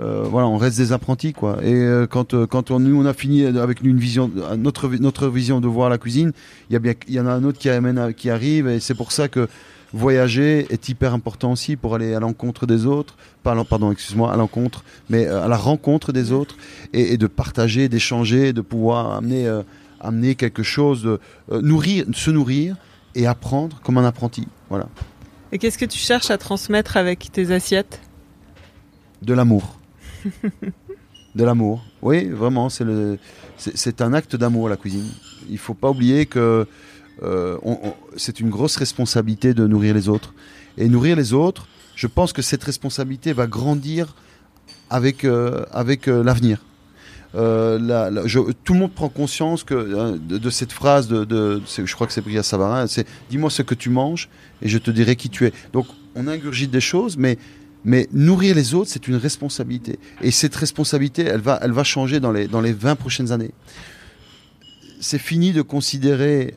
Euh, 0.00 0.22
voilà, 0.24 0.46
on 0.48 0.56
reste 0.56 0.76
des 0.76 0.92
apprentis, 0.92 1.32
quoi. 1.32 1.58
Et 1.62 1.72
euh, 1.74 2.06
quand, 2.08 2.34
euh, 2.34 2.46
quand 2.46 2.70
on, 2.72 2.80
nous, 2.80 3.00
on 3.00 3.06
a 3.06 3.12
fini 3.12 3.44
avec 3.44 3.80
une 3.82 3.98
vision, 3.98 4.28
notre, 4.58 4.88
notre 4.88 5.28
vision 5.28 5.60
de 5.60 5.68
voir 5.68 5.88
la 5.88 5.98
cuisine, 5.98 6.32
il 6.68 6.72
y 6.72 6.76
a 6.76 6.78
bien, 6.80 6.94
y 7.08 7.18
en 7.20 7.26
a 7.26 7.32
un 7.32 7.44
autre 7.44 7.58
qui 7.58 7.68
amène, 7.70 7.98
à- 7.98 8.12
qui 8.12 8.28
arrive, 8.30 8.66
et 8.68 8.80
c'est 8.80 8.94
pour 8.94 9.12
ça 9.12 9.28
que 9.28 9.48
voyager 9.92 10.66
est 10.70 10.88
hyper 10.88 11.14
important 11.14 11.52
aussi 11.52 11.76
pour 11.76 11.94
aller 11.94 12.14
à 12.14 12.20
l'encontre 12.20 12.66
des 12.66 12.86
autres, 12.86 13.16
pas, 13.42 13.62
pardon, 13.64 13.92
excuse-moi, 13.92 14.32
à 14.32 14.36
l'encontre, 14.36 14.84
mais 15.08 15.26
euh, 15.26 15.44
à 15.44 15.48
la 15.48 15.56
rencontre 15.56 16.12
des 16.12 16.32
autres, 16.32 16.56
et, 16.92 17.12
et 17.12 17.16
de 17.16 17.26
partager, 17.26 17.88
d'échanger, 17.88 18.52
de 18.52 18.60
pouvoir 18.60 19.12
amener, 19.12 19.46
euh, 19.46 19.62
amener 20.00 20.34
quelque 20.34 20.62
chose, 20.62 21.02
de 21.02 21.20
euh, 21.52 21.60
nourrir, 21.60 22.06
se 22.12 22.30
nourrir 22.30 22.76
et 23.14 23.26
apprendre 23.26 23.80
comme 23.82 23.98
un 23.98 24.04
apprenti. 24.04 24.46
Voilà, 24.68 24.88
Et 25.52 25.58
qu'est-ce 25.58 25.78
que 25.78 25.84
tu 25.84 25.98
cherches 25.98 26.30
à 26.30 26.38
transmettre 26.38 26.96
avec 26.96 27.30
tes 27.32 27.50
assiettes? 27.52 28.00
De 29.22 29.34
l'amour, 29.34 29.78
de 31.34 31.44
l'amour. 31.44 31.84
Oui, 32.00 32.26
vraiment, 32.26 32.70
c'est 32.70 32.84
le, 32.84 33.18
c'est 33.58 33.76
c'est 33.76 34.00
un 34.00 34.14
acte 34.14 34.36
d'amour 34.36 34.68
la 34.68 34.76
cuisine. 34.76 35.08
Il 35.50 35.58
faut 35.58 35.74
pas 35.74 35.90
oublier 35.90 36.24
que 36.24 36.66
euh, 37.22 37.58
c'est 38.16 38.40
une 38.40 38.50
grosse 38.50 38.76
responsabilité 38.76 39.54
de 39.54 39.66
nourrir 39.66 39.94
les 39.94 40.08
autres. 40.08 40.34
Et 40.78 40.88
nourrir 40.88 41.16
les 41.16 41.32
autres, 41.32 41.66
je 41.94 42.06
pense 42.06 42.32
que 42.32 42.42
cette 42.42 42.64
responsabilité 42.64 43.32
va 43.32 43.46
grandir 43.46 44.14
avec, 44.88 45.24
euh, 45.24 45.64
avec 45.72 46.08
euh, 46.08 46.22
l'avenir. 46.22 46.58
Tout 47.32 47.38
le 47.38 48.78
monde 48.78 48.92
prend 48.92 49.08
conscience 49.08 49.62
que, 49.62 49.74
euh, 49.74 50.18
de, 50.18 50.50
cette 50.50 50.72
phrase, 50.72 51.08
de, 51.08 51.60
je 51.66 51.94
crois 51.94 52.06
que 52.06 52.12
c'est 52.12 52.22
Bria 52.22 52.42
Savarin, 52.42 52.86
c'est 52.86 53.06
dis-moi 53.30 53.50
ce 53.50 53.62
que 53.62 53.74
tu 53.74 53.88
manges 53.88 54.28
et 54.62 54.68
je 54.68 54.78
te 54.78 54.90
dirai 54.90 55.14
qui 55.14 55.30
tu 55.30 55.46
es. 55.46 55.52
Donc 55.72 55.86
on 56.16 56.26
ingurgite 56.26 56.72
des 56.72 56.80
choses, 56.80 57.16
mais, 57.16 57.38
mais 57.84 58.08
nourrir 58.12 58.56
les 58.56 58.74
autres, 58.74 58.90
c'est 58.90 59.06
une 59.06 59.16
responsabilité. 59.16 59.98
Et 60.22 60.32
cette 60.32 60.56
responsabilité, 60.56 61.22
elle 61.22 61.40
va, 61.40 61.60
elle 61.62 61.72
va 61.72 61.84
changer 61.84 62.18
dans 62.18 62.32
les, 62.32 62.48
dans 62.48 62.60
les 62.60 62.72
20 62.72 62.96
prochaines 62.96 63.30
années. 63.30 63.52
C'est 65.00 65.18
fini 65.18 65.52
de 65.52 65.62
considérer 65.62 66.54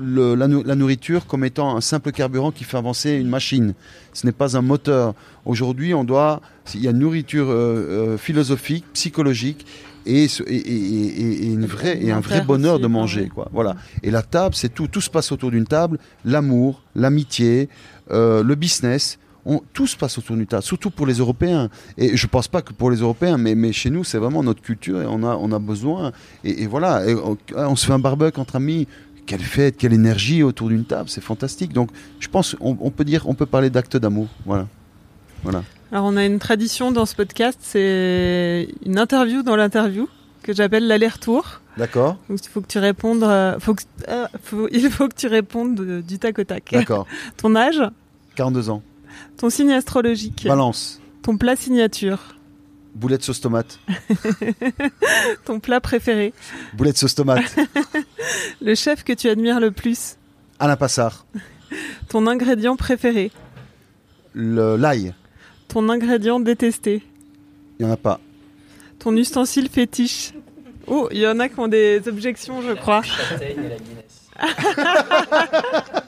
le- 0.00 0.34
la, 0.34 0.48
nou- 0.48 0.62
la 0.64 0.74
nourriture 0.74 1.26
comme 1.26 1.44
étant 1.44 1.76
un 1.76 1.80
simple 1.80 2.12
carburant 2.12 2.50
qui 2.50 2.64
fait 2.64 2.76
avancer 2.76 3.12
une 3.12 3.28
machine. 3.28 3.74
Ce 4.12 4.26
n'est 4.26 4.32
pas 4.32 4.56
un 4.56 4.62
moteur. 4.62 5.14
Aujourd'hui, 5.44 5.94
on 5.94 6.04
doit, 6.04 6.40
il 6.74 6.80
y 6.82 6.88
a 6.88 6.90
une 6.90 6.98
nourriture 6.98 7.48
euh, 7.50 7.54
euh, 8.14 8.18
philosophique, 8.18 8.84
psychologique 8.92 9.66
et, 10.06 10.28
ce- 10.28 10.42
et, 10.44 10.56
et- 10.56 11.20
et- 11.22 11.42
et 11.44 11.46
une 11.46 11.66
vraie, 11.66 11.98
et 12.02 12.10
un 12.12 12.20
vrai 12.20 12.40
bonheur 12.42 12.74
aussi, 12.74 12.82
de 12.82 12.86
manger. 12.88 13.28
Quoi. 13.28 13.48
Voilà. 13.52 13.76
Et 14.02 14.10
la 14.10 14.22
table, 14.22 14.54
c'est 14.54 14.72
tout. 14.72 14.88
Tout 14.88 15.00
se 15.00 15.10
passe 15.10 15.30
autour 15.32 15.50
d'une 15.50 15.66
table. 15.66 15.98
L'amour, 16.24 16.82
l'amitié, 16.94 17.68
euh, 18.10 18.42
le 18.42 18.54
business. 18.54 19.18
On, 19.44 19.60
tout 19.72 19.88
se 19.88 19.96
passe 19.96 20.18
autour 20.18 20.36
d'une 20.36 20.46
table, 20.46 20.62
surtout 20.62 20.90
pour 20.90 21.04
les 21.04 21.14
Européens. 21.14 21.68
Et 21.98 22.16
je 22.16 22.26
pense 22.28 22.46
pas 22.46 22.62
que 22.62 22.72
pour 22.72 22.92
les 22.92 22.98
Européens, 22.98 23.38
mais, 23.38 23.56
mais 23.56 23.72
chez 23.72 23.90
nous, 23.90 24.04
c'est 24.04 24.18
vraiment 24.18 24.44
notre 24.44 24.62
culture 24.62 25.02
et 25.02 25.06
on 25.06 25.24
a, 25.24 25.34
on 25.34 25.50
a 25.50 25.58
besoin. 25.58 26.12
Et, 26.44 26.68
voilà, 26.68 27.02
on, 27.24 27.36
on 27.56 27.74
se 27.74 27.84
fait 27.86 27.92
un 27.92 27.98
barbecue 27.98 28.38
entre 28.38 28.54
amis. 28.54 28.86
Quelle 29.26 29.40
fête, 29.40 29.76
quelle 29.76 29.92
énergie 29.92 30.42
autour 30.42 30.68
d'une 30.68 30.84
table, 30.84 31.08
c'est 31.08 31.20
fantastique. 31.22 31.72
Donc, 31.72 31.90
je 32.20 32.28
pense, 32.28 32.56
on, 32.60 32.76
on 32.80 32.90
peut 32.90 33.04
dire, 33.04 33.28
on 33.28 33.34
peut 33.34 33.46
parler 33.46 33.70
d'acte 33.70 33.96
d'amour. 33.96 34.28
Voilà. 34.46 34.66
Voilà. 35.42 35.62
Alors 35.90 36.06
on 36.06 36.16
a 36.16 36.24
une 36.24 36.38
tradition 36.38 36.90
dans 36.92 37.04
ce 37.04 37.14
podcast, 37.14 37.58
c'est 37.60 38.68
une 38.86 38.98
interview 38.98 39.42
dans 39.42 39.56
l'interview 39.56 40.08
que 40.42 40.52
j'appelle 40.54 40.86
l'aller-retour. 40.86 41.60
D'accord 41.76 42.16
Donc 42.30 42.38
il 42.44 42.48
faut 42.48 42.60
que 42.62 42.66
tu 42.66 42.78
répondes, 42.78 43.22
euh, 43.24 43.58
faut 43.60 43.74
que, 43.74 43.82
euh, 44.08 44.26
faut- 44.42 44.68
il 44.72 44.88
faut 44.90 45.08
que 45.08 45.14
tu 45.14 45.26
répondes 45.26 45.74
de- 45.74 46.00
du 46.00 46.18
tac 46.18 46.38
au 46.38 46.44
tac. 46.44 46.70
D'accord. 46.72 47.06
Ton 47.36 47.54
âge, 47.56 47.82
42 48.36 48.70
ans. 48.70 48.82
ton 49.36 49.50
signe 49.50 49.72
astrologique, 49.72 50.44
Balance. 50.46 51.00
ton 51.22 51.36
plat 51.36 51.56
signature, 51.56 52.36
Boulette 52.94 53.22
sauce 53.24 53.40
tomate. 53.40 53.78
ton 55.44 55.60
plat 55.60 55.80
préféré, 55.80 56.32
Boulette 56.74 56.98
sauce 56.98 57.14
tomate. 57.14 57.56
le 58.60 58.74
chef 58.74 59.02
que 59.04 59.12
tu 59.12 59.28
admires 59.28 59.60
le 59.60 59.70
plus, 59.70 60.16
Alain 60.58 60.76
Passard. 60.76 61.24
ton 62.08 62.26
ingrédient 62.26 62.76
préféré, 62.76 63.30
Le- 64.34 64.76
L'ail. 64.76 65.14
ton 65.68 65.88
ingrédient 65.88 66.38
détesté, 66.38 67.02
Il 67.78 67.86
n'y 67.86 67.90
en 67.90 67.94
a 67.94 67.96
pas. 67.96 68.20
ton 68.98 69.16
ustensile 69.16 69.68
fétiche. 69.70 70.32
Oh, 70.86 71.08
il 71.12 71.18
y 71.18 71.26
en 71.26 71.38
a 71.40 71.48
qui 71.48 71.58
ont 71.60 71.68
des 71.68 72.02
objections, 72.08 72.60
je 72.60 72.72
crois. 72.72 73.02
Châtaigne 73.02 73.64
et 73.64 73.68
la 73.70 73.76
Guinness. 73.76 74.28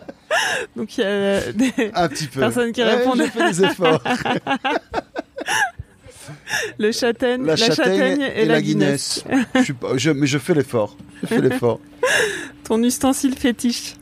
Donc 0.77 0.99
il 0.99 1.01
y 1.01 1.05
a 1.05 1.53
des 1.53 1.73
Un 1.95 2.09
petit 2.09 2.27
peu. 2.27 2.41
personnes 2.41 2.73
qui 2.73 2.83
Ouais, 2.83 2.95
répondent. 2.97 3.19
J'ai 3.23 3.29
fait 3.31 3.51
des 3.53 3.65
efforts. 3.65 4.03
Le 6.79 6.93
châtaigne, 6.93 7.45
La, 7.45 7.57
châtaigne, 7.57 8.21
et, 8.35 8.45
la 8.45 8.61
Guinness. 8.63 9.25
je 9.55 9.63
suis 9.63 9.73
pas- 9.73 9.97
je- 9.97 10.11
mais 10.11 10.27
je 10.27 10.39
fais 10.39 10.55
l'effort. 10.55 10.97
Je 11.23 11.27
fais 11.29 11.41
l'effort. 11.41 11.81
Ton 12.65 12.83
ustensile 12.83 13.35
fétiche. 13.37 13.95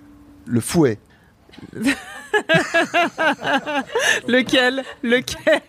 Le 0.47 0.61
fouet. 0.61 0.99
Lequel? 4.29 4.83
Lequel? 5.03 5.61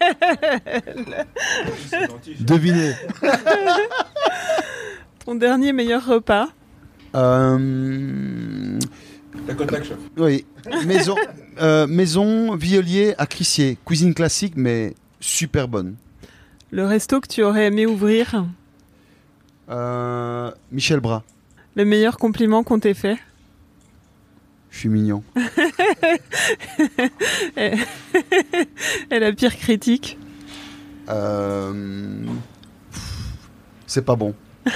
Devinez. 2.39 2.93
Ton 5.25 5.35
dernier 5.35 5.73
meilleur 5.73 6.05
repas? 6.05 6.49
Euh, 7.15 8.79
La 9.47 9.53
côte 9.53 9.71
lac, 9.71 9.83
oui. 10.17 10.45
Maison, 10.85 11.15
euh, 11.61 11.85
maison 11.87 12.55
Violier 12.55 13.13
à 13.17 13.25
Crissier. 13.25 13.77
Cuisine 13.85 14.13
classique, 14.13 14.53
mais 14.55 14.95
super 15.19 15.67
bonne. 15.67 15.95
Le 16.73 16.85
resto 16.87 17.21
que 17.21 17.27
tu 17.27 17.43
aurais 17.43 17.67
aimé 17.67 17.85
ouvrir 17.85 18.45
Euh, 19.69 20.49
Michel 20.71 20.99
Bras. 20.99 21.21
Le 21.75 21.85
meilleur 21.85 22.17
compliment 22.17 22.63
qu'on 22.63 22.79
t'ait 22.79 22.95
fait 22.95 23.19
Je 24.71 24.79
suis 24.79 24.89
mignon. 24.89 25.23
Et 27.57 27.75
la 29.11 29.31
pire 29.33 29.55
critique 29.55 30.17
Euh, 31.09 32.25
C'est 33.85 34.03
pas 34.05 34.15
bon. 34.15 34.33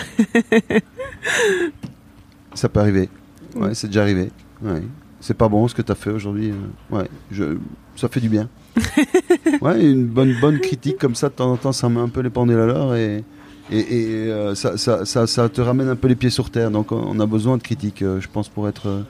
Ça 2.54 2.70
peut 2.70 2.80
arriver. 2.80 3.10
Ouais, 3.56 3.74
c'est 3.74 3.88
déjà 3.88 4.04
arrivé. 4.04 4.30
Ouais. 4.62 4.84
C'est 5.20 5.34
pas 5.34 5.50
bon 5.50 5.68
ce 5.68 5.74
que 5.74 5.82
tu 5.82 5.92
as 5.92 5.96
fait 5.96 6.12
aujourd'hui. 6.12 6.54
Ouais, 6.92 7.10
je... 7.32 7.58
ça 7.96 8.08
fait 8.08 8.20
du 8.20 8.30
bien. 8.30 8.48
ouais, 9.62 9.84
une 9.86 10.06
bonne, 10.06 10.36
bonne 10.40 10.60
critique 10.60 10.98
comme 10.98 11.16
ça, 11.16 11.30
de 11.30 11.34
temps 11.34 11.52
en 11.52 11.58
temps, 11.58 11.72
ça 11.72 11.90
met 11.90 12.00
un 12.00 12.10
peu 12.10 12.22
les 12.22 12.30
pendules 12.30 12.60
à 12.60 12.66
l'heure 12.66 12.96
et, 12.96 13.24
et, 13.72 13.80
et, 13.80 14.32
euh, 14.32 14.56
ça, 14.56 14.78
ça, 14.78 15.06
ça, 15.06 15.28
ça 15.28 15.50
te 15.50 15.62
ramène 15.62 15.90
un 15.90 15.96
peu 15.96 16.08
les 16.08 16.16
pieds 16.16 16.30
sur 16.30 16.50
terre. 16.50 16.72
Donc 16.72 16.92
on 16.92 17.20
a 17.20 17.26
besoin 17.26 17.58
de 17.58 17.64
critiques, 17.64 18.02
euh, 18.02 18.20
je 18.22 18.28
pense, 18.32 18.50
pour 18.50 18.68
être, 18.68 18.88
euh, 18.88 19.02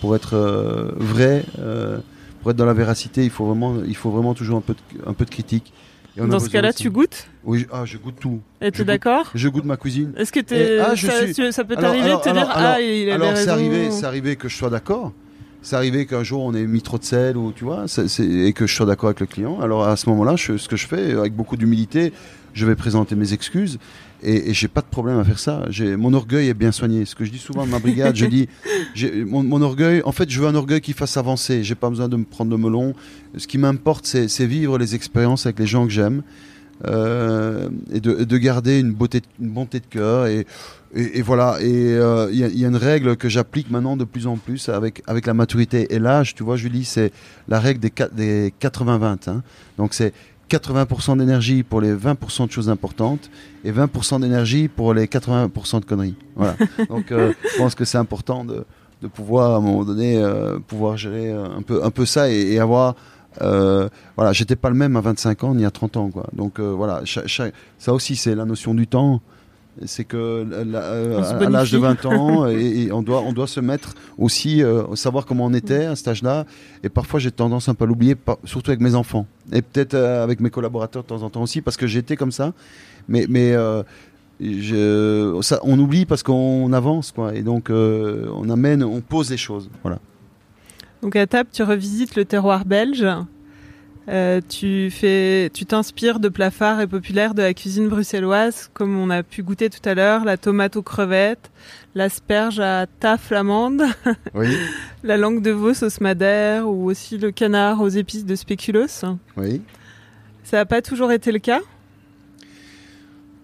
pour 0.00 0.14
être 0.14 0.34
euh, 0.34 0.92
vrai, 0.96 1.44
pour 2.42 2.50
être 2.50 2.56
dans 2.56 2.66
la 2.66 2.74
véracité, 2.74 3.24
il 3.24 3.30
faut 3.30 3.46
vraiment, 3.46 3.76
il 3.86 3.96
faut 3.96 4.10
vraiment 4.10 4.34
toujours 4.34 4.58
un 4.58 4.62
peu 4.62 4.74
de, 4.74 5.08
un 5.08 5.12
peu 5.12 5.24
de 5.24 5.30
critique. 5.30 5.72
Dans 6.16 6.40
ce 6.40 6.48
cas-là, 6.50 6.72
tu 6.72 6.90
goûtes? 6.90 7.28
Oui, 7.44 7.60
je- 7.60 7.66
ah, 7.70 7.84
je 7.84 7.96
goûte 7.96 8.16
tout. 8.18 8.40
Et 8.60 8.72
tu 8.72 8.82
es 8.82 8.84
d'accord? 8.84 9.30
Je 9.36 9.48
goûte 9.48 9.64
ma 9.64 9.76
cuisine. 9.76 10.12
Est-ce 10.16 10.32
que 10.32 10.40
t'es- 10.40 10.74
Et- 10.76 10.80
ah, 10.80 10.96
ça, 10.96 11.24
suis- 11.24 11.32
tu- 11.32 11.52
ça 11.52 11.62
peut 11.64 11.76
t'arriver 11.76 12.10
de 12.10 12.16
te 12.16 12.22
dire 12.24 12.32
alors- 12.32 12.50
Ah, 12.56 12.80
il 12.80 13.02
avait 13.08 13.12
Alors, 13.12 13.36
c'est 13.36 13.48
arrivé, 13.48 13.90
c'est 13.92 14.04
arrivé 14.04 14.34
que 14.34 14.48
je 14.48 14.56
sois 14.56 14.68
d'accord. 14.70 15.12
C'est 15.60 15.76
arrivé 15.76 16.06
qu'un 16.06 16.22
jour 16.22 16.42
on 16.42 16.54
ait 16.54 16.66
mis 16.66 16.82
trop 16.82 16.98
de 16.98 17.04
sel 17.04 17.36
ou 17.36 17.52
tu 17.52 17.64
vois, 17.64 17.86
et 18.20 18.52
que 18.52 18.66
je 18.66 18.74
sois 18.74 18.86
d'accord 18.86 19.08
avec 19.08 19.20
le 19.20 19.26
client. 19.26 19.60
Alors 19.60 19.86
à 19.86 19.96
ce 19.96 20.08
moment-là, 20.10 20.36
ce 20.36 20.68
que 20.68 20.76
je 20.76 20.86
fais, 20.86 21.12
avec 21.12 21.34
beaucoup 21.34 21.56
d'humilité, 21.56 22.12
je 22.54 22.66
vais 22.66 22.74
présenter 22.74 23.14
mes 23.14 23.32
excuses 23.32 23.78
et, 24.22 24.50
et 24.50 24.54
j'ai 24.54 24.68
pas 24.68 24.80
de 24.80 24.86
problème 24.86 25.18
à 25.18 25.24
faire 25.24 25.38
ça. 25.38 25.64
Mon 25.96 26.12
orgueil 26.12 26.48
est 26.48 26.54
bien 26.54 26.72
soigné. 26.72 27.04
Ce 27.04 27.14
que 27.14 27.24
je 27.24 27.30
dis 27.30 27.38
souvent 27.38 27.60
dans 27.60 27.70
ma 27.70 27.78
brigade, 27.78 28.16
je 28.16 28.26
dis, 28.26 28.48
mon, 29.26 29.42
mon 29.42 29.62
orgueil, 29.62 30.02
en 30.04 30.12
fait, 30.12 30.28
je 30.28 30.40
veux 30.40 30.46
un 30.46 30.54
orgueil 30.54 30.80
qui 30.80 30.92
fasse 30.92 31.16
avancer. 31.16 31.62
J'ai 31.62 31.74
pas 31.74 31.88
besoin 31.88 32.08
de 32.08 32.16
me 32.16 32.24
prendre 32.24 32.50
de 32.50 32.56
melon. 32.56 32.94
Ce 33.36 33.46
qui 33.46 33.58
m'importe, 33.58 34.06
c'est 34.06 34.46
vivre 34.46 34.78
les 34.78 34.94
expériences 34.94 35.46
avec 35.46 35.58
les 35.58 35.66
gens 35.66 35.84
que 35.86 35.92
j'aime. 35.92 36.22
Euh, 36.86 37.68
et, 37.92 38.00
de, 38.00 38.36
garder 38.38 38.78
une, 38.80 38.92
beauté, 38.92 39.20
de- 39.20 39.26
une 39.44 39.50
bonté 39.50 39.80
de 39.80 39.86
cœur 39.86 40.26
et, 40.26 40.46
et, 40.94 41.18
et 41.18 41.22
voilà, 41.22 41.56
et 41.60 41.66
euh, 41.94 42.28
il 42.30 42.38
y, 42.38 42.44
a- 42.44 42.48
il 42.48 42.58
y 42.58 42.64
a 42.64 42.68
une 42.68 42.76
règle 42.76 43.16
que 43.16 43.28
j'applique 43.28 43.70
maintenant 43.70 43.96
de 43.96 44.04
plus 44.04 44.26
en 44.26 44.36
plus 44.36 44.68
avec, 44.68 45.02
avec 45.06 45.26
la 45.26 45.34
maturité 45.34 45.92
et 45.94 45.98
l'âge. 45.98 46.34
Tu 46.34 46.42
vois, 46.44 46.56
Julie, 46.56 46.84
c'est 46.84 47.12
la 47.48 47.58
règle 47.60 47.80
des, 47.80 47.92
des 48.12 48.54
80-20. 48.60 49.28
hein. 49.30 49.42
Donc 49.76 49.92
c'est 49.94 50.12
80% 50.50 51.18
d'énergie 51.18 51.62
pour 51.62 51.80
les 51.82 51.92
20% 51.92 52.46
de 52.46 52.52
choses 52.52 52.70
importantes 52.70 53.28
et 53.64 53.72
20% 53.72 54.20
d'énergie 54.20 54.68
pour 54.68 54.94
les 54.94 55.06
80% 55.06 55.80
de 55.80 55.84
conneries. 55.84 56.14
Voilà. 56.36 56.56
Donc 56.88 57.12
euh, 57.12 57.32
je 57.52 57.58
pense 57.58 57.74
que 57.74 57.84
c'est 57.84 57.98
important 57.98 58.44
de, 58.46 58.64
de 59.02 59.08
pouvoir 59.08 59.52
à 59.52 59.56
un 59.56 59.60
moment 59.60 59.84
donné 59.84 60.22
pouvoir 60.68 60.96
gérer 60.96 61.30
un 61.32 61.60
peu, 61.62 61.84
un 61.84 61.90
peu 61.90 62.06
ça 62.06 62.30
et, 62.30 62.52
et 62.52 62.60
avoir 62.60 62.94
euh, 63.40 63.88
voilà, 64.16 64.32
j'étais 64.32 64.56
pas 64.56 64.68
le 64.68 64.74
même 64.74 64.96
à 64.96 65.00
25 65.00 65.44
ans 65.44 65.54
ni 65.54 65.64
à 65.64 65.70
30 65.70 65.96
ans 65.96 66.10
quoi. 66.10 66.26
Donc 66.32 66.58
euh, 66.58 66.72
voilà, 66.72 67.02
ça 67.78 67.92
aussi 67.94 68.16
c'est 68.16 68.34
la 68.34 68.44
notion 68.44 68.74
du 68.74 68.86
temps. 68.86 69.20
C'est 69.86 70.02
que 70.02 70.44
la- 70.66 70.82
euh, 70.82 71.22
à, 71.22 71.48
l'âge 71.48 71.70
de 71.70 71.78
bonifie. 71.78 72.02
20 72.02 72.06
ans, 72.06 72.46
et, 72.48 72.82
et 72.86 72.92
on 72.92 73.00
doit 73.00 73.20
on 73.20 73.32
doit 73.32 73.46
se 73.46 73.60
mettre 73.60 73.94
aussi 74.18 74.60
savoir 74.94 75.24
comment 75.24 75.46
on 75.46 75.54
était 75.54 75.84
à 75.84 75.94
cet 75.94 76.08
âge-là. 76.08 76.46
Et 76.82 76.88
parfois 76.88 77.20
j'ai 77.20 77.30
tendance 77.30 77.68
un 77.68 77.74
peu 77.74 77.84
à 77.84 77.86
l'oublier, 77.86 78.16
surtout 78.42 78.70
avec 78.72 78.80
mes 78.80 78.96
enfants 78.96 79.26
et 79.52 79.62
peut-être 79.62 79.94
avec 79.94 80.40
mes 80.40 80.50
collaborateurs 80.50 81.04
de 81.04 81.08
temps 81.08 81.22
en 81.22 81.30
temps 81.30 81.42
aussi 81.42 81.62
parce 81.62 81.76
que 81.76 81.86
j'étais 81.86 82.16
comme 82.16 82.32
ça. 82.32 82.54
Mais 83.06 83.26
mais 83.28 83.54
je, 84.40 85.38
ça, 85.42 85.60
on 85.62 85.78
oublie 85.78 86.06
parce 86.06 86.22
qu'on 86.24 86.72
avance 86.72 87.12
quoi. 87.12 87.34
Et 87.36 87.42
donc 87.42 87.70
on 87.70 88.50
amène, 88.50 88.82
on 88.82 89.00
pose 89.00 89.30
les 89.30 89.36
choses. 89.36 89.70
Voilà. 89.82 90.00
Donc 91.02 91.16
à 91.16 91.26
table, 91.26 91.48
tu 91.52 91.62
revisites 91.62 92.16
le 92.16 92.24
terroir 92.24 92.64
belge. 92.64 93.06
Euh, 94.08 94.40
tu 94.48 94.90
fais, 94.90 95.50
tu 95.52 95.66
t'inspires 95.66 96.18
de 96.18 96.30
plats 96.30 96.50
phares 96.50 96.80
et 96.80 96.86
populaires 96.86 97.34
de 97.34 97.42
la 97.42 97.52
cuisine 97.52 97.88
bruxelloise, 97.88 98.70
comme 98.72 98.98
on 98.98 99.10
a 99.10 99.22
pu 99.22 99.42
goûter 99.42 99.68
tout 99.68 99.86
à 99.86 99.94
l'heure, 99.94 100.24
la 100.24 100.38
tomate 100.38 100.76
aux 100.76 100.82
crevettes, 100.82 101.50
l'asperge 101.94 102.58
à 102.58 102.86
ta 103.00 103.18
flamande, 103.18 103.82
Oui. 104.34 104.56
la 105.04 105.18
langue 105.18 105.42
de 105.42 105.50
veau 105.50 105.74
sauce 105.74 106.00
madère, 106.00 106.66
ou 106.66 106.86
aussi 106.88 107.18
le 107.18 107.32
canard 107.32 107.82
aux 107.82 107.88
épices 107.88 108.24
de 108.24 108.34
spéculoos. 108.34 109.04
Oui. 109.36 109.60
Ça 110.42 110.56
n'a 110.56 110.64
pas 110.64 110.80
toujours 110.80 111.12
été 111.12 111.30
le 111.30 111.38
cas? 111.38 111.60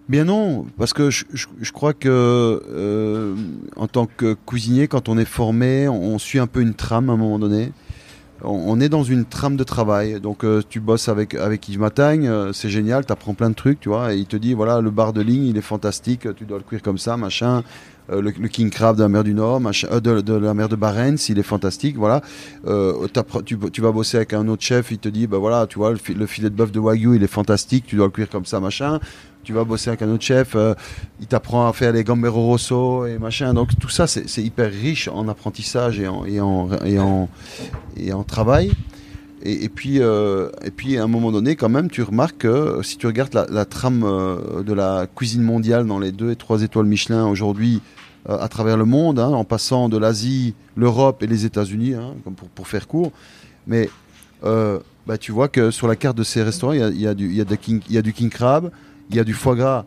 Bien 0.07 0.25
non, 0.25 0.67
parce 0.77 0.93
que 0.93 1.09
je, 1.09 1.25
je- 1.33 1.47
je 1.59 1.71
crois 1.71 1.93
que 1.93 2.07
euh, 2.09 3.33
en 3.75 3.87
tant 3.87 4.05
que 4.05 4.35
cuisinier, 4.45 4.87
quand 4.87 5.09
on 5.09 5.17
est 5.17 5.25
formé, 5.25 5.87
on, 5.89 6.19
suit 6.19 6.37
un 6.37 6.45
peu 6.45 6.61
une 6.61 6.75
trame 6.75 7.09
à 7.09 7.13
un 7.13 7.17
moment 7.17 7.39
donné. 7.39 7.71
On, 8.43 8.79
est 8.79 8.89
dans 8.89 9.01
une 9.03 9.25
trame 9.25 9.55
de 9.55 9.63
travail. 9.63 10.19
Donc 10.21 10.43
euh, 10.43 10.61
tu 10.69 10.79
bosses 10.79 11.09
avec 11.09 11.33
avec 11.33 11.67
Yves 11.69 11.79
Matagne, 11.79 12.27
euh, 12.27 12.53
c'est 12.53 12.69
génial, 12.69 13.03
tu 13.05 13.11
apprends 13.13 13.33
plein 13.33 13.49
de 13.49 13.55
trucs, 13.55 13.79
tu 13.79 13.89
vois, 13.89 14.13
et 14.13 14.17
il 14.17 14.27
te 14.27 14.35
dit 14.35 14.53
voilà 14.53 14.81
le 14.81 14.91
bar 14.91 15.13
de 15.13 15.21
ligne, 15.21 15.45
il 15.47 15.57
est 15.57 15.61
fantastique, 15.61 16.27
tu 16.35 16.45
dois 16.45 16.57
le 16.59 16.63
cuire 16.63 16.83
comme 16.83 16.99
ça, 16.99 17.17
machin. 17.17 17.63
Euh, 18.11 18.21
le, 18.21 18.31
le 18.39 18.47
king 18.47 18.69
crab 18.69 18.97
de 18.97 19.01
la 19.01 19.09
mer 19.09 19.23
du 19.23 19.33
Nord, 19.33 19.59
machin, 19.61 19.87
euh, 19.91 19.99
de, 19.99 20.21
de 20.21 20.33
la 20.35 20.53
mer 20.53 20.69
de 20.69 20.75
Barents, 20.75 21.15
il 21.27 21.39
est 21.39 21.43
fantastique, 21.43 21.97
voilà. 21.97 22.21
Euh, 22.67 23.07
tu, 23.45 23.57
tu 23.71 23.81
vas 23.81 23.91
bosser 23.91 24.17
avec 24.17 24.33
un 24.33 24.47
autre 24.47 24.61
chef, 24.61 24.91
il 24.91 24.99
te 24.99 25.09
dit 25.09 25.25
bah 25.25 25.39
voilà, 25.39 25.65
tu 25.65 25.79
vois 25.79 25.91
le, 25.91 25.97
le 26.13 26.25
filet 26.27 26.51
de 26.51 26.55
bœuf 26.55 26.71
de 26.71 26.79
wagyu, 26.79 27.15
il 27.15 27.23
est 27.23 27.27
fantastique, 27.27 27.85
tu 27.87 27.95
dois 27.95 28.05
le 28.05 28.11
cuire 28.11 28.29
comme 28.29 28.45
ça, 28.45 28.59
machin 28.59 28.99
tu 29.45 29.53
vas 29.53 29.63
bosser 29.63 29.89
avec 29.89 30.01
un 30.01 30.09
autre 30.09 30.23
chef, 30.23 30.55
euh, 30.55 30.73
il 31.21 31.27
t'apprend 31.27 31.69
à 31.69 31.73
faire 31.73 31.93
les 31.93 32.03
gambero 32.03 32.41
rosso 32.45 33.05
et 33.05 33.17
machin. 33.19 33.53
Donc 33.53 33.69
tout 33.79 33.89
ça, 33.89 34.07
c'est 34.07 34.41
hyper 34.41 34.69
riche 34.71 35.07
en 35.07 35.27
apprentissage 35.29 35.99
et 35.99 36.07
en, 36.07 36.25
et 36.25 36.39
en, 36.99 37.29
et 37.95 38.11
en, 38.11 38.23
travail. 38.23 38.71
Et, 39.47 39.69
puis, 39.69 40.01
euh, 40.01 40.49
et 40.63 40.71
puis, 40.71 40.97
à 40.97 41.03
un 41.03 41.07
moment 41.07 41.31
donné, 41.31 41.55
quand 41.55 41.69
même, 41.69 41.91
tu 41.91 42.01
remarques 42.01 42.39
que 42.39 42.79
si 42.81 42.97
tu 42.97 43.05
regardes 43.05 43.45
la, 43.49 43.65
trame 43.65 44.03
euh, 44.03 44.63
de 44.63 44.73
la 44.73 45.05
cuisine 45.15 45.43
mondiale 45.43 45.85
dans 45.85 45.99
les 45.99 46.11
deux 46.11 46.31
et 46.31 46.35
trois 46.35 46.63
étoiles 46.63 46.87
Michelin 46.87 47.27
aujourd'hui 47.27 47.81
à 48.27 48.47
travers 48.47 48.75
le 48.75 48.85
monde, 48.85 49.19
hein, 49.19 49.27
en 49.27 49.43
passant 49.43 49.87
de 49.87 49.99
l'Asie, 49.99 50.55
l'Europe 50.75 51.21
et 51.21 51.27
les 51.27 51.45
États-Unis, 51.45 51.93
hein, 51.93 52.15
pour, 52.23 52.47
pour 52.49 52.67
faire 52.67 52.87
court, 52.87 53.11
mais 53.67 53.87
bah, 54.41 55.19
tu 55.19 55.31
vois 55.31 55.47
que 55.47 55.69
sur 55.69 55.87
la 55.87 55.95
carte 55.95 56.17
de 56.17 56.23
ces 56.23 56.41
restaurants, 56.41 56.73
il 56.73 56.79
y 56.79 56.83
a, 56.83 56.89
y 56.89 57.07
a 57.07 57.13
y 57.89 57.97
a 57.97 58.01
du 58.01 58.13
king 58.13 58.29
crab, 58.31 58.71
il 59.09 59.15
y 59.15 59.19
a 59.19 59.23
du 59.23 59.33
foie 59.33 59.55
gras 59.55 59.85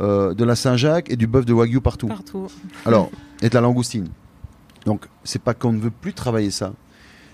euh, 0.00 0.34
de 0.34 0.44
la 0.44 0.54
Saint-Jacques 0.56 1.10
et 1.10 1.16
du 1.16 1.26
bœuf 1.26 1.44
de 1.44 1.52
wagyu 1.52 1.80
partout. 1.80 2.06
Partout. 2.08 2.46
Alors, 2.84 3.10
et 3.42 3.48
de 3.48 3.54
la 3.54 3.60
langoustine. 3.60 4.08
Donc, 4.84 5.06
c'est 5.24 5.42
pas 5.42 5.54
qu'on 5.54 5.72
ne 5.72 5.80
veut 5.80 5.90
plus 5.90 6.12
travailler 6.12 6.50
ça. 6.50 6.72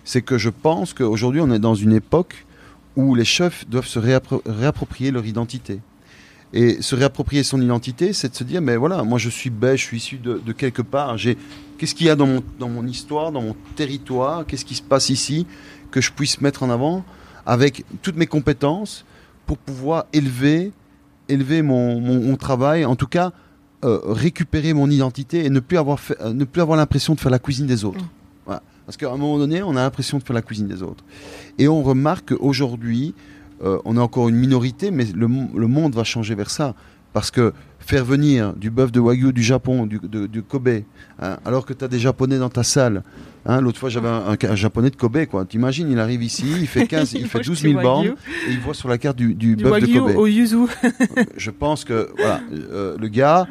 C'est 0.04 0.22
que 0.22 0.38
je 0.38 0.50
pense 0.50 0.92
qu'aujourd'hui, 0.94 1.40
on 1.40 1.50
est 1.50 1.58
dans 1.58 1.74
une 1.74 1.92
époque 1.92 2.46
où 2.96 3.14
les 3.14 3.24
chefs 3.24 3.68
doivent 3.68 3.86
se 3.86 3.98
réappro- 3.98 4.42
réapproprier 4.46 5.10
leur 5.10 5.26
identité. 5.26 5.80
Et 6.52 6.80
se 6.82 6.94
réapproprier 6.94 7.42
son 7.42 7.60
identité, 7.60 8.12
c'est 8.12 8.28
de 8.30 8.36
se 8.36 8.44
dire, 8.44 8.60
mais 8.62 8.76
voilà, 8.76 9.02
moi 9.02 9.18
je 9.18 9.28
suis 9.28 9.50
belge, 9.50 9.80
je 9.80 9.84
suis 9.86 9.96
issu 9.96 10.18
de, 10.18 10.40
de 10.44 10.52
quelque 10.52 10.82
part. 10.82 11.18
J'ai, 11.18 11.36
qu'est-ce 11.78 11.96
qu'il 11.96 12.06
y 12.06 12.10
a 12.10 12.14
dans 12.16 12.28
mon, 12.28 12.44
dans 12.60 12.68
mon 12.68 12.86
histoire, 12.86 13.32
dans 13.32 13.42
mon 13.42 13.56
territoire, 13.74 14.46
qu'est-ce 14.46 14.64
qui 14.64 14.76
se 14.76 14.82
passe 14.82 15.08
ici, 15.10 15.46
que 15.90 16.00
je 16.00 16.12
puisse 16.12 16.40
mettre 16.40 16.62
en 16.62 16.70
avant 16.70 17.04
avec 17.44 17.84
toutes 18.02 18.16
mes 18.16 18.26
compétences 18.28 19.04
pour 19.46 19.58
pouvoir 19.58 20.04
élever, 20.12 20.70
élever 21.28 21.62
mon, 21.62 22.00
mon- 22.00 22.20
mon 22.20 22.36
travail, 22.36 22.84
en 22.84 22.96
tout 22.96 23.06
cas 23.06 23.32
euh, 23.84 24.00
récupérer 24.06 24.72
mon 24.72 24.88
identité 24.90 25.44
et 25.44 25.50
ne 25.50 25.60
plus 25.60 25.76
avoir, 25.78 26.00
fait- 26.00 26.16
euh, 26.22 26.32
ne 26.32 26.44
plus 26.44 26.62
avoir 26.62 26.76
l'impression 26.78 27.14
de 27.14 27.20
faire 27.20 27.30
la 27.30 27.38
cuisine 27.38 27.66
des 27.66 27.84
autres. 27.84 28.04
Voilà. 28.46 28.62
Parce 28.86 28.96
qu'à 28.96 29.10
un 29.10 29.16
moment 29.16 29.38
donné, 29.38 29.62
on 29.62 29.72
a 29.76 29.82
l'impression 29.82 30.18
de 30.18 30.22
faire 30.22 30.34
la 30.34 30.42
cuisine 30.42 30.68
des 30.68 30.82
autres. 30.82 31.04
Et 31.58 31.68
on 31.68 31.82
remarque 31.82 32.34
qu'aujourd'hui, 32.34 33.14
euh, 33.62 33.78
on 33.84 33.96
est 33.96 34.00
encore 34.00 34.28
une 34.28 34.36
minorité, 34.36 34.90
mais 34.90 35.04
le, 35.04 35.26
le 35.54 35.66
monde 35.66 35.94
va 35.94 36.04
changer 36.04 36.34
vers 36.34 36.50
ça. 36.50 36.74
Parce 37.12 37.30
que 37.30 37.52
faire 37.86 38.04
venir 38.04 38.54
du 38.54 38.70
bœuf 38.70 38.90
de 38.92 39.00
Wagyu 39.00 39.32
du 39.32 39.42
Japon, 39.42 39.86
du, 39.86 40.00
de- 40.02 40.26
du 40.26 40.42
Kobe, 40.42 40.68
hein, 41.20 41.36
alors 41.44 41.66
que 41.66 41.72
tu 41.72 41.84
as 41.84 41.88
des 41.88 41.98
Japonais 41.98 42.38
dans 42.38 42.48
ta 42.48 42.62
salle. 42.62 43.02
hein, 43.46 43.60
L'autre 43.60 43.78
fois, 43.78 43.88
j'avais 43.90 44.08
un, 44.08 44.30
un- 44.32 44.50
un 44.50 44.54
Japonais 44.54 44.90
de 44.90 44.96
Kobe. 44.96 45.26
quoi. 45.26 45.44
T'imagines, 45.44 45.90
il 45.90 45.98
arrive 45.98 46.22
ici, 46.22 46.46
il 46.60 46.66
fait 46.66 46.86
15, 46.88 47.12
il, 47.12 47.20
Il 47.22 47.26
fait 47.28 47.38
mange 47.38 47.46
12 47.46 47.60
du 47.62 47.68
000 47.70 47.82
bornes, 47.82 48.06
et 48.48 48.50
il 48.52 48.60
voit 48.60 48.74
sur 48.74 48.88
la 48.88 48.98
carte 48.98 49.16
du, 49.18 49.34
du, 49.34 49.56
Du 49.56 49.64
bœuf 49.64 49.80
de 49.80 49.86
Kobe 49.98 50.16
au 50.16 50.26
yuzu. 50.26 50.66
je 51.36 51.50
pense 51.50 51.84
que 51.84 52.08
voilà, 52.16 52.40
euh, 52.52 52.96
le 52.98 53.08
gars, 53.08 53.46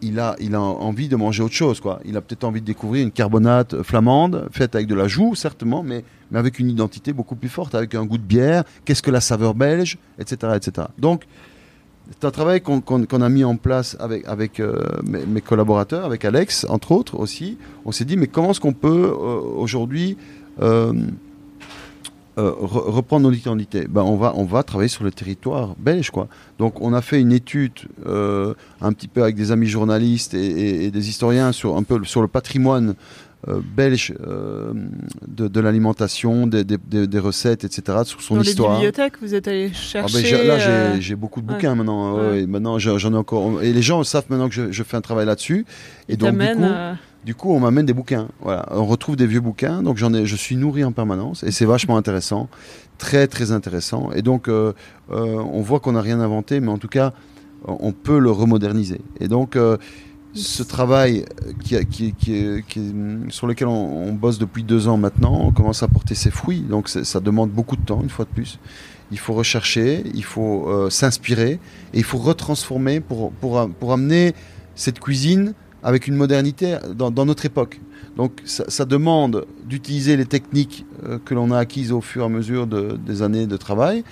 il 0.00 0.20
a, 0.20 0.36
il 0.38 0.54
a 0.54 0.60
envie 0.60 1.08
de 1.08 1.16
manger 1.16 1.42
autre 1.42 1.54
chose. 1.54 1.80
Quoi. 1.80 2.00
Il 2.04 2.16
a 2.16 2.20
peut-être 2.20 2.44
envie 2.44 2.60
de 2.60 2.66
découvrir 2.66 3.02
une 3.02 3.10
carbonate 3.10 3.82
flamande, 3.82 4.48
faite 4.52 4.74
avec 4.76 4.86
de 4.86 4.94
la 4.94 5.08
joue, 5.08 5.34
certainement, 5.34 5.82
mais, 5.82 6.04
mais 6.30 6.38
avec 6.38 6.58
une 6.60 6.70
identité 6.70 7.12
beaucoup 7.12 7.34
plus 7.34 7.48
forte, 7.48 7.74
avec 7.74 7.94
un 7.96 8.04
goût 8.04 8.18
de 8.18 8.22
bière, 8.22 8.62
qu'est-ce 8.84 9.02
que 9.02 9.10
la 9.10 9.20
saveur 9.20 9.54
belge, 9.54 9.98
etc. 10.20 10.52
etc. 10.56 10.86
Donc, 10.98 11.24
c'est 12.10 12.26
un 12.26 12.30
travail 12.30 12.60
qu'on 12.62 13.20
a 13.20 13.28
mis 13.28 13.44
en 13.44 13.56
place 13.56 13.96
avec, 14.00 14.60
euh, 14.60 14.82
mes, 15.04 15.40
collaborateurs, 15.40 16.04
avec 16.04 16.24
Alex, 16.24 16.66
entre 16.68 16.92
autres 16.92 17.18
aussi. 17.18 17.58
On 17.84 17.92
s'est 17.92 18.04
dit, 18.06 18.16
mais 18.16 18.26
comment 18.26 18.50
est-ce 18.50 18.60
qu'on 18.60 18.72
peut 18.72 19.12
euh, 19.12 19.40
aujourd'hui 19.56 20.16
euh, 20.62 20.92
re- 22.36 22.90
reprendre 22.90 23.28
nos 23.28 23.34
identités 23.34 23.86
ben, 23.88 24.02
on, 24.02 24.16
va, 24.16 24.32
on 24.36 24.44
va 24.44 24.62
travailler 24.62 24.88
sur 24.88 25.04
le 25.04 25.10
territoire 25.10 25.74
belge. 25.78 26.10
Quoi. 26.10 26.28
Donc 26.58 26.80
on 26.80 26.92
a 26.94 27.02
fait 27.02 27.20
une 27.20 27.32
étude 27.32 27.72
un 28.06 28.92
petit 28.92 29.08
peu 29.08 29.22
avec 29.22 29.34
des 29.36 29.50
amis 29.52 29.66
journalistes 29.66 30.34
et, 30.34 30.86
et- 30.86 30.90
des 30.90 31.08
historiens 31.08 31.52
sur, 31.52 31.76
un 31.76 31.82
peu 31.82 32.02
sur 32.04 32.22
le 32.22 32.28
patrimoine 32.28 32.94
belge 33.46 34.14
euh, 34.26 34.72
de, 35.26 35.46
de 35.48 35.60
l'alimentation, 35.60 36.46
des, 36.46 36.64
des- 36.64 37.06
des- 37.06 37.18
recettes, 37.18 37.64
etc., 37.64 37.98
sur 38.04 38.20
son 38.20 38.34
Dans 38.36 38.42
histoire. 38.42 38.70
les 38.72 38.76
bibliothèques, 38.78 39.14
vous 39.22 39.34
êtes 39.34 39.46
allé 39.46 39.70
Ah 39.72 39.76
chercher. 39.76 40.14
ben, 40.22 40.24
j'ai- 40.26 40.46
là, 40.46 40.54
euh, 40.54 40.96
j'ai 40.98 41.14
beaucoup 41.14 41.40
de 41.40 41.46
ouais. 41.46 41.54
bouquins 41.54 41.74
maintenant. 41.74 42.16
ouais, 42.16 42.30
ouais, 42.30 42.46
maintenant, 42.46 42.78
j'en 42.78 43.12
ai 43.12 43.16
encore. 43.16 43.62
Et 43.62 43.72
les 43.72 43.82
gens 43.82 44.02
savent 44.04 44.24
maintenant 44.28 44.48
que 44.48 44.54
je, 44.54 44.72
je 44.72 44.82
fais 44.82 44.96
un 44.96 45.00
travail 45.00 45.24
là-dessus. 45.26 45.66
Et 46.08 46.14
ils 46.14 46.16
donc, 46.18 46.32
du 46.36 46.38
coup, 46.38 46.62
euh, 46.62 46.94
du 47.24 47.34
coup, 47.34 47.52
on 47.54 47.60
m'amène 47.60 47.86
des 47.86 47.92
bouquins. 47.94 48.28
Voilà, 48.40 48.66
on 48.72 48.86
retrouve 48.86 49.14
des 49.16 49.26
vieux 49.26 49.40
bouquins. 49.40 49.82
Donc, 49.82 49.98
j'en 49.98 50.12
ai, 50.14 50.26
je 50.26 50.34
suis 50.36 50.56
nourri 50.56 50.82
en 50.84 50.92
permanence, 50.92 51.42
et 51.44 51.52
c'est 51.52 51.64
vachement 51.66 51.96
intéressant, 52.02 52.48
très 52.98 53.28
très 53.28 53.52
intéressant. 53.52 54.10
Et 54.16 54.22
donc, 54.22 54.48
euh, 54.48 54.72
euh, 55.12 55.36
on 55.52 55.62
voit 55.62 55.78
qu'on 55.80 55.92
n'a 55.92 56.00
rien 56.02 56.18
inventé, 56.20 56.58
mais 56.60 56.68
en 56.72 56.78
tout 56.78 56.88
cas, 56.88 57.12
on 57.66 57.92
peut 57.92 58.18
le 58.18 58.30
remoderniser. 58.30 59.00
Et 59.20 59.28
donc, 59.28 59.56
euh, 59.56 59.76
ce 60.34 60.62
travail 60.62 61.24
sur 63.30 63.46
lequel 63.46 63.68
on, 63.68 64.12
bosse 64.12 64.38
depuis 64.38 64.62
deux 64.62 64.88
ans 64.88 64.96
maintenant, 64.96 65.40
on 65.40 65.52
commence 65.52 65.82
à 65.82 65.88
porter 65.88 66.14
ses 66.14 66.30
fruits. 66.30 66.60
Donc, 66.60 66.88
ça 66.88 67.20
demande 67.20 67.50
beaucoup 67.50 67.76
de 67.76 67.84
temps, 67.84 68.00
une 68.02 68.10
fois 68.10 68.24
de 68.24 68.30
plus. 68.30 68.58
Il 69.10 69.18
faut 69.18 69.32
rechercher, 69.32 70.04
il 70.14 70.24
faut 70.24 70.68
euh, 70.68 70.90
s'inspirer, 70.90 71.52
et 71.94 71.98
il 71.98 72.04
faut 72.04 72.18
retransformer 72.18 73.00
pour, 73.00 73.32
pour, 73.32 73.92
amener 73.92 74.34
cette 74.74 75.00
cuisine 75.00 75.54
avec 75.82 76.06
une 76.06 76.14
modernité 76.14 76.76
dans, 76.94 77.10
notre 77.24 77.46
époque. 77.46 77.80
Donc 78.16 78.32
ça, 78.44 78.84
demande 78.84 79.46
d'utiliser 79.64 80.16
les 80.16 80.26
techniques 80.26 80.84
euh, 81.04 81.18
que 81.24 81.34
l'on 81.34 81.52
a 81.52 81.58
acquises 81.58 81.92
au 81.92 82.00
fur 82.00 82.22
et 82.22 82.26
à 82.26 82.28
mesure 82.28 82.66
de- 82.66 82.98
des 83.04 83.22
années 83.22 83.46
de 83.46 83.56
travail 83.56 84.04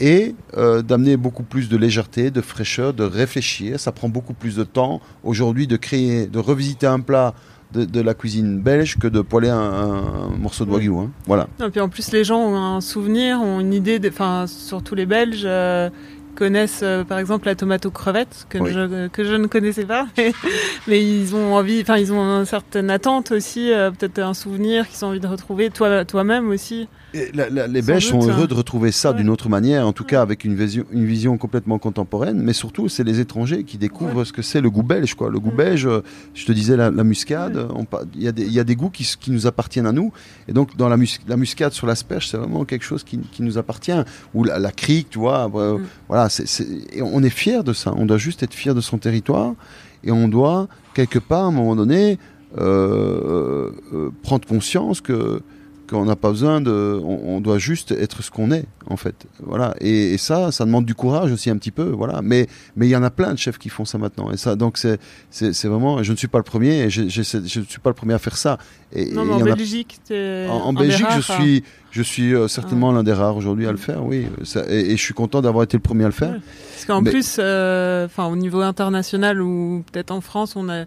et 0.00 0.34
euh, 0.56 0.82
d'amener 0.82 1.16
beaucoup 1.16 1.42
plus 1.42 1.68
de 1.68 1.76
légèreté, 1.76 2.30
de 2.30 2.40
fraîcheur, 2.40 2.92
de 2.94 3.04
réfléchir. 3.04 3.80
Ça 3.80 3.92
prend 3.92 4.08
beaucoup 4.08 4.34
plus 4.34 4.56
de 4.56 4.64
temps 4.64 5.00
aujourd'hui 5.24 5.66
de 5.66 5.76
créer, 5.76 6.26
de 6.26 6.38
revisiter 6.38 6.86
un 6.86 7.00
plat 7.00 7.34
de, 7.72 7.84
de 7.84 8.00
la 8.00 8.14
cuisine 8.14 8.60
belge 8.60 8.96
que 8.98 9.08
de 9.08 9.20
poêler 9.20 9.48
un, 9.48 10.30
morceau 10.38 10.64
de 10.64 10.70
wagyu. 10.70 10.92
hein. 10.96 11.10
Voilà. 11.26 11.48
Et 11.64 11.68
puis 11.70 11.80
en 11.80 11.88
plus, 11.88 12.12
les 12.12 12.24
gens 12.24 12.38
ont 12.40 12.56
un 12.56 12.80
souvenir, 12.80 13.40
ont 13.40 13.60
une 13.60 13.72
idée, 13.74 14.00
enfin, 14.08 14.46
surtout 14.46 14.94
les 14.94 15.06
Belges. 15.06 15.42
euh, 15.44 15.90
connaissent 16.36 16.80
euh, 16.82 17.02
par 17.02 17.18
exemple 17.18 17.46
la 17.46 17.54
tomate 17.54 17.86
aux 17.86 17.90
crevettes 17.90 18.46
que, 18.50 18.58
Oui. 18.58 18.70
je, 18.70 19.08
que 19.08 19.24
je 19.24 19.32
ne 19.34 19.46
connaissais 19.46 19.86
pas 19.86 20.06
mais, 20.18 20.32
mais 20.86 21.02
ils 21.02 21.34
ont 21.34 21.54
envie 21.54 21.80
enfin 21.80 21.96
ils 21.96 22.12
ont 22.12 22.20
une 22.20 22.44
certaine 22.44 22.90
attente 22.90 23.30
aussi 23.32 23.72
euh, 23.72 23.90
peut-être 23.90 24.18
un 24.18 24.34
souvenir 24.34 24.86
qu'ils 24.86 25.02
ont 25.06 25.08
envie 25.08 25.20
de 25.20 25.26
retrouver 25.26 25.70
toi 25.70 26.04
toi-même 26.04 26.50
aussi 26.50 26.88
la- 27.34 27.48
la- 27.50 27.66
les 27.66 27.82
Belges 27.82 28.06
sont 28.08 28.18
doute, 28.20 28.30
heureux 28.30 28.42
hein. 28.44 28.46
de 28.46 28.54
retrouver 28.54 28.92
ça 28.92 29.10
Ouais. 29.10 29.16
d'une 29.16 29.28
autre 29.30 29.48
manière, 29.48 29.86
en 29.86 29.92
tout 29.92 30.02
Ouais. 30.04 30.10
cas 30.10 30.22
avec 30.22 30.44
une 30.44 30.54
vision, 30.54 30.84
une 30.92 31.04
vision 31.04 31.36
complètement 31.38 31.78
contemporaine, 31.78 32.38
mais 32.42 32.52
surtout 32.52 32.88
c'est 32.88 33.04
les 33.04 33.20
étrangers 33.20 33.64
qui 33.64 33.78
découvrent 33.78 34.24
ce 34.24 34.32
que 34.32 34.42
c'est 34.42 34.60
le 34.60 34.70
goût 34.70 34.82
belge. 34.82 35.14
Quoi. 35.14 35.30
Le 35.30 35.38
goût 35.40 35.50
belge, 35.50 35.86
euh, 35.86 36.02
je 36.34 36.44
te 36.46 36.52
disais 36.52 36.76
la, 36.76 36.90
la 36.90 37.04
muscade, 37.04 37.68
il 38.14 38.22
y, 38.22 38.28
a 38.28 38.32
des- 38.32 38.44
il 38.46 38.52
y 38.52 38.60
a 38.60 38.64
des 38.64 38.76
goûts 38.76 38.90
qui, 38.90 39.06
nous 39.30 39.46
appartiennent 39.46 39.86
à 39.86 39.92
nous, 39.92 40.12
et 40.48 40.52
donc 40.52 40.76
dans 40.76 40.88
la, 40.88 40.96
mus- 40.96 41.20
la 41.28 41.36
muscade 41.36 41.72
sur 41.72 41.86
l'asperge, 41.86 42.28
c'est 42.28 42.36
vraiment 42.36 42.64
quelque 42.64 42.84
chose 42.84 43.02
qui, 43.04 43.18
qui 43.18 43.42
nous 43.42 43.58
appartient. 43.58 43.92
Ou 44.34 44.44
la, 44.44 44.58
crique, 44.72 45.10
tu 45.10 45.18
vois, 45.18 45.50
euh, 45.54 45.78
Mm. 45.78 45.82
voilà, 46.08 46.28
on 47.02 47.22
est 47.22 47.30
fier 47.30 47.64
de 47.64 47.72
ça, 47.72 47.92
on 47.96 48.06
doit 48.06 48.18
juste 48.18 48.42
être 48.42 48.54
fier 48.54 48.74
de 48.74 48.80
son 48.80 48.98
territoire, 48.98 49.54
et 50.04 50.10
on 50.12 50.28
doit 50.28 50.68
quelque 50.94 51.18
part 51.18 51.44
à 51.44 51.48
un 51.48 51.50
moment 51.52 51.76
donné 51.76 52.18
euh, 52.58 53.70
euh, 53.92 54.10
prendre 54.22 54.46
conscience 54.46 55.00
que 55.00 55.40
qu'on 55.86 56.04
n'a 56.04 56.16
pas 56.16 56.30
besoin 56.30 56.60
de, 56.60 57.00
on, 57.02 57.36
on 57.36 57.40
doit 57.40 57.58
juste 57.58 57.92
être 57.92 58.22
ce 58.22 58.30
qu'on 58.30 58.50
est 58.50 58.64
en 58.88 58.96
fait, 58.96 59.26
voilà. 59.42 59.74
Et, 59.80 60.14
et 60.14 60.18
ça, 60.18 60.52
ça 60.52 60.64
demande 60.64 60.84
du 60.84 60.94
courage 60.94 61.32
aussi 61.32 61.50
un 61.50 61.56
petit 61.56 61.70
peu, 61.70 61.84
voilà. 61.90 62.20
Mais 62.22 62.46
mais 62.76 62.86
il 62.86 62.90
y 62.90 62.96
en 62.96 63.02
a 63.02 63.10
plein 63.10 63.32
de 63.32 63.38
chefs 63.38 63.58
qui 63.58 63.68
font 63.68 63.84
ça 63.84 63.98
maintenant. 63.98 64.30
Et 64.30 64.36
ça, 64.36 64.54
donc 64.56 64.78
c'est 64.78 64.98
c'est 65.30 65.66
vraiment, 65.68 66.02
je 66.02 66.12
ne 66.12 66.16
suis 66.16 66.28
pas 66.28 66.38
le 66.38 66.44
premier, 66.44 66.80
et 66.82 66.90
je 66.90 67.02
ne 67.02 67.08
suis 67.64 67.80
pas 67.82 67.90
le 67.90 67.94
premier 67.94 68.14
à 68.14 68.18
faire 68.18 68.36
ça. 68.36 68.58
Et, 68.92 69.10
non 69.12 69.24
mais 69.24 69.32
en 69.34 69.40
a- 69.40 69.54
Belgique 69.54 69.98
t'es 70.04 70.46
en, 70.48 70.54
en 70.56 70.72
Belgique, 70.72 70.98
je 71.00 71.04
rares, 71.04 71.16
hein. 71.40 71.42
suis 71.42 71.64
je 71.90 72.02
suis 72.02 72.34
euh, 72.34 72.46
certainement 72.46 72.92
l'un 72.92 73.02
des 73.02 73.12
rares 73.12 73.36
aujourd'hui 73.36 73.66
à 73.66 73.72
le 73.72 73.78
faire, 73.78 74.04
oui. 74.04 74.26
Ça- 74.44 74.64
et, 74.68 74.92
et 74.92 74.96
je 74.96 75.02
suis 75.02 75.14
content 75.14 75.40
d'avoir 75.42 75.64
été 75.64 75.76
le 75.76 75.82
premier 75.82 76.04
à 76.04 76.08
le 76.08 76.12
faire. 76.12 76.30
Ouais. 76.32 76.40
Parce 76.72 76.84
qu'en 76.84 77.00
Mais- 77.02 77.10
plus, 77.10 77.36
euh, 77.38 78.06
au 78.18 78.36
niveau 78.36 78.60
international 78.60 79.40
ou 79.40 79.82
peut-être 79.90 80.10
en 80.10 80.20
France, 80.20 80.54
on 80.56 80.68
a 80.68 80.84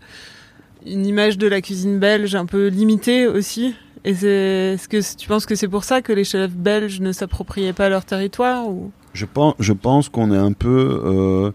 une 0.85 1.05
image 1.05 1.37
de 1.37 1.45
la 1.47 1.59
cuisine 1.61 1.99
belge 1.99 2.35
un 2.35 2.45
peu 2.45 2.67
limitée 2.67 3.27
aussi. 3.27 3.73
Et 4.05 4.13
c'est, 4.13 4.73
est-ce 4.75 4.87
que 4.87 5.15
tu 5.17 5.27
penses 5.27 5.45
que 5.45 5.55
c'est 5.55 5.67
pour 5.67 5.83
ça 5.83 6.01
que 6.01 6.13
les 6.13 6.23
chefs 6.23 6.55
belges 6.55 7.01
ne 7.01 7.11
s'appropriaient 7.11 7.73
pas 7.73 7.89
leur 7.89 8.05
territoire 8.05 8.67
ou? 8.69 8.91
Je 9.13 9.25
pense, 9.25 9.55
je 9.59 9.73
pense 9.73 10.07
qu'on 10.09 10.31
est 10.31 10.37
un 10.37 10.53
peu. 10.53 11.01
euh, 11.03 11.51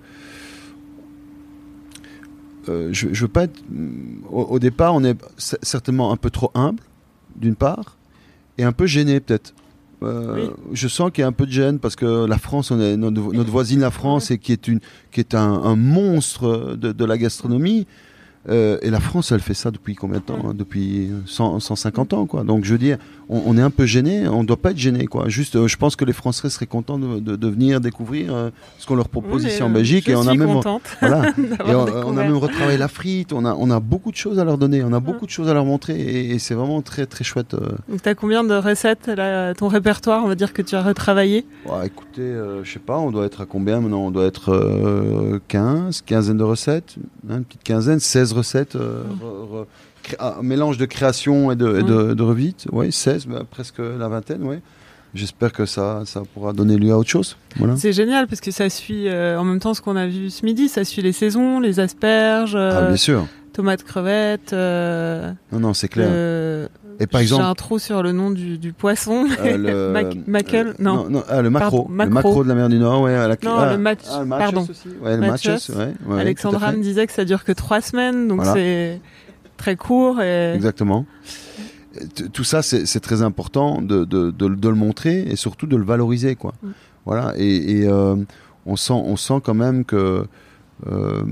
euh, 2.68 2.88
je, 2.92 3.08
je 3.12 3.20
veux 3.22 3.28
pas 3.28 3.44
être. 3.44 3.60
Au, 4.30 4.42
au 4.42 4.58
départ, 4.58 4.94
on 4.94 5.04
est 5.04 5.16
certainement 5.38 6.12
un 6.12 6.16
peu 6.16 6.30
trop 6.30 6.50
humble, 6.54 6.82
d'une 7.36 7.54
part, 7.56 7.96
et 8.58 8.64
un 8.64 8.72
peu 8.72 8.86
gêné 8.86 9.20
peut-être. 9.20 9.54
Euh, 10.02 10.48
Oui. 10.48 10.50
Je 10.72 10.88
sens 10.88 11.10
qu'il 11.12 11.22
y 11.22 11.24
a 11.24 11.28
un 11.28 11.32
peu 11.32 11.46
de 11.46 11.52
gêne 11.52 11.78
parce 11.78 11.96
que 11.96 12.26
la 12.26 12.36
France, 12.38 12.70
on 12.70 12.80
est 12.80 12.96
notre, 12.96 13.32
notre 13.32 13.50
voisine 13.50 13.80
la 13.80 13.90
France, 13.90 14.30
et 14.30 14.38
qui 14.38 14.52
est 14.52 14.68
une, 14.68 14.80
qui 15.12 15.20
est 15.20 15.34
un, 15.34 15.40
un 15.52 15.76
monstre 15.76 16.76
de, 16.76 16.92
de 16.92 17.04
la 17.04 17.16
gastronomie. 17.16 17.86
Euh, 18.48 18.78
et 18.82 18.90
la 18.90 19.00
France, 19.00 19.32
elle 19.32 19.40
fait 19.40 19.54
ça 19.54 19.70
depuis 19.70 19.94
combien 19.94 20.18
de 20.18 20.24
temps 20.24 20.50
hein? 20.50 20.54
Depuis 20.54 21.10
100, 21.26 21.60
150 21.60 22.12
ans, 22.12 22.26
quoi. 22.26 22.44
Donc, 22.44 22.64
je 22.64 22.72
veux 22.72 22.78
dire, 22.78 22.98
on, 23.28 23.42
on 23.46 23.56
est 23.58 23.62
un 23.62 23.70
peu 23.70 23.86
gêné. 23.86 24.26
On 24.28 24.42
ne 24.42 24.46
doit 24.46 24.56
pas 24.56 24.70
être 24.72 24.78
gêné, 24.78 25.06
quoi. 25.06 25.28
Juste, 25.28 25.56
euh, 25.56 25.68
je 25.68 25.76
pense 25.76 25.96
que 25.96 26.04
les 26.04 26.12
Français 26.12 26.48
seraient 26.50 26.66
contents 26.66 26.98
de, 26.98 27.18
de- 27.20 27.36
de 27.36 27.48
venir 27.48 27.80
découvrir 27.80 28.34
euh, 28.34 28.50
ce 28.78 28.86
qu'on 28.86 28.94
leur 28.96 29.08
propose 29.08 29.44
Oui, 29.44 29.50
ici 29.50 29.62
en 29.62 29.70
euh, 29.70 29.74
Belgique. 29.74 30.08
et 30.08 30.14
on 30.16 30.26
a 30.26 30.34
même, 30.34 30.60
voilà. 31.00 31.30
Et 31.66 31.74
on, 31.74 31.84
on 32.06 32.16
a 32.16 32.22
même 32.24 32.36
retravaillé 32.36 32.78
la 32.78 32.88
frite. 32.88 33.32
On 33.32 33.44
a, 33.44 33.54
on 33.54 33.70
a 33.70 33.80
beaucoup 33.80 34.10
de 34.10 34.16
choses 34.16 34.38
à 34.38 34.44
leur 34.44 34.58
donner. 34.58 34.82
On 34.82 34.92
a 34.92 35.00
beaucoup 35.00 35.26
de 35.26 35.30
choses 35.30 35.48
à 35.48 35.54
leur 35.54 35.64
montrer. 35.64 35.94
Et, 36.00 36.30
et 36.34 36.38
c'est 36.38 36.54
vraiment 36.54 36.82
très, 36.82 37.06
très 37.06 37.24
chouette. 37.24 37.54
euh. 37.54 37.70
Donc 37.88 38.02
t'as 38.02 38.14
combien 38.14 38.44
de 38.44 38.54
recettes 38.54 39.08
là, 39.08 39.54
ton 39.54 39.68
répertoire 39.68 40.24
On 40.24 40.28
va 40.28 40.34
dire 40.34 40.52
que 40.52 40.62
tu 40.62 40.74
as 40.74 40.82
retravaillé? 40.82 41.46
Ouais, 41.66 41.86
écoutez, 41.86 42.32
je 42.62 42.70
sais 42.70 42.78
pas, 42.78 42.98
on 42.98 43.10
doit 43.10 43.24
être 43.26 43.40
à 43.40 43.46
combien 43.46 43.80
maintenant? 43.80 44.00
On 44.06 44.10
doit 44.10 44.24
être 44.26 44.50
euh, 44.52 45.38
15, 45.48 46.02
quinzaine 46.02 46.36
de 46.38 46.42
recettes, 46.44 46.96
hein, 47.30 47.38
une 47.38 47.44
petite 47.44 47.62
quinzaine, 47.62 48.00
16 48.00 48.32
recettes, 48.32 48.74
re- 48.74 48.78
re- 48.78 49.64
cré- 49.64 49.64
ah, 49.64 49.66
un 50.20 50.42
mélange 50.42 50.78
de 50.78 50.86
création 50.86 51.50
et 51.52 51.56
de, 51.56 51.78
et 51.78 51.82
de, 51.82 52.14
de 52.14 52.22
revite, 52.22 52.66
oui, 52.72 52.92
16, 52.92 53.26
bah, 53.26 53.42
presque 53.50 53.78
la 53.78 54.08
vingtaine, 54.08 54.42
oui. 54.42 54.56
J'espère 55.14 55.52
que 55.52 55.64
ça, 55.64 56.02
ça 56.06 56.22
pourra 56.34 56.52
donner 56.52 56.76
lieu 56.76 56.90
à 56.92 56.98
autre 56.98 57.08
chose. 57.10 57.36
Voilà. 57.56 57.76
C'est 57.76 57.92
génial 57.92 58.26
parce 58.26 58.40
que 58.40 58.50
ça 58.50 58.68
suit 58.68 59.06
euh, 59.08 59.38
en 59.38 59.44
même 59.44 59.60
temps 59.60 59.72
ce 59.72 59.80
qu'on 59.80 59.94
a 59.94 60.06
vu 60.08 60.28
ce 60.28 60.44
midi. 60.44 60.68
Ça 60.68 60.82
suit 60.84 61.02
les 61.02 61.12
saisons, 61.12 61.60
les 61.60 61.78
asperges, 61.78 62.56
Ah, 62.56 62.58
euh, 62.58 62.88
bien 62.88 62.96
sûr. 62.96 63.26
tomates 63.52 63.84
crevettes. 63.84 64.52
euh, 64.52 65.30
Non, 65.52 65.60
non, 65.60 65.72
c'est 65.74 65.86
clair. 65.86 66.08
le- 66.10 66.68
et 67.00 67.06
par 67.08 67.20
J'ai 67.20 67.24
exemple, 67.26 67.44
un 67.44 67.54
trou 67.54 67.78
sur 67.80 68.02
le 68.02 68.10
nom 68.12 68.30
du, 68.32 68.58
du 68.58 68.72
poisson. 68.72 69.26
euh, 69.44 69.56
le, 69.56 69.92
Mac- 69.92 70.16
Mackel 70.26 70.74
Non. 70.80 71.08
ah, 71.28 71.42
le 71.42 71.50
macro, 71.50 71.84
Pardon, 71.84 72.04
le 72.04 72.10
macro. 72.10 72.42
de 72.42 72.48
la 72.48 72.54
mer 72.56 72.68
du 72.68 72.78
Nord, 72.80 73.02
ouais, 73.02 73.14
à 73.14 73.28
la 73.28 73.36
Non, 73.44 73.54
ah, 73.56 73.72
le 73.72 73.78
match- 73.78 74.00
ah, 74.10 74.22
le 74.24 74.28
pardon. 74.28 74.62
aussi, 74.62 74.88
ouais, 75.00 75.10
ouais, 75.10 75.16
ouais, 75.16 75.96
tout 76.04 76.12
à 76.12 76.20
Alexandra 76.20 76.72
me 76.72 76.82
disait 76.82 77.06
que 77.06 77.12
ça 77.12 77.24
dure 77.24 77.44
que 77.44 77.52
trois 77.52 77.80
semaines, 77.80 78.26
donc 78.28 78.38
Voilà. 78.42 78.52
c'est 78.54 79.00
très 79.64 79.76
court. 79.76 80.20
Et... 80.20 80.52
Exactement. 80.54 81.06
Et 82.00 82.06
t- 82.06 82.28
Tout 82.28 82.44
ça, 82.44 82.60
c'est 82.62 83.00
très 83.00 83.22
important 83.22 83.80
de, 83.80 84.04
de, 84.04 84.30
de, 84.30 84.48
de 84.48 84.68
le 84.68 84.74
montrer 84.74 85.22
et 85.30 85.36
surtout 85.36 85.66
de 85.66 85.76
le 85.76 85.84
valoriser, 85.84 86.34
quoi. 86.36 86.52
Mm. 86.62 86.68
Voilà. 87.06 87.32
Et, 87.36 87.56
et, 87.80 87.88
euh, 87.88 88.16
on 88.66 88.76
sent, 88.76 88.92
on 89.12 89.16
sent 89.16 89.40
quand 89.44 89.54
même 89.54 89.84
que 89.84 90.24
euh, 90.86 91.22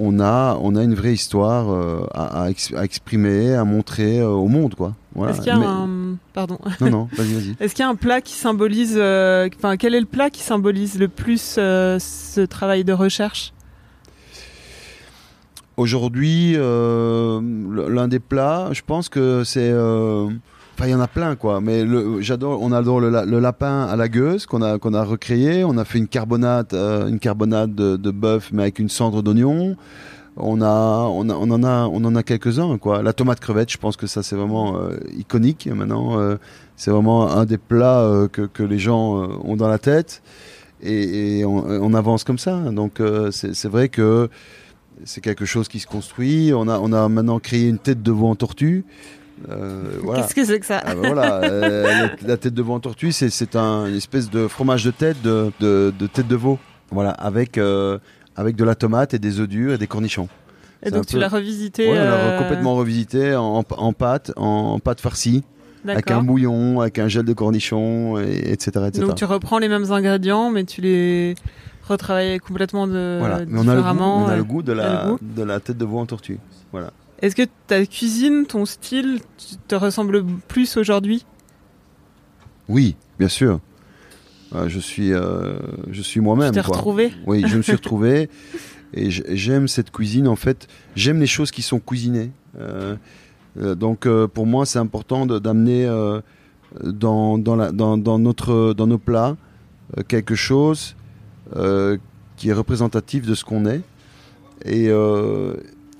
on 0.00 0.20
a, 0.20 0.56
on 0.60 0.76
a 0.76 0.82
une 0.82 0.94
vraie 0.94 1.12
histoire 1.12 1.70
euh, 1.72 2.06
à, 2.14 2.44
à 2.44 2.50
ex- 2.50 2.72
à 2.76 2.84
exprimer, 2.84 3.54
à 3.54 3.64
montrer 3.64 4.20
euh, 4.20 4.28
au 4.28 4.48
monde, 4.48 4.74
quoi. 4.74 4.94
Voilà. 5.14 5.32
Est-ce 5.32 5.40
qu'il 5.40 5.52
y 5.52 5.56
a 5.56 5.58
Mais- 5.58 5.66
un... 5.66 6.16
Pardon. 6.32 6.58
Non, 6.80 6.90
non, 6.90 7.08
vas-y, 7.16 7.32
vas-y. 7.34 7.56
Est-ce 7.60 7.74
qu'il 7.74 7.82
y 7.84 7.86
a 7.86 7.90
un 7.90 7.96
plat 7.96 8.20
qui 8.20 8.34
symbolise... 8.34 8.94
euh, 8.96 9.48
Enfin, 9.56 9.76
quel 9.76 9.94
est 9.94 10.00
le 10.00 10.06
plat 10.06 10.30
qui 10.30 10.42
symbolise 10.42 10.98
le 10.98 11.08
plus 11.08 11.56
euh, 11.58 11.98
ce 11.98 12.40
travail 12.42 12.84
de 12.84 12.92
recherche? 12.92 13.52
Aujourd'hui, 15.78 16.54
euh, 16.56 17.40
l'un 17.88 18.08
des 18.08 18.18
plats, 18.18 18.70
je 18.72 18.82
pense 18.84 19.08
que 19.08 19.44
c'est. 19.44 19.70
euh, 19.70 20.28
Enfin, 20.74 20.86
il 20.88 20.90
y 20.90 20.94
en 20.94 21.00
a 21.00 21.06
plein, 21.08 21.34
quoi. 21.36 21.60
Mais 21.60 21.84
j'adore. 22.20 22.60
On 22.62 22.70
adore 22.72 23.00
le, 23.00 23.10
la- 23.10 23.24
le 23.24 23.38
lapin 23.40 23.82
à 23.86 23.94
la 23.96 24.08
gueuse 24.08 24.46
qu'on 24.46 24.60
a 24.62 24.78
qu'on 24.78 24.92
a 24.94 25.02
recréé. 25.04 25.64
On 25.64 25.76
a 25.78 25.84
fait 25.84 25.98
une 25.98 26.06
carbonate, 26.08 26.72
euh, 26.74 27.08
une 27.08 27.18
carbonate 27.20 27.74
de, 27.74 28.10
bœuf, 28.10 28.50
mais 28.52 28.62
avec 28.62 28.78
une 28.80 28.88
cendre 28.88 29.22
d'oignon. 29.22 29.76
On 30.36 30.60
a, 30.62 31.06
on 31.10 31.28
a, 31.30 31.34
on 31.34 31.50
en 31.50 31.62
a, 31.64 31.86
on 31.86 32.04
en 32.04 32.14
a 32.16 32.22
quelques-uns, 32.24 32.78
quoi. 32.78 33.02
La 33.02 33.12
tomate 33.12 33.40
crevette, 33.40 33.70
je 33.72 33.78
pense 33.78 33.96
que 33.96 34.06
ça 34.08 34.22
c'est 34.24 34.36
vraiment 34.36 34.76
euh, 34.78 34.96
iconique 35.16 35.68
maintenant. 35.72 36.16
c'est 36.76 36.90
vraiment 36.92 37.28
un 37.30 37.44
des 37.44 37.58
plats 37.58 38.28
que, 38.32 38.42
que 38.42 38.62
les 38.64 38.78
gens 38.78 39.28
ont 39.44 39.56
dans 39.56 39.68
la 39.68 39.78
tête. 39.78 40.22
Et, 40.80 41.44
on, 41.44 41.56
on 41.66 41.92
avance 41.94 42.22
comme 42.22 42.38
ça. 42.38 42.56
Donc 42.70 43.00
c'est 43.32 43.66
vrai 43.68 43.88
que 43.88 44.28
c'est 45.04 45.20
quelque 45.20 45.44
chose 45.44 45.68
qui 45.68 45.78
se 45.80 45.86
construit. 45.86 46.52
On 46.54 46.68
a, 46.68 46.78
on 46.78 46.92
a 46.92 47.08
maintenant 47.08 47.38
créé 47.38 47.68
une 47.68 47.78
tête 47.78 48.02
de 48.02 48.10
veau 48.12 48.26
en 48.28 48.34
tortue. 48.34 48.84
Euh, 49.48 49.84
voilà. 50.02 50.22
Qu'est-ce 50.22 50.34
que 50.34 50.44
c'est 50.44 50.60
que 50.60 50.66
ça 50.66 50.80
Ah 50.84 50.94
bah 50.94 51.00
voilà, 51.06 51.42
euh, 51.44 52.08
la 52.26 52.36
tête 52.36 52.54
de 52.54 52.62
veau 52.62 52.74
en 52.74 52.80
tortue, 52.80 53.12
c'est 53.12 53.30
c'est 53.30 53.56
un 53.56 53.86
une 53.86 53.96
espèce 53.96 54.30
de 54.30 54.48
fromage 54.48 54.84
de 54.84 54.90
tête 54.90 55.20
de, 55.22 55.52
de, 55.60 55.92
de 55.96 56.06
tête 56.06 56.28
de 56.28 56.36
veau. 56.36 56.58
Voilà, 56.90 57.10
avec 57.10 57.58
euh, 57.58 57.98
avec 58.36 58.56
de 58.56 58.64
la 58.64 58.74
tomate 58.74 59.14
et 59.14 59.18
des 59.18 59.40
œufs 59.40 59.48
durs 59.48 59.74
et 59.74 59.78
des 59.78 59.86
cornichons. 59.86 60.28
Et 60.82 60.90
donc 60.90 61.06
tu 61.06 61.14
peu- 61.14 61.20
l'as 61.20 61.28
revisité. 61.28 61.90
Ouais, 61.90 61.98
on 61.98 62.04
l'a 62.04 62.38
complètement 62.38 62.74
revisité 62.76 63.34
en, 63.34 63.64
en 63.68 63.92
pâte, 63.92 64.32
en 64.36 64.78
pâte 64.78 65.00
farcie, 65.00 65.42
avec 65.86 66.10
un 66.10 66.22
bouillon, 66.22 66.80
avec 66.80 66.98
un 66.98 67.08
gel 67.08 67.24
de 67.24 67.32
et, 67.32 68.52
etc., 68.52 68.70
etc. 68.86 69.00
Donc 69.06 69.16
tu 69.16 69.24
reprends 69.24 69.58
les 69.58 69.68
mêmes 69.68 69.90
ingrédients, 69.90 70.50
mais 70.50 70.64
tu 70.64 70.80
les 70.80 71.34
retravailles 71.88 72.38
complètement 72.38 72.86
de 72.86 73.16
voilà, 73.18 73.44
mais 73.46 73.58
on 73.58 73.66
a 73.68 73.74
le 73.74 73.80
goût, 73.82 73.88
différemment. 73.88 74.24
on 74.24 74.28
a 74.28 74.36
le 74.36 74.44
goût 74.44 74.62
de 74.62 74.72
la 74.72 75.06
goût 75.06 75.18
de 75.20 75.42
la 75.42 75.60
tête 75.60 75.78
de 75.78 75.84
veau 75.84 75.98
en 75.98 76.06
tortue. 76.06 76.38
Voilà. 76.72 76.92
Est-ce 77.20 77.34
que 77.34 77.42
ta 77.66 77.84
cuisine, 77.86 78.46
ton 78.46 78.64
style, 78.64 79.20
tu- 79.36 79.56
te 79.66 79.74
ressemble 79.74 80.24
plus 80.46 80.76
aujourd'hui? 80.76 81.24
Oui, 82.68 82.96
bien 83.18 83.28
sûr. 83.28 83.60
Euh, 84.54 84.68
je 84.68 84.78
suis 84.78 85.12
euh, 85.12 85.58
je 85.90 86.00
suis 86.00 86.20
Tu 86.20 86.24
moi-même. 86.24 86.52
t'es 86.52 86.62
quoi. 86.62 86.76
retrouvé 86.76 87.12
Oui, 87.26 87.44
je 87.46 87.56
me 87.56 87.62
suis 87.62 87.72
retrouvé 87.82 88.30
et 88.94 89.10
j'aime 89.10 89.68
cette 89.68 89.90
cuisine 89.90 90.28
en 90.28 90.36
fait. 90.36 90.68
J'aime 90.96 91.20
les 91.20 91.26
choses 91.26 91.50
qui 91.50 91.62
sont 91.62 91.80
cuisinées. 91.80 92.30
Euh, 92.58 92.96
donc 93.74 94.06
pour 94.34 94.46
moi, 94.46 94.64
c'est 94.66 94.78
important 94.78 95.26
d'amener 95.26 95.86
dans, 96.84 97.38
dans, 97.38 97.72
dans, 97.72 97.98
dans 97.98 98.18
notre, 98.18 98.72
dans 98.74 98.86
nos 98.86 98.98
plats 98.98 99.36
quelque 100.06 100.34
chose 100.34 100.94
qui 102.36 102.48
est 102.48 102.52
représentatif 102.52 103.26
de 103.26 103.34
ce 103.34 103.44
qu'on 103.44 103.66
est. 103.66 103.80
Et, 104.64 104.88
euh, 104.88 105.54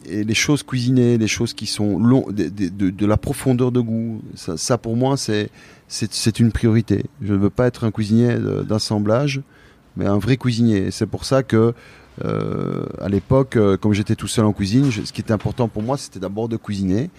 et 0.09 0.24
les 0.24 0.34
choses 0.34 0.62
cuisinées, 0.62 1.18
les 1.18 1.28
choses 1.28 1.53
qui 1.55 1.66
sont 1.66 1.99
de, 2.01 2.49
de- 2.49 2.68
de- 2.68 2.90
de 2.90 3.07
la 3.07 3.16
profondeur 3.16 3.70
de 3.72 3.80
goût, 3.80 4.20
ça, 4.34 4.57
ça, 4.57 4.78
pour 4.78 4.96
moi, 4.96 5.16
c'est 5.16 5.51
c'est 5.90 6.38
une 6.38 6.53
priorité. 6.53 7.05
Je 7.22 7.32
ne 7.32 7.38
veux 7.38 7.51
pas 7.51 7.66
être 7.66 7.84
un 7.84 7.90
cuisinier 7.90 8.36
d'assemblage, 8.68 9.40
mais 9.96 10.05
un 10.07 10.18
vrai 10.18 10.36
cuisinier. 10.36 10.90
C'est 10.90 11.07
pour 11.07 11.24
ça 11.24 11.42
que, 11.42 11.72
euh, 12.24 12.84
à 13.01 13.09
l'époque, 13.09 13.57
euh, 13.57 13.76
comme 13.78 13.94
j'étais 13.94 14.14
tout 14.14 14.28
seul 14.28 14.44
en 14.44 14.53
cuisine, 14.53 14.90
je- 14.90 15.03
ce 15.03 15.12
qui 15.12 15.20
était 15.22 15.32
important 15.32 15.66
pour 15.68 15.82
moi, 15.82 15.96
c'était 15.96 16.20
d'abord 16.20 16.49
de 16.49 16.57
cuisiner. 16.59 17.11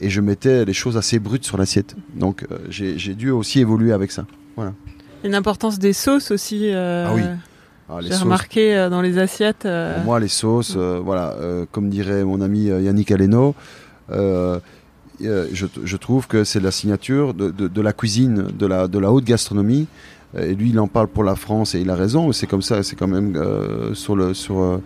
Et 0.00 0.08
je 0.10 0.20
mettais 0.22 0.64
les 0.64 0.72
choses 0.72 0.96
assez 0.96 1.18
brutes 1.18 1.44
sur 1.44 1.58
l'assiette. 1.58 1.96
Donc 2.14 2.46
euh, 2.50 2.58
j'ai 2.70 3.14
dû 3.14 3.30
aussi 3.30 3.60
évoluer 3.60 3.92
avec 3.92 4.10
ça. 4.12 4.24
Une 5.24 5.34
importance 5.34 5.78
des 5.78 5.92
sauces 5.92 6.30
aussi. 6.30 6.70
euh, 6.72 7.06
Ah 7.08 7.14
oui. 7.14 7.22
Ah, 7.90 7.98
J'ai 8.02 8.14
remarqué 8.14 8.76
euh, 8.76 8.90
dans 8.90 9.00
les 9.00 9.18
assiettes. 9.18 9.64
euh, 9.64 9.96
Pour 9.96 10.04
moi, 10.04 10.20
les 10.20 10.28
sauces, 10.28 10.74
euh, 10.76 11.00
voilà, 11.02 11.34
comme 11.72 11.88
dirait 11.88 12.22
mon 12.24 12.40
ami 12.40 12.64
Yannick 12.64 13.10
Aleno, 13.10 13.54
je, 15.20 15.66
je 15.84 15.96
trouve 15.96 16.26
que 16.28 16.44
c'est 16.44 16.60
la 16.60 16.70
signature 16.70 17.34
de, 17.34 17.50
de- 17.50 17.68
de 17.68 17.80
la 17.80 17.92
cuisine, 17.92 18.48
de 18.56 18.66
la, 18.66 18.88
de 18.88 18.98
la 18.98 19.10
haute 19.12 19.24
gastronomie. 19.24 19.86
Et 20.38 20.54
lui, 20.54 20.70
il 20.70 20.78
en 20.78 20.88
parle 20.88 21.08
pour 21.08 21.24
la 21.24 21.34
France 21.36 21.74
et 21.74 21.80
il 21.80 21.88
a 21.88 21.94
raison. 21.96 22.30
C'est 22.32 22.46
comme 22.46 22.60
ça, 22.62 22.82
c'est 22.82 22.96
quand 22.96 23.06
même 23.08 23.32
sur 23.94 24.14
le, 24.14 24.34
sur, 24.34 24.80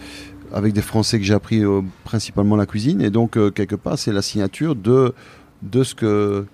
avec 0.55 0.73
des 0.73 0.83
Français 0.83 1.19
que 1.19 1.25
j'ai 1.25 1.35
appris 1.35 1.63
principalement 2.05 2.55
la 2.55 2.65
cuisine. 2.67 3.01
Et 3.03 3.11
donc, 3.11 3.33
quelque 3.53 3.75
part, 3.75 3.99
c'est 3.99 4.13
la 4.13 4.23
signature 4.23 4.77
de, 4.77 5.13
de 5.63 5.83
ce 5.83 5.97
que, 5.97 6.47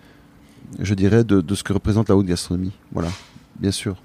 je 0.81 0.95
dirais, 0.95 1.23
de, 1.23 1.43
de 1.43 1.55
ce 1.55 1.63
que 1.63 1.75
représente 1.75 2.09
la 2.09 2.17
haute 2.17 2.25
gastronomie. 2.27 2.73
Voilà, 2.93 3.09
bien 3.61 3.71
sûr. 3.73 3.97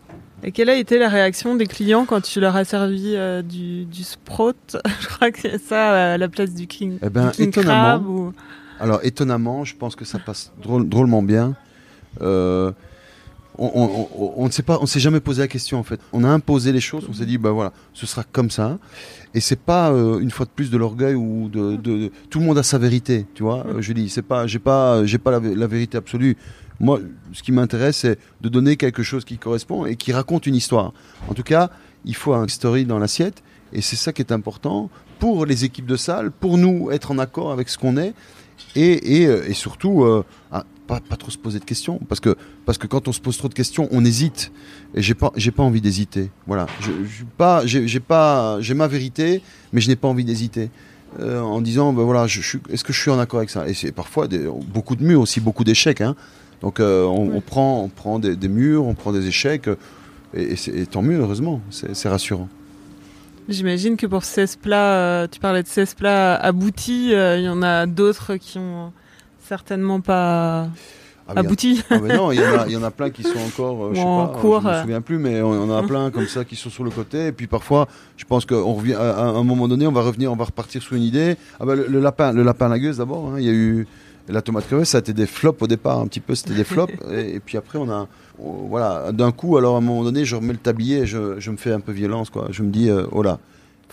Et 0.44 0.52
quelle 0.52 0.70
a 0.70 0.76
été 0.76 0.98
la 1.00 1.08
réaction 1.10 1.56
des 1.56 1.68
clients 1.68 2.06
quand 2.06 2.22
tu 2.22 2.40
leur 2.40 2.56
as 2.56 2.66
servi 2.66 3.14
euh, 3.16 3.42
du, 3.42 3.86
du 3.86 4.04
sprout 4.04 4.78
Je 5.02 5.08
crois 5.08 5.32
que 5.32 5.40
c'est 5.40 5.58
ça 5.62 5.94
euh, 5.94 6.16
à 6.16 6.18
la 6.18 6.28
place 6.28 6.54
du 6.54 6.68
king, 6.68 6.98
Eh 7.02 7.10
ben, 7.10 7.28
du 7.28 7.32
king 7.32 7.48
étonnamment, 7.50 8.00
crab. 8.00 8.08
Ou... 8.08 8.34
Alors 8.80 9.00
étonnamment, 9.04 9.64
je 9.64 9.76
pense 9.76 9.96
que 9.96 10.04
ça 10.06 10.20
passe 10.20 10.52
drôle- 10.62 10.88
drôlement 10.90 11.24
bien. 11.24 11.56
Euh, 12.22 12.72
on, 13.58 13.68
on- 13.74 14.08
on- 14.24 14.34
on 14.38 14.46
ne 14.48 14.52
sait 14.52 14.64
pas, 14.64 14.80
on 14.82 14.86
s'est 14.88 15.00
jamais 15.00 15.20
posé 15.20 15.42
la 15.44 15.48
question 15.48 15.80
en 15.80 15.84
fait. 15.84 16.00
On 16.12 16.24
a 16.24 16.28
imposé 16.30 16.72
les 16.74 16.82
choses, 16.82 17.06
on 17.10 17.14
s'est 17.14 17.26
dit 17.26 17.38
bah 17.38 17.52
voilà, 17.52 17.72
ce 17.94 18.06
sera 18.06 18.24
comme 18.30 18.50
ça. 18.50 18.80
Et 19.36 19.40
c'est 19.40 19.60
pas 19.60 19.92
euh, 19.92 20.20
une 20.20 20.32
fois 20.32 20.46
de 20.46 20.52
plus 20.52 20.70
de 20.72 20.78
l'orgueil 20.78 21.16
ou 21.16 21.50
de, 21.50 21.76
de- 21.78 21.78
de- 21.78 22.12
tout 22.30 22.40
le 22.40 22.46
monde 22.46 22.58
a 22.58 22.64
sa 22.64 22.78
vérité, 22.80 23.26
tu 23.36 23.44
vois. 23.44 23.66
Euh, 23.68 23.80
je 23.82 23.94
dis 23.94 24.10
c'est 24.10 24.22
pas, 24.24 24.46
j'ai 24.48 24.60
pas, 24.60 25.06
j'ai 25.06 25.20
pas 25.20 25.32
la 25.40 25.68
vérité 25.68 25.98
absolue. 25.98 26.36
Moi, 26.80 27.00
ce 27.34 27.44
qui 27.44 27.52
m'intéresse, 27.52 27.98
c'est 27.98 28.20
de 28.42 28.50
donner 28.50 28.78
quelque 28.78 29.04
chose 29.04 29.26
qui 29.26 29.38
correspond 29.38 29.86
et 29.86 29.96
qui 29.96 30.12
raconte 30.12 30.48
une 30.48 30.56
histoire. 30.56 30.94
En 31.30 31.34
tout 31.34 31.44
cas, 31.44 31.70
il 32.06 32.16
faut 32.16 32.34
un 32.34 32.48
story 32.48 32.86
dans 32.86 33.00
l'assiette 33.00 33.44
et 33.72 33.82
c'est 33.82 33.96
ça 33.96 34.12
qui 34.12 34.22
est 34.22 34.32
important 34.32 34.90
pour 35.20 35.46
les 35.46 35.64
équipes 35.64 35.86
de 35.86 35.96
salle, 35.96 36.32
pour 36.32 36.58
nous 36.58 36.92
être 36.92 37.12
en 37.12 37.18
accord 37.18 37.52
avec 37.52 37.70
ce 37.70 37.78
qu'on 37.78 37.96
est 37.98 38.14
et, 38.76 39.22
et, 39.22 39.28
euh, 39.28 39.54
surtout 39.54 40.04
euh, 40.04 40.24
pas, 40.52 41.00
pas 41.00 41.16
trop 41.16 41.32
se 41.32 41.38
poser 41.38 41.60
de 41.60 41.66
questions 41.66 42.00
parce 42.10 42.20
que 42.20 42.36
parce 42.66 42.78
que 42.78 42.88
quand 42.88 43.08
on 43.08 43.14
se 43.14 43.22
pose 43.22 43.38
trop 43.38 43.48
de 43.48 43.54
questions 43.54 43.88
on 43.92 44.04
hésite 44.04 44.52
et 44.96 45.02
j'ai 45.02 45.14
pas 45.14 45.32
j'ai 45.36 45.52
pas 45.52 45.64
envie 45.64 45.80
d'hésiter 45.82 46.30
voilà 46.46 46.68
je, 46.82 46.92
pas 47.38 47.66
j'ai 47.66 48.00
pas 48.00 48.58
j'ai 48.60 48.74
ma 48.74 48.88
vérité 48.88 49.42
mais 49.72 49.80
je 49.82 49.88
n'ai 49.88 49.96
pas 49.96 50.08
envie 50.08 50.26
d'hésiter 50.26 50.70
Euh, 51.20 51.42
en 51.42 51.62
disant 51.62 51.94
ben 51.94 52.02
voilà 52.04 52.26
est-ce 52.26 52.84
que 52.84 52.92
je 52.92 53.00
suis 53.00 53.12
en 53.12 53.20
accord 53.20 53.38
avec 53.38 53.52
ça? 53.52 53.68
Et 53.70 53.76
c'est 53.76 53.92
parfois 53.92 54.28
beaucoup 54.76 54.96
de 54.96 55.04
murs 55.04 55.22
aussi 55.22 55.40
beaucoup 55.40 55.64
d'échecs 55.64 56.02
hein. 56.02 56.16
Donc 56.64 56.80
euh, 56.80 57.04
on, 57.06 57.36
on 57.36 57.42
prend 57.42 57.84
on 57.84 57.90
prend 57.90 58.18
des, 58.18 58.36
des 58.36 58.48
murs 58.48 58.86
on 58.86 58.96
prend 58.96 59.12
des 59.12 59.28
échecs 59.28 59.68
euh, 59.68 59.76
et, 60.34 60.54
et, 60.54 60.56
c'est- 60.56 60.72
et 60.76 60.86
tant 60.88 61.04
mieux 61.04 61.20
heureusement 61.20 61.62
c'est 61.70 62.10
rassurant 62.10 62.48
J'imagine 63.50 63.98
que 63.98 64.06
pour 64.08 64.24
16 64.24 64.56
plats, 64.56 64.96
euh, 64.96 65.28
tu 65.30 65.40
parlais 65.42 65.64
de 65.64 65.68
16 65.68 65.96
plats 65.96 66.36
aboutis, 66.36 67.14
euh, 67.14 67.38
il 67.38 67.44
y 67.44 67.50
en 67.50 67.62
a 67.62 67.86
d'autres 67.86 68.38
qui 68.38 68.58
ont 68.58 68.94
certainement 69.46 70.00
pas 70.00 70.70
Ah, 71.28 71.34
abouti. 71.36 71.84
Ah 71.90 72.00
mais 72.02 72.16
non, 72.16 72.32
il 72.32 72.40
y, 72.40 72.42
en 72.42 72.58
a- 72.58 72.68
il 72.68 72.72
y 72.74 72.78
en 72.78 72.84
a 72.84 72.92
plein 72.92 73.10
qui 73.10 73.24
sont 73.24 73.40
encore, 73.40 73.84
euh, 73.88 73.90
je 73.94 74.00
sais 74.00 74.06
en 74.06 74.28
pas, 74.28 74.40
cours, 74.40 74.62
je 74.62 74.68
me 74.70 74.82
souviens 74.82 75.02
plus, 75.02 75.18
mais 75.18 75.42
on 75.42 75.52
en 75.70 75.78
a 75.78 75.84
plein 75.92 76.10
comme 76.10 76.28
ça 76.28 76.46
qui 76.46 76.56
sont 76.56 76.70
sur 76.70 76.86
le 76.86 76.90
côté. 76.90 77.28
Et 77.28 77.32
puis 77.34 77.48
parfois, 77.48 77.90
je 78.16 78.24
pense 78.24 78.46
qu'on 78.46 78.74
revient 78.76 78.94
à, 78.94 79.10
à 79.14 79.24
un 79.24 79.44
moment 79.44 79.68
donné, 79.68 79.88
on 79.88 79.92
va 79.92 80.04
revenir, 80.04 80.32
on 80.32 80.38
va 80.38 80.46
repartir 80.46 80.82
sur 80.82 80.96
une 80.96 81.04
idée. 81.04 81.36
Ah 81.60 81.66
bah, 81.66 81.76
le, 81.76 81.88
le 81.88 82.00
lapin, 82.00 82.32
le 82.32 82.44
lapin 82.44 82.68
à 82.68 82.70
la 82.70 82.80
gueuse 82.80 83.00
d'abord. 83.00 83.32
hein, 83.34 83.36
il 83.40 83.44
y 83.46 83.50
a 83.50 83.54
eu 83.54 83.86
la 84.30 84.42
tomate 84.42 84.66
crevée, 84.68 84.86
ça 84.86 84.98
a 84.98 85.02
été 85.02 85.14
des 85.14 85.26
flops 85.28 85.62
au 85.62 85.68
départ, 85.68 86.00
un 86.00 86.08
petit 86.08 86.20
peu, 86.22 86.36
c'était 86.36 86.54
des 86.56 86.64
flops. 86.64 86.94
et, 87.12 87.36
et 87.36 87.40
puis 87.40 87.58
après, 87.58 87.78
on 87.78 87.90
a, 87.90 88.08
on- 88.40 88.68
voilà, 88.68 89.12
d'un 89.12 89.32
coup, 89.32 89.58
alors 89.58 89.76
à 89.76 89.78
un 89.80 89.82
moment 89.82 90.04
donné, 90.04 90.26
je 90.26 90.36
remets 90.36 90.54
le 90.54 90.60
tablier, 90.60 91.00
et 91.00 91.06
je, 91.06 91.40
je 91.40 91.52
me 91.52 91.58
fais 91.58 91.72
un 91.72 91.80
peu 91.80 91.92
violence, 91.92 92.30
quoi. 92.30 92.48
Je 92.52 92.64
me 92.64 92.70
dis, 92.72 92.90
euh, 92.90 93.06
oh 93.12 93.22
là. 93.24 93.40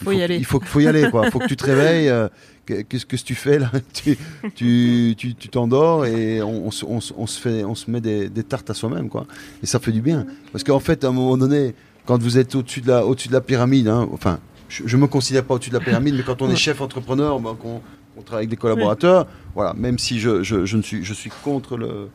il 0.00 0.04
Faut 0.04 0.12
y 0.12 0.22
aller. 0.22 0.36
Il 0.36 0.44
faut, 0.44 0.60
faut 0.60 0.80
y 0.80 0.86
aller, 0.86 1.10
quoi. 1.10 1.30
Faut 1.30 1.38
que 1.40 1.46
tu 1.48 1.56
te 1.56 1.64
réveilles. 1.64 2.08
euh, 2.08 2.28
que- 2.66 2.82
Qu'est-ce 2.82 3.06
que 3.06 3.16
tu 3.16 3.34
fais 3.34 3.58
là? 3.58 3.70
Tu 3.92 4.16
tu 4.54 5.14
tu 5.18 5.34
tu 5.34 5.48
t'endors 5.48 6.06
et 6.06 6.40
on, 6.42 6.66
on 6.66 6.70
se- 6.70 6.84
on 6.84 7.00
se- 7.00 7.12
on 7.16 7.26
se 7.26 7.40
fait 7.40 7.64
on 7.64 7.74
se 7.74 7.90
met 7.90 8.00
des, 8.00 8.28
des 8.28 8.44
tartes 8.44 8.70
à 8.70 8.74
soi-même 8.74 9.08
quoi. 9.08 9.26
Et 9.62 9.66
ça 9.66 9.80
fait 9.80 9.90
du 9.92 10.00
bien 10.00 10.24
parce 10.52 10.62
qu'en 10.62 10.78
fait 10.78 11.02
à 11.04 11.08
un 11.08 11.12
moment 11.12 11.36
donné 11.36 11.74
quand 12.06 12.22
vous 12.22 12.38
êtes 12.38 12.54
au-dessus 12.54 12.80
de 12.82 12.88
la 12.88 13.04
au-dessus 13.04 13.26
de 13.28 13.32
la 13.32 13.40
pyramide 13.40 13.88
hein, 13.88 14.08
enfin 14.12 14.38
je, 14.68 14.82
je 14.86 14.96
me 14.96 15.06
considère 15.08 15.44
pas 15.44 15.54
au-dessus 15.54 15.70
de 15.70 15.74
la 15.78 15.84
pyramide 15.84 16.14
mais 16.16 16.22
quand 16.22 16.40
on 16.42 16.50
est 16.50 16.56
chef 16.68 16.80
entrepreneur 16.80 17.40
ben, 17.40 17.56
qu'on 17.60 17.80
on 18.16 18.22
travaille 18.22 18.42
avec 18.44 18.50
des 18.50 18.56
collaborateurs 18.56 19.26
voilà 19.54 19.72
même 19.74 19.98
si 19.98 20.18
je, 20.20 20.42
je, 20.42 20.64
je 20.66 20.76
ne 20.76 20.82
suis 20.82 21.04
je 21.04 21.14
suis 21.14 21.30
contre 21.44 21.76
le 21.76 22.08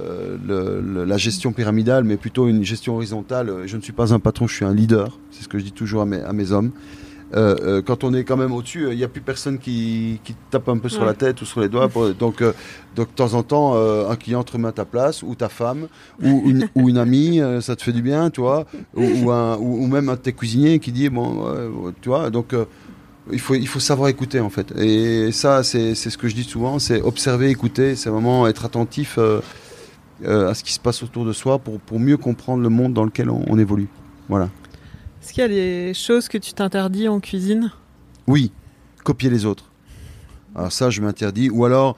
euh, 0.00 0.36
le- 0.46 0.80
le- 0.80 1.04
la 1.04 1.16
gestion 1.16 1.52
pyramidale, 1.52 2.04
mais 2.04 2.16
plutôt 2.16 2.48
une 2.48 2.62
gestion 2.64 2.96
horizontale. 2.96 3.62
Je 3.66 3.76
ne 3.76 3.82
suis 3.82 3.92
pas 3.92 4.12
un 4.12 4.18
patron, 4.18 4.46
je 4.46 4.54
suis 4.54 4.64
un 4.64 4.74
leader. 4.74 5.18
C'est 5.30 5.42
ce 5.42 5.48
que 5.48 5.58
je 5.58 5.64
dis 5.64 5.72
toujours 5.72 6.02
à 6.02 6.06
mes, 6.06 6.20
à 6.20 6.32
mes 6.32 6.52
hommes. 6.52 6.70
Euh, 7.34 7.56
euh, 7.62 7.82
quand 7.82 8.04
on 8.04 8.12
est 8.12 8.24
quand 8.24 8.36
même 8.36 8.52
au-dessus, 8.52 8.88
il 8.90 8.96
n'y 8.96 9.04
a 9.04 9.08
plus 9.08 9.20
personne 9.22 9.58
qui, 9.58 10.20
qui 10.24 10.34
tape 10.50 10.68
un 10.68 10.78
peu 10.78 10.88
sur 10.88 11.04
la 11.04 11.14
tête 11.14 11.40
ou 11.40 11.44
sur 11.46 11.60
les 11.60 11.68
doigts. 11.68 11.88
pour- 11.88 12.12
donc, 12.12 12.42
donc, 12.42 13.08
de 13.08 13.14
temps 13.14 13.34
en 13.34 13.42
temps, 13.42 13.74
un 13.76 14.16
client 14.16 14.42
te 14.42 14.52
remet 14.52 14.68
à 14.68 14.72
ta 14.72 14.84
place, 14.84 15.22
ou 15.22 15.34
ta 15.34 15.48
femme, 15.48 15.86
ou 16.22 16.42
une, 16.44 16.68
ou 16.74 16.88
une 16.88 16.98
amie, 16.98 17.40
ça 17.60 17.74
te 17.76 17.82
fait 17.82 17.92
du 17.92 18.02
bien, 18.02 18.28
tu 18.30 18.40
vois, 18.42 18.66
ou, 18.94 19.02
ou, 19.24 19.30
un- 19.30 19.56
ou- 19.56 19.82
ou 19.84 19.86
même 19.86 20.08
un 20.08 20.14
de 20.14 20.18
tes 20.20 20.32
cuisiniers 20.32 20.78
qui 20.80 20.92
dit, 20.92 21.08
bon, 21.08 21.46
tu 22.02 22.08
vois, 22.10 22.30
donc 22.30 22.54
il, 23.32 23.40
faut, 23.40 23.54
il 23.54 23.68
faut 23.68 23.80
savoir 23.80 24.08
écouter 24.08 24.40
en 24.40 24.50
fait. 24.50 24.72
Et 24.78 25.32
ça, 25.32 25.62
c'est 25.62 25.94
ce 25.94 26.18
que 26.18 26.28
je 26.28 26.34
dis 26.34 26.44
souvent, 26.44 26.78
c'est 26.78 27.00
observer, 27.02 27.50
écouter, 27.50 27.96
c'est 27.96 28.10
vraiment 28.10 28.46
être 28.46 28.64
attentif 28.64 29.16
euh, 29.18 29.40
euh, 30.24 30.50
à 30.50 30.54
ce 30.54 30.62
qui 30.64 30.72
se 30.72 30.80
passe 30.80 31.02
autour 31.02 31.24
de 31.24 31.32
soi 31.32 31.58
pour, 31.58 31.80
pour 31.80 31.98
mieux 32.00 32.16
comprendre 32.16 32.62
le 32.62 32.68
monde 32.68 32.94
dans 32.94 33.04
lequel 33.04 33.30
on, 33.30 33.44
on 33.48 33.58
évolue. 33.58 33.88
Voilà. 34.28 34.48
Est-ce 35.22 35.32
qu'il 35.32 35.42
y 35.42 35.44
a 35.44 35.48
des 35.48 35.92
choses 35.94 36.28
que 36.28 36.38
tu 36.38 36.52
t'interdis 36.52 37.08
en 37.08 37.20
cuisine? 37.20 37.72
Oui, 38.26 38.52
copier 39.04 39.30
les 39.30 39.44
autres. 39.44 39.70
Alors 40.54 40.72
ça, 40.72 40.90
je 40.90 41.00
m'interdis. 41.00 41.50
Ou 41.50 41.64
alors, 41.64 41.96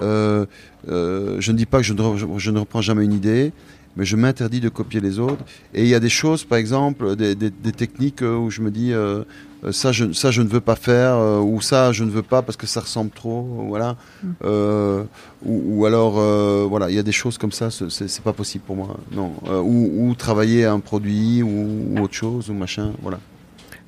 euh, 0.00 0.46
je 0.86 1.52
ne 1.52 1.56
dis 1.56 1.66
pas 1.66 1.78
que 1.78 1.84
je 1.84 1.92
ne, 1.92 2.38
je 2.38 2.50
ne 2.50 2.58
reprends 2.58 2.80
jamais 2.80 3.04
une 3.04 3.12
idée, 3.12 3.52
mais 3.96 4.04
je 4.04 4.16
m'interdis 4.16 4.60
de 4.60 4.68
copier 4.68 5.00
les 5.00 5.18
autres. 5.18 5.44
Et 5.74 5.82
il 5.82 5.88
y 5.88 5.94
a 5.94 6.00
des 6.00 6.08
choses, 6.08 6.44
par 6.44 6.58
exemple, 6.58 7.16
des, 7.16 7.34
des- 7.34 7.50
des 7.50 7.72
techniques 7.72 8.22
euh, 8.22 8.36
où 8.36 8.50
je 8.50 8.60
me 8.62 8.70
dis, 8.70 8.92
euh, 8.92 9.22
ça, 9.70 9.92
je, 9.92 10.12
ça, 10.12 10.30
je 10.30 10.42
ne 10.42 10.48
veux 10.48 10.60
pas 10.60 10.76
faire, 10.76 11.14
euh, 11.14 11.38
ou 11.40 11.60
ça, 11.60 11.92
je 11.92 12.04
ne 12.04 12.10
veux 12.10 12.22
pas 12.22 12.42
parce 12.42 12.56
que 12.56 12.66
ça 12.66 12.80
ressemble 12.80 13.10
trop, 13.10 13.42
voilà. 13.68 13.96
Euh, 14.44 15.04
ou, 15.44 15.62
ou 15.80 15.86
alors, 15.86 16.18
euh, 16.18 16.66
voilà, 16.68 16.90
il 16.90 16.96
y 16.96 16.98
a 16.98 17.02
des 17.02 17.12
choses 17.12 17.38
comme 17.38 17.52
ça, 17.52 17.70
c'est- 17.70 18.20
pas 18.22 18.32
possible 18.32 18.64
pour 18.66 18.76
moi, 18.76 18.96
non. 19.12 19.32
Euh, 19.48 19.60
ou, 19.60 20.08
ou 20.08 20.14
travailler 20.14 20.64
un 20.66 20.80
produit, 20.80 21.42
ou, 21.42 21.94
ou 21.96 22.00
autre 22.02 22.14
chose, 22.14 22.50
ou 22.50 22.54
machin, 22.54 22.92
voilà. 23.02 23.18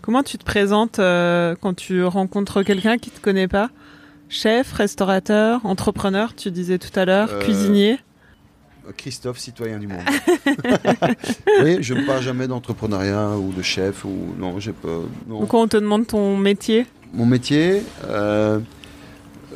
Comment 0.02 0.22
tu 0.22 0.38
te 0.38 0.44
présentes 0.44 0.98
euh, 1.00 1.56
quand 1.60 1.74
tu 1.74 2.04
rencontres 2.04 2.62
quelqu'un 2.62 2.96
qui 2.96 3.10
te 3.10 3.20
connaît 3.20 3.48
pas? 3.48 3.70
Chef, 4.28 4.72
restaurateur, 4.72 5.64
entrepreneur, 5.66 6.34
tu 6.34 6.50
disais 6.50 6.78
tout 6.78 6.96
à 6.98 7.04
l'heure, 7.04 7.28
cuisinier? 7.40 7.98
Christophe, 8.96 9.38
citoyen 9.38 9.78
du 9.78 9.86
monde. 9.88 10.00
oui, 11.62 11.78
je 11.80 11.94
ne 11.94 12.02
parle 12.06 12.22
jamais 12.22 12.46
d'entrepreneuriat 12.46 13.30
ou 13.36 13.52
de 13.52 13.62
chef 13.62 14.04
ou 14.04 14.34
non, 14.38 14.58
j'ai 14.60 14.72
pas. 14.72 14.88
non. 15.28 15.40
Donc 15.40 15.54
on 15.54 15.66
te 15.68 15.76
demande 15.76 16.06
ton 16.06 16.36
métier. 16.36 16.86
Mon 17.12 17.26
métier, 17.26 17.82
euh, 18.08 18.58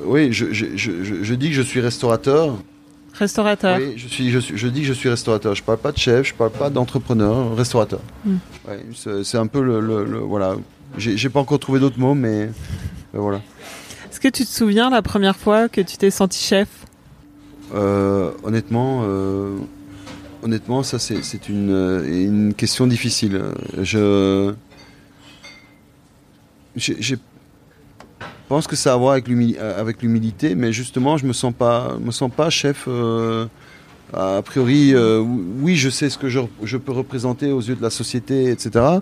oui, 0.05 0.33
je, 0.33 0.53
je- 0.53 0.76
je- 0.76 1.03
je- 1.05 1.22
je 1.22 1.35
dis 1.35 1.49
que 1.49 1.55
je 1.55 1.62
suis 1.62 1.81
restaurateur. 1.81 2.57
Restaurateur. 3.12 3.78
Oui, 3.78 3.95
je, 3.97 4.09
suis, 4.09 4.31
je, 4.31 4.39
suis- 4.39 4.57
je 4.57 4.68
dis 4.68 4.81
que 4.83 4.87
je 4.87 4.93
suis 4.93 5.09
restaurateur. 5.09 5.55
Je 5.55 5.62
parle 5.62 5.78
pas 5.78 5.93
de 5.93 5.99
chef, 5.99 6.28
je 6.28 6.35
parle 6.35 6.51
pas 6.53 6.70
d'entrepreneur, 6.70 7.55
restaurateur. 7.57 8.01
Mm. 8.24 8.37
Ouais, 8.68 8.85
c'est 9.24 9.37
un 9.39 9.47
peu 9.47 9.62
le, 9.62 9.81
le- 9.81 10.05
le- 10.05 10.18
voilà. 10.20 10.55
J'ai 10.97 11.28
pas 11.28 11.41
encore 11.41 11.59
trouvé 11.59 11.78
d'autres 11.81 11.99
mots, 12.01 12.14
mais 12.14 12.43
euh, 12.45 12.49
voilà. 13.14 13.41
Est-ce 14.11 14.18
que 14.20 14.28
tu 14.28 14.45
te 14.45 14.51
souviens 14.51 14.91
la 14.91 15.03
première 15.03 15.37
fois 15.37 15.68
que 15.68 15.81
tu 15.81 15.97
t'es 15.97 16.11
senti 16.11 16.43
chef? 16.43 16.68
Honnêtement, 17.72 19.02
euh, 19.04 19.56
honnêtement, 20.42 20.82
ça 20.82 20.98
c'est 20.98 21.48
une, 21.48 21.70
euh, 21.70 22.52
question 22.52 22.86
difficile. 22.86 23.42
Je, 23.82 24.52
pense 28.48 28.66
que 28.66 28.76
ça 28.76 28.92
a 28.92 28.94
à 28.94 28.96
voir 28.96 29.12
avec 29.12 29.28
l'humili- 29.28 29.56
euh, 29.58 29.80
avec 29.80 30.02
l'humilité, 30.02 30.54
mais 30.54 30.72
justement, 30.72 31.16
je 31.16 31.26
me 31.26 31.32
sens 31.32 31.52
pas, 31.56 31.96
me 32.00 32.10
sens 32.10 32.30
pas 32.30 32.50
chef. 32.50 32.86
euh, 32.88 33.46
a 34.12 34.42
priori, 34.42 34.92
euh, 34.92 35.20
oui, 35.20 35.76
je 35.76 35.88
sais 35.88 36.10
ce 36.10 36.18
que 36.18 36.28
je, 36.28 36.76
peux 36.76 36.92
représenter 36.92 37.52
aux 37.52 37.60
yeux 37.60 37.76
de 37.76 37.82
la 37.82 37.90
société, 37.90 38.50
etc. 38.50 38.98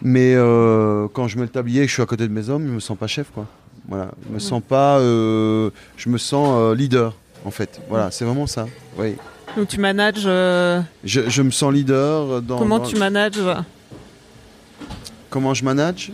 Mais 0.00 0.34
euh, 0.34 1.06
quand 1.12 1.28
je 1.28 1.36
mets 1.36 1.42
le 1.42 1.48
tablier 1.50 1.82
et 1.82 1.84
que 1.84 1.88
je 1.88 1.94
suis 1.94 2.02
à 2.02 2.06
côté 2.06 2.26
de 2.26 2.32
mes 2.32 2.48
hommes, 2.48 2.66
je 2.66 2.72
me 2.72 2.80
sens 2.80 2.96
pas 2.96 3.06
chef, 3.06 3.30
quoi. 3.30 3.46
Voilà, 3.88 4.10
je 4.28 4.32
me 4.34 4.38
sens 4.38 4.62
pas, 4.66 4.98
euh, 4.98 5.70
je 5.96 6.08
me 6.08 6.18
sens 6.18 6.48
euh, 6.52 6.74
leader, 6.74 7.14
en 7.44 7.50
fait. 7.50 7.80
Voilà, 7.88 8.10
c'est 8.10 8.24
vraiment 8.24 8.46
ça. 8.46 8.66
Oui, 8.98 9.16
Donc 9.56 9.68
tu 9.68 9.78
manages. 9.80 10.22
euh, 10.24 10.80
je, 11.04 11.28
je 11.28 11.42
me 11.42 11.50
sens 11.50 11.72
leader 11.72 12.40
dans. 12.42 12.58
comment 12.58 12.78
dans- 12.78 12.84
tu 12.84 12.96
manages 12.96 13.40
Comment 15.30 15.54
je 15.54 15.64
manage 15.64 16.12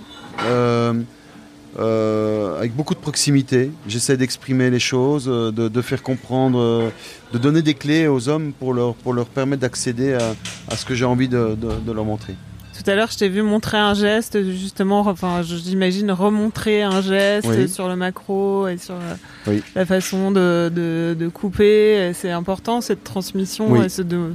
Euh, 1.79 2.57
Avec 2.59 2.75
beaucoup 2.75 2.95
de 2.95 2.99
proximité. 3.01 3.71
J'essaie 3.87 4.16
d'exprimer 4.16 4.71
les 4.71 4.81
choses, 4.81 5.27
de, 5.27 5.51
de 5.69 5.83
faire 5.83 6.03
comprendre, 6.03 6.91
de 7.33 7.39
donner 7.39 7.62
des 7.62 7.75
clés 7.75 8.09
aux 8.09 8.29
hommes 8.29 8.53
pour 8.53 8.73
leur, 8.75 8.95
pour 8.95 9.12
leur 9.12 9.27
permettre 9.27 9.62
d'accéder 9.62 10.14
à, 10.14 10.35
à 10.69 10.77
ce 10.77 10.85
que 10.85 10.95
j'ai 10.95 11.05
envie 11.05 11.29
de, 11.29 11.55
de- 11.55 11.79
de 11.87 11.93
leur 11.93 12.05
montrer. 12.05 12.35
Tout 12.83 12.89
à 12.89 12.95
l'heure, 12.95 13.11
je 13.11 13.18
t'ai 13.18 13.29
vu 13.29 13.43
montrer 13.43 13.76
un 13.76 13.95
geste, 13.95 14.41
justement, 14.53 15.01
enfin, 15.01 15.43
j'imagine 15.43 16.12
remontrer 16.12 16.83
un 16.83 17.01
geste 17.01 17.49
Oui. 17.49 17.68
sur 17.68 17.89
le 17.89 17.97
macro 17.97 18.68
et 18.68 18.76
sur 18.79 18.95
euh, 18.95 19.14
Oui. 19.49 19.62
la 19.74 19.85
façon 19.85 20.31
de, 20.31 20.70
de, 20.72 21.16
de 21.18 21.29
couper. 21.29 22.12
C'est 22.14 22.31
important 22.31 22.81
cette 22.81 23.03
transmission 23.03 23.72
Oui. 23.72 23.85
et 23.87 23.89
ce 23.89 24.03
de, 24.03 24.33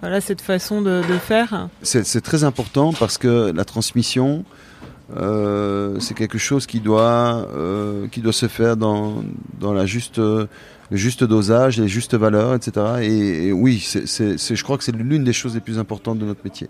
voilà, 0.00 0.20
cette 0.20 0.40
façon 0.42 0.80
de, 0.80 1.02
de 1.08 1.18
faire. 1.18 1.68
C'est 1.82 2.20
très 2.20 2.44
important 2.44 2.92
parce 2.92 3.18
que 3.18 3.50
la 3.54 3.64
transmission, 3.64 4.44
euh, 5.16 5.98
c'est 5.98 6.14
quelque 6.14 6.38
chose 6.38 6.66
qui 6.66 6.78
doit, 6.80 7.48
euh, 7.56 8.06
qui 8.12 8.20
doit 8.20 8.32
se 8.32 8.46
faire 8.46 8.76
dans, 8.76 9.24
dans 9.58 9.72
la 9.72 9.86
juste, 9.86 10.18
le 10.18 10.48
juste 10.92 11.24
dosage, 11.24 11.80
les 11.80 11.88
justes 11.88 12.14
valeurs, 12.14 12.54
etc. 12.54 12.72
Et, 13.02 13.48
et 13.48 13.52
oui, 13.52 13.80
c'est- 13.80 14.54
je 14.54 14.62
crois 14.62 14.78
que 14.78 14.84
c'est 14.84 14.94
l'une 14.94 15.24
des 15.24 15.32
choses 15.32 15.54
les 15.54 15.60
plus 15.60 15.78
importantes 15.80 16.18
de 16.20 16.24
notre 16.26 16.40
métier. 16.44 16.68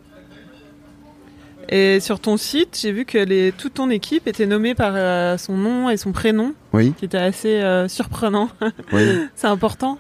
Et 1.75 2.01
sur 2.01 2.21
ton 2.21 2.37
site, 2.37 2.79
j'ai 2.81 2.93
vu 2.93 3.07
que 3.07 3.17
les, 3.17 3.51
toute 3.51 3.75
ton 3.75 3.89
équipe 3.89 4.29
était 4.29 4.45
nommée 4.45 4.75
par 4.75 4.93
euh, 4.95 5.39
son 5.39 5.57
nom 5.57 5.89
et 5.89 5.97
son 5.97 6.13
prénom, 6.13 6.53
Oui, 6.75 6.93
qui 6.99 7.07
était 7.07 7.17
assez 7.17 7.63
euh, 7.63 7.89
surprenant. 7.89 8.51
oui. 8.93 9.21
C'est 9.35 9.47
important? 9.47 9.99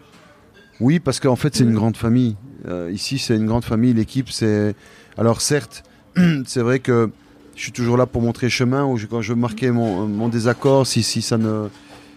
Oui, 0.80 1.00
parce 1.00 1.18
qu'en 1.18 1.36
fait, 1.36 1.54
c'est 1.54 1.64
une 1.64 1.74
grande 1.74 1.96
famille. 1.96 2.36
Euh, 2.68 2.90
ici, 2.92 3.16
c'est 3.18 3.36
une 3.36 3.46
grande 3.46 3.64
famille. 3.64 3.94
L'équipe, 3.94 4.30
c'est. 4.30 4.74
Alors, 5.16 5.40
certes, 5.40 5.84
c'est 6.44 6.60
vrai 6.60 6.80
que 6.80 7.10
je 7.54 7.62
suis 7.62 7.72
toujours 7.72 7.96
là 7.96 8.04
pour 8.06 8.20
montrer 8.20 8.50
chemin, 8.50 8.84
ou 8.84 8.98
quand 9.08 9.22
je 9.22 9.32
veux 9.32 9.38
marquer 9.38 9.70
mon, 9.70 10.06
mon 10.08 10.28
désaccord, 10.28 10.86
si, 10.86 11.02
si, 11.02 11.22
ça 11.22 11.38
ne, 11.38 11.68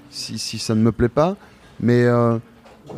si, 0.10 0.39
si 0.39 0.58
ça 0.58 0.74
ne 0.74 0.82
me 0.82 0.91
plaît 0.91 1.10
pas. 1.10 1.38
Mais 1.80 2.06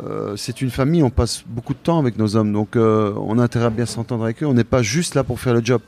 euh, 0.02 0.36
c'est 0.36 0.60
une 0.60 0.70
famille, 0.70 1.02
on 1.02 1.10
passe 1.10 1.44
beaucoup 1.46 1.74
de 1.74 1.78
temps 1.78 1.98
avec 1.98 2.18
nos 2.18 2.36
hommes, 2.36 2.52
donc 2.52 2.76
euh, 2.76 3.12
on 3.16 3.38
a 3.38 3.42
intérêt 3.42 3.66
à 3.66 3.70
bien 3.70 3.86
s'entendre 3.86 4.24
avec 4.24 4.42
eux. 4.42 4.46
On 4.46 4.54
n'est 4.54 4.64
pas 4.64 4.82
juste 4.82 5.14
là 5.14 5.24
pour 5.24 5.40
faire 5.40 5.54
le 5.54 5.64
job. 5.64 5.80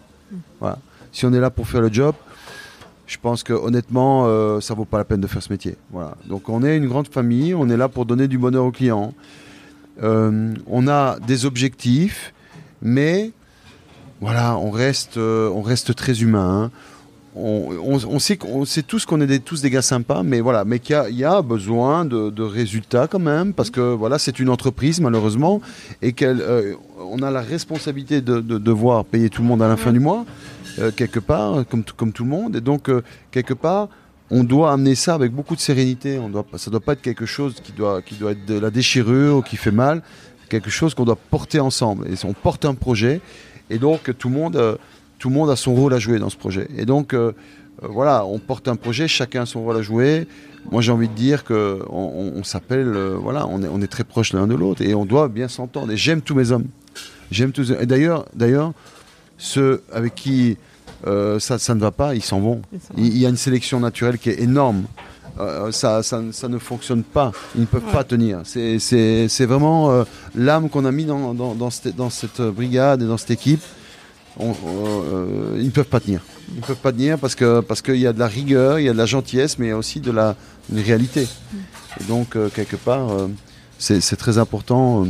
Si 1.13 1.27
on 1.27 1.33
est 1.33 1.41
là 1.41 1.51
pour 1.51 1.67
faire 1.67 1.81
le 1.81 1.93
job, 1.93 2.15
je 3.07 3.17
pense 3.21 3.43
que 3.43 3.53
honnêtement, 3.53 4.27
euh, 4.27 4.61
ça 4.61 4.75
vaut 4.75 4.85
pas 4.85 4.99
la 4.99 5.05
peine 5.05 5.21
de 5.21 5.27
faire 5.27 5.43
ce 5.43 5.53
métier. 5.53 5.77
Voilà. 5.91 6.17
Donc 6.27 6.49
on 6.49 6.63
est 6.63 6.77
une 6.77 6.87
grande 6.87 7.09
famille, 7.09 7.55
on 7.55 7.69
est 7.69 7.77
là 7.77 7.89
pour 7.89 8.07
donner 8.07 8.29
du 8.29 8.39
bonheur 8.39 8.65
aux 8.65 8.71
clients. 8.71 9.13
Euh, 10.03 10.55
on 10.67 10.87
a 10.89 11.19
des 11.19 11.45
objectifs, 11.45 12.33
mais 12.81 13.33
voilà, 14.21 14.57
on 14.57 14.71
reste, 14.71 15.17
euh, 15.17 15.93
très 15.97 16.23
humain. 16.23 16.65
hein. 16.65 16.71
On, 17.37 17.69
on- 18.09 18.19
sait, 18.19 18.37
qu'on- 18.37 18.65
tous 18.89 19.07
qu'on 19.07 19.21
est 19.21 19.27
des- 19.27 19.39
tous 19.39 19.63
des 19.63 19.71
gars 19.71 19.83
sympas, 19.83 20.25
mais 20.25 20.41
voilà, 20.41 20.65
mais 20.65 20.81
qu'il 20.81 20.97
y 21.11 21.25
a, 21.25 21.43
besoin 21.43 22.05
de, 22.05 22.43
résultats 22.43 23.07
quand 23.07 23.21
même, 23.21 23.53
parce 23.55 23.71
que 23.71 23.81
voilà, 23.81 24.19
c'est 24.19 24.41
une 24.41 24.49
entreprise 24.49 25.01
malheureusement, 25.01 25.61
et 26.03 26.13
qu'elle, 26.13 26.41
euh, 26.41 26.75
on 26.99 27.23
a 27.23 27.31
la 27.31 27.41
responsabilité 27.41 28.21
de, 28.21 28.41
de 28.41 28.59
devoir 28.59 29.05
payer 29.05 29.31
tout 29.31 29.43
le 29.43 29.49
monde 29.49 29.63
à 29.63 29.69
la 29.69 29.77
fin 29.77 29.93
du 29.93 30.01
mois, 30.01 30.25
euh, 30.81 30.91
quelque 30.91 31.21
part, 31.21 31.65
comme, 31.69 31.85
comme 31.97 32.13
tout 32.13 32.25
le 32.25 32.31
monde, 32.31 32.57
et 32.57 32.61
donc 32.61 32.89
euh, 32.89 33.03
quelque 33.31 33.55
part, 33.55 33.89
on 34.33 34.43
doit 34.45 34.73
amener 34.73 34.95
ça 34.97 35.15
avec 35.15 35.33
beaucoup 35.33 35.57
de 35.57 35.61
sérénité. 35.61 36.19
On 36.19 36.29
doit, 36.29 36.45
ça 36.57 36.71
doit 36.71 36.79
pas 36.81 36.93
être 36.93 37.03
quelque 37.03 37.27
chose 37.27 37.57
qui 37.63 37.73
doit, 37.73 38.01
qui 38.01 38.15
doit 38.15 38.31
être 38.33 38.45
de 38.47 38.59
la 38.59 38.71
déchirure 38.71 39.39
ou 39.39 39.43
qui 39.43 39.57
fait 39.57 39.73
mal. 39.73 40.03
Quelque 40.49 40.71
chose 40.71 40.95
qu'on 40.95 41.05
doit 41.05 41.19
porter 41.31 41.59
ensemble. 41.61 42.07
Et 42.09 42.15
on 42.25 42.33
porte 42.33 42.65
un 42.65 42.75
projet, 42.75 43.21
et 43.71 43.79
donc 43.79 44.17
tout 44.19 44.29
le 44.29 44.35
monde, 44.35 44.57
euh, 44.57 44.77
tout 45.21 45.29
le 45.29 45.35
monde 45.37 45.51
a 45.51 45.55
son 45.57 45.73
rôle 45.75 45.95
à 45.95 46.01
jouer 46.01 46.19
dans 46.19 46.31
ce 46.31 46.37
projet. 46.37 46.67
Et 46.77 46.85
donc 46.85 47.15
euh, 47.15 47.33
euh, 47.85 47.87
voilà, 47.89 48.25
on 48.27 48.39
porte 48.41 48.67
un 48.67 48.75
projet, 48.77 49.07
chacun 49.07 49.43
a 49.43 49.47
son 49.47 49.63
rôle 49.63 49.77
à 49.77 49.83
jouer. 49.83 50.27
Moi, 50.73 50.83
j'ai 50.83 50.93
envie 50.93 51.09
de 51.09 51.15
dire 51.15 51.45
que 51.45 51.81
on, 51.89 52.43
s'appelle, 52.45 52.89
euh, 52.95 53.17
voilà, 53.19 53.47
on 53.47 53.63
est, 53.63 53.69
on 53.69 53.81
est 53.81 53.87
très 53.87 54.05
proches 54.05 54.33
l'un 54.35 54.47
de 54.47 54.55
l'autre, 54.55 54.83
et 54.83 54.95
on 54.95 55.07
doit 55.07 55.29
bien 55.29 55.49
s'entendre. 55.49 55.91
Et 55.93 55.97
j'aime 55.97 56.21
tous 56.21 56.35
mes 56.35 56.51
hommes. 56.51 56.67
J'aime 57.31 57.53
tous. 57.53 57.71
Et 57.71 57.87
d'ailleurs, 57.87 58.27
d'ailleurs, 58.35 58.73
ceux 59.39 59.83
avec 59.93 60.15
qui 60.15 60.59
euh, 61.07 61.39
ça, 61.39 61.59
ça 61.59 61.75
ne 61.75 61.81
va 61.81 61.91
pas, 61.93 62.15
ils 62.15 62.23
s'en 62.23 62.41
vont. 62.41 62.61
Il 62.99 63.07
il 63.07 63.19
y 63.19 63.25
a 63.25 63.31
une 63.31 63.39
sélection 63.39 63.81
naturelle 63.81 64.19
qui 64.19 64.29
est 64.31 64.41
énorme. 64.43 64.83
Euh, 65.39 65.73
ça, 65.73 66.03
ça, 66.03 66.21
ça 66.33 66.49
ne 66.49 66.59
fonctionne 66.59 67.05
pas. 67.05 67.33
Ils 67.55 67.63
ne 67.63 67.67
peuvent 67.67 67.87
Ouais. 67.87 67.93
pas 67.93 68.05
tenir. 68.05 68.41
C'est- 68.45 68.79
C'est 68.79 69.29
c'est 69.29 69.47
vraiment 69.47 70.05
l'âme 70.35 70.69
qu'on 70.69 70.85
a 70.85 70.93
mis 70.93 71.07
dans, 71.07 71.33
dans, 71.33 71.55
dans 71.55 71.71
cette, 71.71 71.97
dans 71.97 72.11
cette 72.11 72.43
brigade 72.43 73.01
et 73.03 73.07
dans 73.07 73.17
cette 73.17 73.31
équipe. 73.31 73.63
On- 74.39 74.55
euh, 74.55 75.57
ils 75.59 75.67
ne 75.67 75.71
peuvent 75.71 75.85
pas 75.89 76.01
tenir. 76.01 76.21
Ils 76.53 76.57
ne 76.61 76.63
peuvent 76.63 76.77
pas 76.77 76.93
tenir 76.93 77.19
parce 77.19 77.35
que 77.35 77.61
parce 77.61 77.83
qu'il 77.83 77.97
y 77.97 78.07
a 78.07 78.13
de 78.13 78.19
la 78.19 78.29
rigueur, 78.29 78.79
il 78.79 78.85
y 78.85 78.89
a 78.89 78.93
de 78.93 78.99
la 78.99 79.07
gentillesse, 79.07 79.59
mais 79.59 79.67
il 79.67 79.69
y 79.71 79.73
a 79.73 79.77
aussi 79.77 80.01
de 80.01 80.11
la 80.13 80.37
une 80.73 80.81
réalité. 80.81 81.27
Et 82.01 82.05
donc 82.05 82.37
euh, 82.37 82.49
quelque 82.49 82.77
part, 82.77 83.11
euh, 83.11 83.29
c'est 83.79 84.17
très 84.17 84.39
important, 84.39 85.05
euh, 85.05 85.09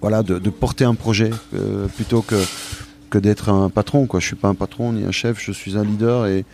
voilà, 0.00 0.22
de, 0.22 0.38
de 0.38 0.50
porter 0.50 0.84
un 0.84 0.94
projet 0.94 1.30
plutôt 1.96 2.22
que 2.22 2.36
que 3.10 3.18
d'être 3.18 3.48
un 3.50 3.68
patron. 3.70 4.06
Quoi. 4.06 4.20
Je 4.20 4.26
suis 4.26 4.36
pas 4.36 4.48
un 4.48 4.54
patron 4.54 4.92
ni 4.92 5.04
un 5.04 5.12
chef, 5.12 5.38
je 5.40 5.52
suis 5.52 5.76
un 5.76 5.84
leader 5.84 6.26
et, 6.26 6.44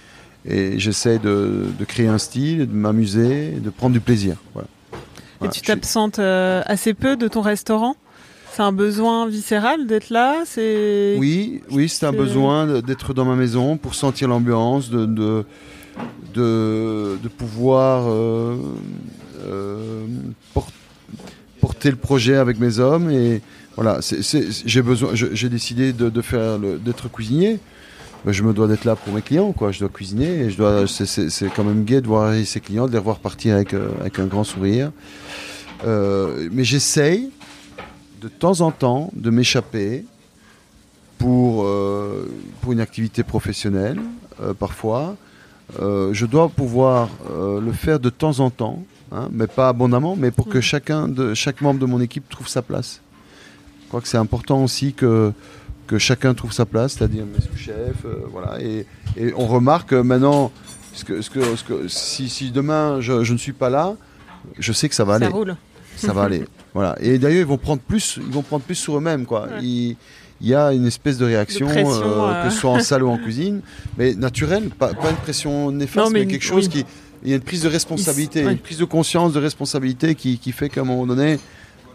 et 0.46 0.78
j'essaie 0.78 1.18
de, 1.18 1.66
de 1.78 1.84
créer 1.84 2.08
un 2.08 2.18
style, 2.18 2.58
de 2.68 2.74
m'amuser, 2.74 3.52
de 3.52 3.70
prendre 3.70 3.92
du 3.92 4.00
plaisir. 4.00 4.36
Voilà. 4.52 4.68
Et 5.42 5.48
tu 5.48 5.60
t'absentes 5.62 6.18
assez 6.18 6.94
peu 6.94 7.16
de 7.16 7.28
ton 7.28 7.42
restaurant? 7.42 7.96
C'est 8.54 8.62
un 8.62 8.70
besoin 8.70 9.26
viscéral 9.26 9.88
d'être 9.88 10.10
là 10.10 10.44
C'est 10.46 11.16
Oui, 11.18 11.60
oui, 11.72 11.88
c'est 11.88 12.06
un 12.06 12.12
besoin 12.12 12.80
d'être 12.82 13.12
dans 13.12 13.24
ma 13.24 13.34
maison 13.34 13.76
pour 13.76 13.96
sentir 13.96 14.28
l'ambiance, 14.28 14.90
de, 14.90 15.06
de, 15.06 15.44
de, 16.34 17.18
de 17.20 17.28
pouvoir 17.28 18.04
euh, 18.06 18.54
euh, 19.44 20.04
por- 20.52 20.70
porter 21.60 21.90
le 21.90 21.96
projet 21.96 22.36
avec 22.36 22.60
mes 22.60 22.78
hommes. 22.78 23.10
Et 23.10 23.42
voilà, 23.74 23.98
j'ai 24.64 24.82
besoin, 24.82 25.10
j'ai 25.14 25.48
décidé 25.48 25.92
de, 25.92 26.08
de 26.08 26.22
faire 26.22 26.60
d'être 26.60 27.10
cuisinier. 27.10 27.58
Ben, 28.24 28.30
je 28.30 28.44
me 28.44 28.52
dois 28.52 28.68
d'être 28.68 28.84
là 28.84 28.94
pour 28.94 29.12
mes 29.12 29.20
clients, 29.22 29.50
quoi. 29.50 29.72
Je 29.72 29.80
dois 29.80 29.88
cuisiner 29.88 30.42
et 30.44 30.50
je 30.50 30.56
dois. 30.56 30.84
C'est, 30.86 31.50
quand 31.56 31.64
même 31.64 31.82
gai 31.82 32.00
de 32.00 32.06
voir 32.06 32.32
ses 32.44 32.60
clients, 32.60 32.86
de 32.86 32.92
les 32.92 32.98
revoir 32.98 33.18
partir 33.18 33.56
avec, 33.56 33.74
euh, 33.74 33.88
avec 34.00 34.20
un 34.20 34.26
grand 34.26 34.44
sourire. 34.44 34.92
Mais 35.84 36.62
j'essaye 36.62 37.30
de 38.24 38.28
temps 38.28 38.62
en 38.62 38.70
temps 38.70 39.10
de 39.14 39.28
m'échapper 39.30 40.04
pour, 41.18 41.64
euh, 41.64 42.26
pour 42.60 42.72
une 42.72 42.80
activité 42.80 43.22
professionnelle, 43.22 44.00
euh, 44.42 44.54
parfois. 44.54 45.16
Euh, 45.80 46.12
je 46.12 46.24
dois 46.26 46.48
pouvoir 46.48 47.08
le 47.68 47.72
faire 47.72 48.00
de 48.00 48.10
temps 48.10 48.40
en 48.40 48.50
temps, 48.50 48.82
hein, 49.12 49.28
mais 49.30 49.46
pas 49.46 49.68
abondamment, 49.68 50.16
mais 50.16 50.30
pour 50.30 50.46
que 50.48 50.58
Mhm. 50.58 50.62
chacun 50.62 51.08
de, 51.08 51.34
chaque 51.34 51.60
membre 51.60 51.80
de 51.80 51.86
mon 51.86 52.00
équipe 52.00 52.28
trouve 52.28 52.48
sa 52.48 52.62
place. 52.62 53.00
Je 53.82 53.88
crois 53.88 54.00
que 54.00 54.08
c'est 54.08 54.18
important 54.18 54.62
aussi 54.64 54.92
que, 54.94 55.32
que 55.86 55.98
chacun 55.98 56.32
trouve 56.34 56.52
sa 56.52 56.64
place, 56.66 56.94
c'est-à-dire 56.94 57.24
mes 57.26 57.40
sous-chefs, 57.40 58.04
voilà. 58.32 58.60
Et, 58.60 58.86
et 59.16 59.32
on 59.36 59.46
remarque 59.46 59.90
que 59.90 59.96
maintenant, 59.96 60.50
ce 60.94 61.04
que, 61.04 61.20
ce 61.22 61.30
que, 61.30 61.56
ce 61.56 61.64
que, 61.64 61.88
si, 61.88 62.28
si 62.28 62.50
demain 62.50 63.00
je, 63.00 63.22
je 63.22 63.32
ne 63.34 63.38
suis 63.38 63.52
pas 63.52 63.70
là, 63.70 63.94
je 64.58 64.72
sais 64.72 64.88
que 64.88 64.94
ça 64.94 65.04
va 65.04 65.18
Ça 65.18 65.24
aller. 65.26 65.34
roule. 65.34 65.56
Ça 65.96 66.12
va 66.12 66.24
aller. 66.24 66.44
Voilà. 66.74 66.96
Et 67.00 67.18
d'ailleurs, 67.18 67.42
ils 67.42 67.46
vont 67.46 67.56
prendre 67.56 67.80
plus, 67.80 68.18
ils 68.20 68.32
vont 68.32 68.42
prendre 68.42 68.64
plus 68.64 68.74
sur 68.74 68.96
eux-mêmes, 68.98 69.26
quoi. 69.26 69.42
Ouais. 69.42 69.62
Il 69.62 69.96
y 70.48 70.54
a 70.56 70.72
une 70.72 70.86
espèce 70.86 71.18
de 71.18 71.24
réaction, 71.24 71.68
De 71.68 71.72
pression, 71.72 72.02
euh, 72.02 72.32
euh. 72.32 72.44
que 72.44 72.50
ce 72.50 72.58
soit 72.58 72.70
en 72.72 72.80
salle 72.80 73.04
ou 73.04 73.08
en 73.10 73.16
cuisine, 73.24 73.60
mais 73.96 74.14
naturelle, 74.14 74.70
pas, 74.70 74.92
pas 74.92 75.10
une 75.10 75.16
pression 75.16 75.70
néfaste, 75.70 76.04
Non, 76.04 76.10
mais 76.10 76.26
quelque 76.26 76.42
chose 76.44 76.64
oui. 76.64 76.82
qui. 76.82 76.86
Il 77.22 77.30
y 77.30 77.32
a 77.32 77.36
une 77.36 77.42
prise 77.42 77.62
de 77.62 77.68
responsabilité, 77.68 78.44
ouais. 78.44 78.52
une 78.52 78.58
prise 78.58 78.78
de 78.78 78.84
conscience 78.84 79.32
de 79.32 79.38
responsabilité 79.38 80.16
qui, 80.16 80.38
qui 80.38 80.50
fait 80.50 80.68
qu'à 80.68 80.80
un 80.80 80.84
moment 80.84 81.06
donné, 81.06 81.38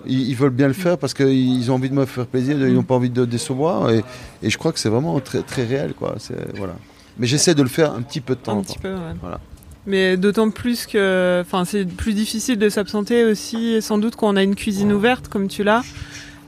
ils, 0.07 0.29
ils 0.29 0.35
veulent 0.35 0.49
bien 0.49 0.67
le 0.67 0.73
faire 0.73 0.97
parce 0.97 1.13
qu'ils 1.13 1.69
ont 1.69 1.75
envie 1.75 1.89
de 1.89 1.93
me 1.93 2.05
faire 2.05 2.25
plaisir, 2.25 2.57
ils 2.57 2.73
n'ont 2.73 2.83
pas 2.83 2.95
envie 2.95 3.09
de 3.09 3.25
décevoir, 3.25 3.91
et, 3.91 4.03
et 4.41 4.49
je 4.49 4.57
crois 4.57 4.71
que 4.71 4.79
c'est 4.79 4.89
vraiment 4.89 5.19
très, 5.19 5.41
très 5.41 5.65
réel, 5.65 5.93
quoi. 5.93 6.15
Voilà. 6.55 6.75
Mais 7.19 7.27
j'essaie 7.27 7.53
de 7.53 7.61
le 7.61 7.69
faire 7.69 7.91
un 7.93 8.01
petit 8.01 8.21
peu 8.21 8.35
de 8.35 8.39
temps. 8.39 8.53
en 8.53 8.59
Un 8.59 8.63
petit 8.63 8.79
peu, 8.79 8.93
ouais. 8.93 9.13
Voilà. 9.21 9.41
Mais 9.89 10.17
d'autant 10.17 10.51
plus 10.51 10.85
que, 10.85 11.41
enfin, 11.41 11.65
c'est 11.65 11.83
plus 11.85 12.13
difficile 12.13 12.57
de 12.59 12.69
s'absenter 12.69 13.23
aussi, 13.25 13.81
sans 13.81 13.97
doute 13.97 14.15
quand 14.15 14.29
on 14.31 14.35
a 14.35 14.43
une 14.43 14.53
cuisine 14.55 14.93
ouverte 14.93 15.27
comme 15.29 15.47
tu 15.47 15.63
l'as. 15.63 15.81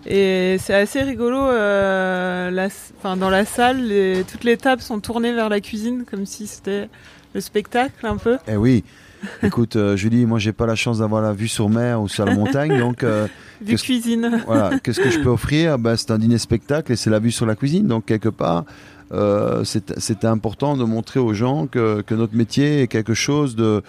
Et 0.08 0.58
c'est 0.60 0.74
assez 0.76 1.02
rigolo, 1.02 1.38
euh, 1.40 2.52
la- 2.52 2.70
enfin, 3.00 3.18
dans 3.18 3.30
la 3.30 3.46
salle, 3.46 3.88
les- 3.88 4.24
toutes 4.32 4.44
les 4.44 4.58
tables 4.58 4.82
sont 4.82 5.00
tournées 5.00 5.34
vers 5.34 5.50
la 5.50 5.60
cuisine, 5.60 6.04
comme 6.10 6.26
si 6.26 6.46
c'était 6.48 6.88
le 7.34 7.42
spectacle 7.42 8.06
un 8.06 8.18
peu. 8.18 8.38
Eh 8.48 8.56
oui. 8.58 8.84
Écoute, 9.44 9.76
euh, 9.76 9.96
Julie, 9.96 10.26
moi 10.26 10.40
j'ai 10.40 10.52
pas 10.52 10.66
la 10.66 10.74
chance 10.76 10.98
d'avoir 10.98 11.22
la 11.22 11.32
vue 11.34 11.48
sur 11.48 11.70
mer 11.70 12.02
ou 12.02 12.08
sur 12.08 12.26
la 12.26 12.34
montagne, 12.34 12.76
donc 12.80 13.04
euh, 13.04 13.28
Vue 13.64 13.76
cuisine. 13.76 14.42
voilà, 14.48 14.80
qu'est-ce 14.84 15.00
que 15.00 15.12
je 15.12 15.20
peux 15.20 15.30
offrir? 15.30 15.78
Ben, 15.78 15.96
C'est 15.96 16.10
un 16.10 16.18
dîner 16.18 16.40
spectacle 16.40 16.92
et 16.92 16.96
c'est 16.96 17.12
la 17.12 17.20
vue 17.20 17.30
sur 17.32 17.46
la 17.46 17.56
cuisine. 17.56 17.86
Donc, 17.88 18.06
quelque 18.06 18.30
part, 18.30 18.66
euh, 19.14 19.64
c'était 19.64 20.28
important 20.28 20.78
de 20.78 20.84
montrer 20.84 21.20
aux 21.20 21.34
gens 21.34 21.68
que, 21.68 22.02
que 22.02 22.16
notre 22.16 22.36
métier 22.36 22.82
est 22.84 22.88
quelque 22.88 23.14
chose 23.14 23.56
de, 23.56 23.82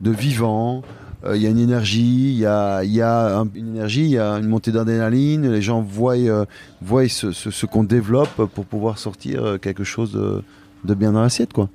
de 0.00 0.10
vivant. 0.10 0.82
Euh, 1.26 1.36
Il 1.36 1.42
y 1.42 1.46
a 1.46 1.50
une 1.50 1.58
énergie, 1.58 2.32
il 2.32 2.38
y 2.38 2.46
a, 2.46 2.82
il 2.82 2.92
y 2.92 3.02
a 3.02 3.38
un- 3.40 3.48
une 3.54 3.76
énergie, 3.76 4.04
il 4.04 4.10
y 4.12 4.18
a 4.18 4.32
une 4.38 4.48
montée 4.48 4.72
d'adrénaline. 4.72 5.50
Les 5.52 5.60
gens 5.60 5.82
voient, 5.82 6.14
euh, 6.16 6.46
voient 6.80 7.06
ce, 7.08 7.32
ce- 7.32 7.50
ce 7.50 7.66
qu'on 7.66 7.84
développe 7.84 8.46
pour 8.54 8.64
pouvoir 8.64 8.98
sortir 8.98 9.58
quelque 9.60 9.84
chose 9.84 10.12
de, 10.12 10.42
de 10.84 10.94
bien 10.94 11.12
dans 11.12 11.20
l'assiette, 11.22 11.52
quoi. 11.52 11.68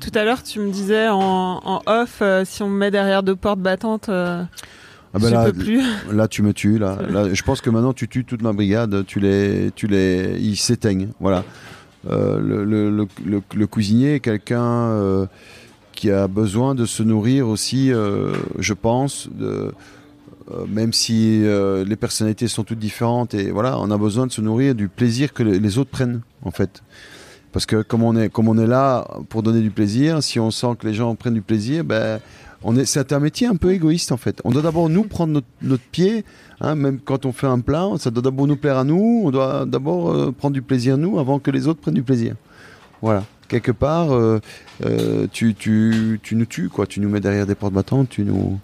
Tout 0.00 0.10
à 0.14 0.24
l'heure, 0.24 0.42
tu 0.42 0.60
me 0.60 0.70
disais 0.70 1.08
en, 1.08 1.60
en 1.64 1.82
off, 1.86 2.22
si 2.44 2.62
on 2.62 2.68
me 2.68 2.78
met 2.78 2.90
derrière 2.90 3.22
deux 3.22 3.36
portes 3.36 3.60
battantes, 3.60 4.08
Ah 4.10 4.46
ben 5.14 5.28
je 5.28 5.34
là, 5.34 5.44
peux 5.46 5.52
plus. 5.54 5.82
Là, 6.12 6.28
tu 6.28 6.42
me 6.42 6.52
tues. 6.52 6.78
Là. 6.78 6.98
Là, 7.10 7.32
je 7.32 7.42
pense 7.42 7.60
que 7.62 7.70
maintenant, 7.70 7.94
tu 7.94 8.06
tues 8.08 8.24
toute 8.24 8.42
ma 8.42 8.52
brigade. 8.52 9.04
Tu 9.06 9.18
les, 9.20 9.70
tu 9.74 9.86
les, 9.86 10.36
ils 10.40 10.56
s'éteignent. 10.56 11.08
Voilà. 11.20 11.42
Euh, 12.08 13.06
le, 13.24 13.66
cuisinier 13.66 14.14
est 14.14 14.20
quelqu'un 14.20 14.62
euh, 14.62 15.26
qui 15.92 16.10
a 16.10 16.28
besoin 16.28 16.74
de 16.74 16.86
se 16.86 17.02
nourrir 17.02 17.48
aussi, 17.48 17.92
euh, 17.92 18.32
je 18.58 18.72
pense, 18.72 19.28
même 20.68 20.92
si 20.92 21.42
les 21.42 21.96
personnalités 21.96 22.48
sont 22.48 22.64
toutes 22.64 22.78
différentes. 22.78 23.34
Et 23.34 23.50
voilà, 23.50 23.78
on 23.78 23.90
a 23.90 23.98
besoin 23.98 24.26
de 24.26 24.32
se 24.32 24.40
nourrir 24.40 24.74
du 24.74 24.88
plaisir 24.88 25.32
que 25.32 25.42
les, 25.42 25.58
les 25.58 25.78
autres 25.78 25.90
prennent, 25.90 26.22
en 26.42 26.50
fait. 26.50 26.82
Parce 27.52 27.66
que 27.66 27.82
comme 27.82 28.02
on 28.02 28.14
est, 28.16 28.28
comme 28.28 28.48
on 28.48 28.58
est 28.58 28.66
là 28.66 29.06
pour 29.28 29.42
donner 29.42 29.60
du 29.60 29.70
plaisir, 29.70 30.22
si 30.22 30.38
on 30.38 30.50
sent 30.50 30.76
que 30.78 30.86
les 30.86 30.94
gens 30.94 31.14
prennent 31.14 31.34
du 31.34 31.42
plaisir, 31.42 31.82
ben, 31.82 32.20
on 32.64 32.76
est, 32.76 32.84
c'est 32.84 33.12
un 33.12 33.20
métier 33.20 33.46
un 33.46 33.56
peu 33.56 33.72
égoïste 33.72 34.10
en 34.10 34.16
fait. 34.16 34.40
On 34.44 34.50
doit 34.50 34.62
d'abord 34.62 34.88
nous 34.88 35.04
prendre 35.04 35.42
notre, 35.62 35.82
pied, 35.92 36.24
hein, 36.60 36.74
même 36.74 36.98
quand 36.98 37.24
on 37.24 37.32
fait 37.32 37.46
un 37.46 37.60
plat, 37.60 37.86
ça 37.98 38.10
doit 38.10 38.22
d'abord 38.22 38.46
nous 38.46 38.56
plaire 38.56 38.78
à 38.78 38.84
nous. 38.84 39.22
On 39.24 39.30
doit 39.30 39.64
d'abord 39.64 40.10
euh, 40.10 40.32
prendre 40.32 40.54
du 40.54 40.62
plaisir 40.62 40.98
nous 40.98 41.18
avant 41.18 41.38
que 41.38 41.50
les 41.50 41.68
autres 41.68 41.80
prennent 41.80 41.94
du 41.94 42.02
plaisir. 42.02 42.34
Voilà. 43.00 43.24
Quelque 43.46 43.72
part, 43.72 44.12
euh, 44.12 44.40
euh, 44.84 45.26
tu, 45.32 45.54
tu, 45.54 46.20
tu 46.22 46.34
nous 46.34 46.46
tues 46.46 46.68
quoi. 46.68 46.86
Tu 46.86 47.00
nous 47.00 47.08
mets 47.08 47.20
derrière 47.20 47.46
des 47.46 47.54
portes 47.54 47.72
battantes. 47.72 48.08
Tu 48.08 48.22
nous, 48.22 48.58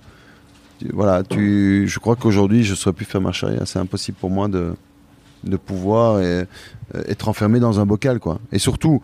voilà. 0.93 1.23
Tu, 1.23 1.87
je 1.87 1.99
crois 2.01 2.17
qu'aujourd'hui, 2.17 2.65
je 2.65 2.73
ne 2.73 2.77
saurais 2.77 2.95
plus 2.95 3.07
faire 3.07 3.21
marche 3.21 3.45
arrière. 3.45 3.63
C'est 3.67 3.79
impossible 3.79 4.19
pour 4.21 4.31
moi 4.31 4.49
de, 4.49 4.75
de 5.45 5.57
pouvoir 5.57 6.17
euh, 6.17 6.45
être 7.07 7.29
enfermé 7.29 7.61
dans 7.61 7.79
un 7.79 7.87
bocal 7.87 8.19
quoi. 8.19 8.41
Et 8.51 8.59
surtout, 8.59 9.01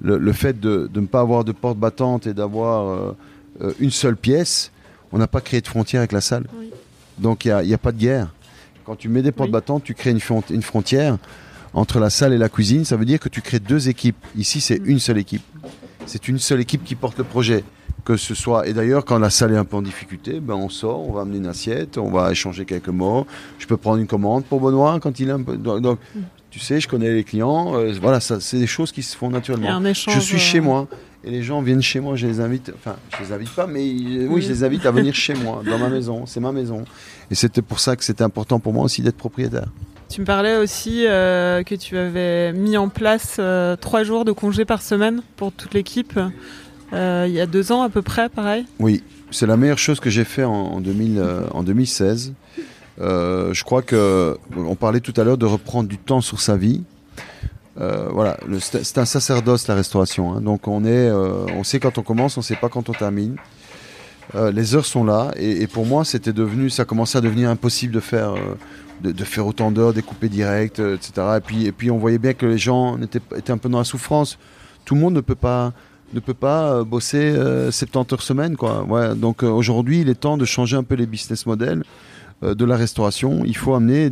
le, 0.00 0.16
le 0.16 0.32
fait 0.32 0.58
de, 0.60 0.88
de 0.90 1.00
ne 1.00 1.06
pas 1.06 1.20
avoir 1.20 1.44
de 1.44 1.52
porte 1.52 1.76
battante 1.76 2.28
et 2.28 2.34
d'avoir 2.34 3.14
euh, 3.60 3.68
euh, 3.68 3.72
une 3.80 3.90
seule 3.90 4.16
pièce, 4.16 4.70
on 5.12 5.18
n'a 5.18 5.26
pas 5.26 5.40
créé 5.40 5.60
de 5.60 5.66
frontière 5.68 6.00
avec 6.00 6.12
la 6.12 6.20
salle. 6.20 6.46
Oui. 6.58 6.70
Donc 7.18 7.44
il 7.44 7.54
n'y 7.64 7.74
a, 7.74 7.78
pas 7.78 7.92
de 7.92 7.98
guerre. 7.98 8.28
Quand 8.84 8.96
tu 8.96 9.08
mets 9.08 9.22
des 9.22 9.32
portes 9.32 9.48
Oui. 9.48 9.52
battantes, 9.52 9.84
tu 9.84 9.94
crées 9.94 10.10
une, 10.10 10.20
front- 10.20 10.42
une 10.50 10.62
frontière 10.62 11.18
entre 11.74 11.98
la 11.98 12.10
salle 12.10 12.32
et 12.32 12.38
la 12.38 12.48
cuisine. 12.48 12.84
Ça 12.84 12.96
veut 12.96 13.04
dire 13.04 13.18
que 13.20 13.28
tu 13.28 13.40
crées 13.42 13.58
deux 13.60 13.88
équipes. 13.88 14.16
Ici, 14.36 14.60
c'est 14.60 14.78
Mm. 14.80 14.86
une 14.90 14.98
seule 14.98 15.18
équipe. 15.18 15.42
C'est 16.06 16.28
une 16.28 16.38
seule 16.38 16.60
équipe 16.60 16.84
qui 16.84 16.94
porte 16.94 17.18
le 17.18 17.24
projet. 17.24 17.64
Que 18.04 18.16
ce 18.16 18.34
soit, 18.34 18.66
et 18.66 18.72
d'ailleurs, 18.72 19.04
quand 19.04 19.18
la 19.18 19.28
salle 19.28 19.52
est 19.52 19.56
un 19.58 19.66
peu 19.66 19.76
en 19.76 19.82
difficulté, 19.82 20.40
ben 20.40 20.54
on 20.54 20.70
sort, 20.70 21.06
on 21.06 21.12
va 21.12 21.22
amener 21.22 21.36
une 21.38 21.46
assiette, 21.46 21.98
on 21.98 22.10
va 22.10 22.30
échanger 22.30 22.64
quelques 22.64 22.88
mots. 22.88 23.26
Je 23.58 23.66
peux 23.66 23.76
prendre 23.76 23.98
une 23.98 24.06
commande 24.06 24.44
pour 24.44 24.60
Benoît 24.60 24.98
quand 25.00 25.20
il 25.20 25.28
est 25.28 25.32
un 25.32 25.42
peu. 25.42 25.56
Donc, 25.58 25.98
Mm. 26.14 26.20
tu 26.50 26.58
sais, 26.60 26.80
je 26.80 26.88
connais 26.88 27.12
les 27.12 27.24
clients. 27.24 27.74
euh, 27.76 27.92
voilà, 28.00 28.20
ça, 28.20 28.40
c'est 28.40 28.58
des 28.58 28.66
choses 28.66 28.92
qui 28.92 29.02
se 29.02 29.14
font 29.14 29.28
naturellement. 29.28 29.84
échange. 29.84 30.14
Je 30.14 30.20
suis 30.20 30.36
euh, 30.36 30.38
chez 30.38 30.60
moi 30.60 30.86
et 31.24 31.30
les 31.30 31.42
gens 31.42 31.60
viennent 31.62 31.82
chez 31.82 32.00
moi, 32.00 32.16
je 32.16 32.26
les 32.26 32.40
invite, 32.40 32.72
enfin, 32.74 32.96
je 33.16 33.24
les 33.24 33.32
invite 33.32 33.50
pas, 33.50 33.66
mais 33.66 33.82
oui, 34.28 34.42
je 34.42 34.48
les 34.48 34.64
invite 34.64 34.86
à 34.86 34.90
venir 34.90 35.14
chez 35.14 35.34
moi, 35.34 35.62
dans 35.68 35.78
ma 35.78 35.88
maison, 35.88 36.26
c'est 36.26 36.40
ma 36.40 36.52
maison. 36.52 36.84
Et 37.30 37.34
c'était 37.34 37.62
pour 37.62 37.80
ça 37.80 37.96
que 37.96 38.04
c'était 38.04 38.24
important 38.24 38.60
pour 38.60 38.72
moi 38.72 38.84
aussi 38.84 39.02
d'être 39.02 39.16
propriétaire. 39.16 39.66
Tu 40.08 40.22
me 40.22 40.26
parlais 40.26 40.56
aussi 40.56 41.06
euh, 41.06 41.62
que 41.62 41.74
tu 41.74 41.98
avais 41.98 42.52
mis 42.54 42.78
en 42.78 42.88
place 42.88 43.36
euh, 43.38 43.76
trois 43.76 44.04
jours 44.04 44.24
de 44.24 44.32
congé 44.32 44.64
par 44.64 44.80
semaine 44.80 45.22
pour 45.36 45.52
toute 45.52 45.74
l'équipe. 45.74 46.18
Euh, 46.92 47.26
il 47.28 47.34
y 47.34 47.40
a 47.40 47.46
deux 47.46 47.72
ans 47.72 47.82
à 47.82 47.90
peu 47.90 48.00
près, 48.00 48.28
pareil? 48.28 48.64
Oui, 48.78 49.02
c'est 49.30 49.46
la 49.46 49.56
meilleure 49.56 49.78
chose 49.78 50.00
que 50.00 50.08
j'ai 50.08 50.24
fait 50.24 50.44
en, 50.44 50.52
en 50.52 50.80
2000, 50.80 51.18
euh, 51.18 51.42
en 51.50 51.62
2016. 51.62 52.32
Euh, 53.00 53.52
je 53.52 53.64
crois 53.64 53.82
que 53.82 54.36
on 54.56 54.74
parlait 54.74 55.00
tout 55.00 55.14
à 55.16 55.24
l'heure 55.24 55.38
de 55.38 55.46
reprendre 55.46 55.88
du 55.88 55.98
temps 55.98 56.20
sur 56.20 56.40
sa 56.40 56.56
vie. 56.56 56.82
Euh, 57.80 58.08
voilà, 58.10 58.36
c'est 58.60 58.98
un 58.98 59.04
sacerdoce 59.04 59.68
la 59.68 59.74
restauration. 59.74 60.32
hein. 60.32 60.40
Donc 60.40 60.66
on 60.66 60.84
est, 60.84 60.88
euh, 60.88 61.46
on 61.56 61.62
sait 61.62 61.78
quand 61.78 61.98
on 61.98 62.02
commence, 62.02 62.36
on 62.36 62.42
sait 62.42 62.56
pas 62.56 62.68
quand 62.68 62.88
on 62.88 62.92
termine. 62.92 63.36
Euh, 64.34 64.50
les 64.50 64.74
heures 64.74 64.84
sont 64.84 65.04
là 65.04 65.30
et, 65.36 65.66
pour 65.66 65.86
moi 65.86 66.04
c'était 66.04 66.34
devenu, 66.34 66.68
ça 66.68 66.84
commençait 66.84 67.16
à 67.18 67.20
devenir 67.20 67.48
impossible 67.48 67.94
de 67.94 68.00
faire, 68.00 68.34
de, 69.00 69.24
faire 69.24 69.46
autant 69.46 69.70
d'heures, 69.70 69.94
découper 69.94 70.28
direct, 70.28 70.80
etc. 70.80 71.12
Et 71.36 71.40
puis 71.40 71.66
et 71.66 71.72
puis 71.72 71.90
on 71.90 71.98
voyait 71.98 72.18
bien 72.18 72.34
que 72.34 72.44
les 72.44 72.58
gens 72.58 72.98
étaient, 73.00 73.50
un 73.50 73.58
peu 73.58 73.68
dans 73.68 73.78
la 73.78 73.84
souffrance. 73.84 74.38
Tout 74.84 74.94
le 74.96 75.00
monde 75.00 75.14
ne 75.14 75.20
peut 75.20 75.34
pas 75.34 75.72
ne 76.14 76.20
peut 76.20 76.34
pas 76.34 76.82
bosser 76.84 77.18
euh, 77.18 77.70
70 77.70 78.12
heures 78.12 78.22
semaine 78.22 78.56
quoi. 78.56 78.84
Donc 79.14 79.42
aujourd'hui 79.44 80.00
il 80.00 80.08
est 80.08 80.14
temps 80.14 80.36
de 80.36 80.44
changer 80.44 80.76
un 80.76 80.82
peu 80.82 80.94
les 80.94 81.06
business 81.06 81.46
models 81.46 81.84
de 82.42 82.64
la 82.64 82.76
restauration. 82.76 83.42
Il 83.44 83.56
faut 83.56 83.74
amener 83.74 84.10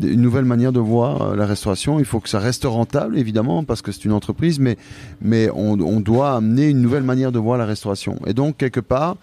une 0.00 0.20
nouvelle 0.20 0.44
manière 0.44 0.72
de 0.72 0.80
voir 0.80 1.22
euh, 1.22 1.36
la 1.36 1.46
restauration. 1.46 1.98
Il 2.00 2.04
faut 2.04 2.18
que 2.20 2.28
ça 2.28 2.38
reste 2.40 2.64
rentable, 2.64 3.16
évidemment, 3.18 3.62
parce 3.64 3.82
que 3.82 3.92
c'est 3.92 4.04
une 4.04 4.12
entreprise, 4.12 4.58
mais, 4.58 4.76
mais 5.20 5.48
on, 5.54 6.00
doit 6.00 6.34
amener 6.34 6.68
une 6.70 6.80
nouvelle 6.80 7.04
manière 7.04 7.30
de 7.30 7.38
voir 7.38 7.58
la 7.58 7.66
restauration. 7.66 8.18
Et 8.26 8.34
donc, 8.34 8.56
quelque 8.56 8.80
part, 8.80 9.16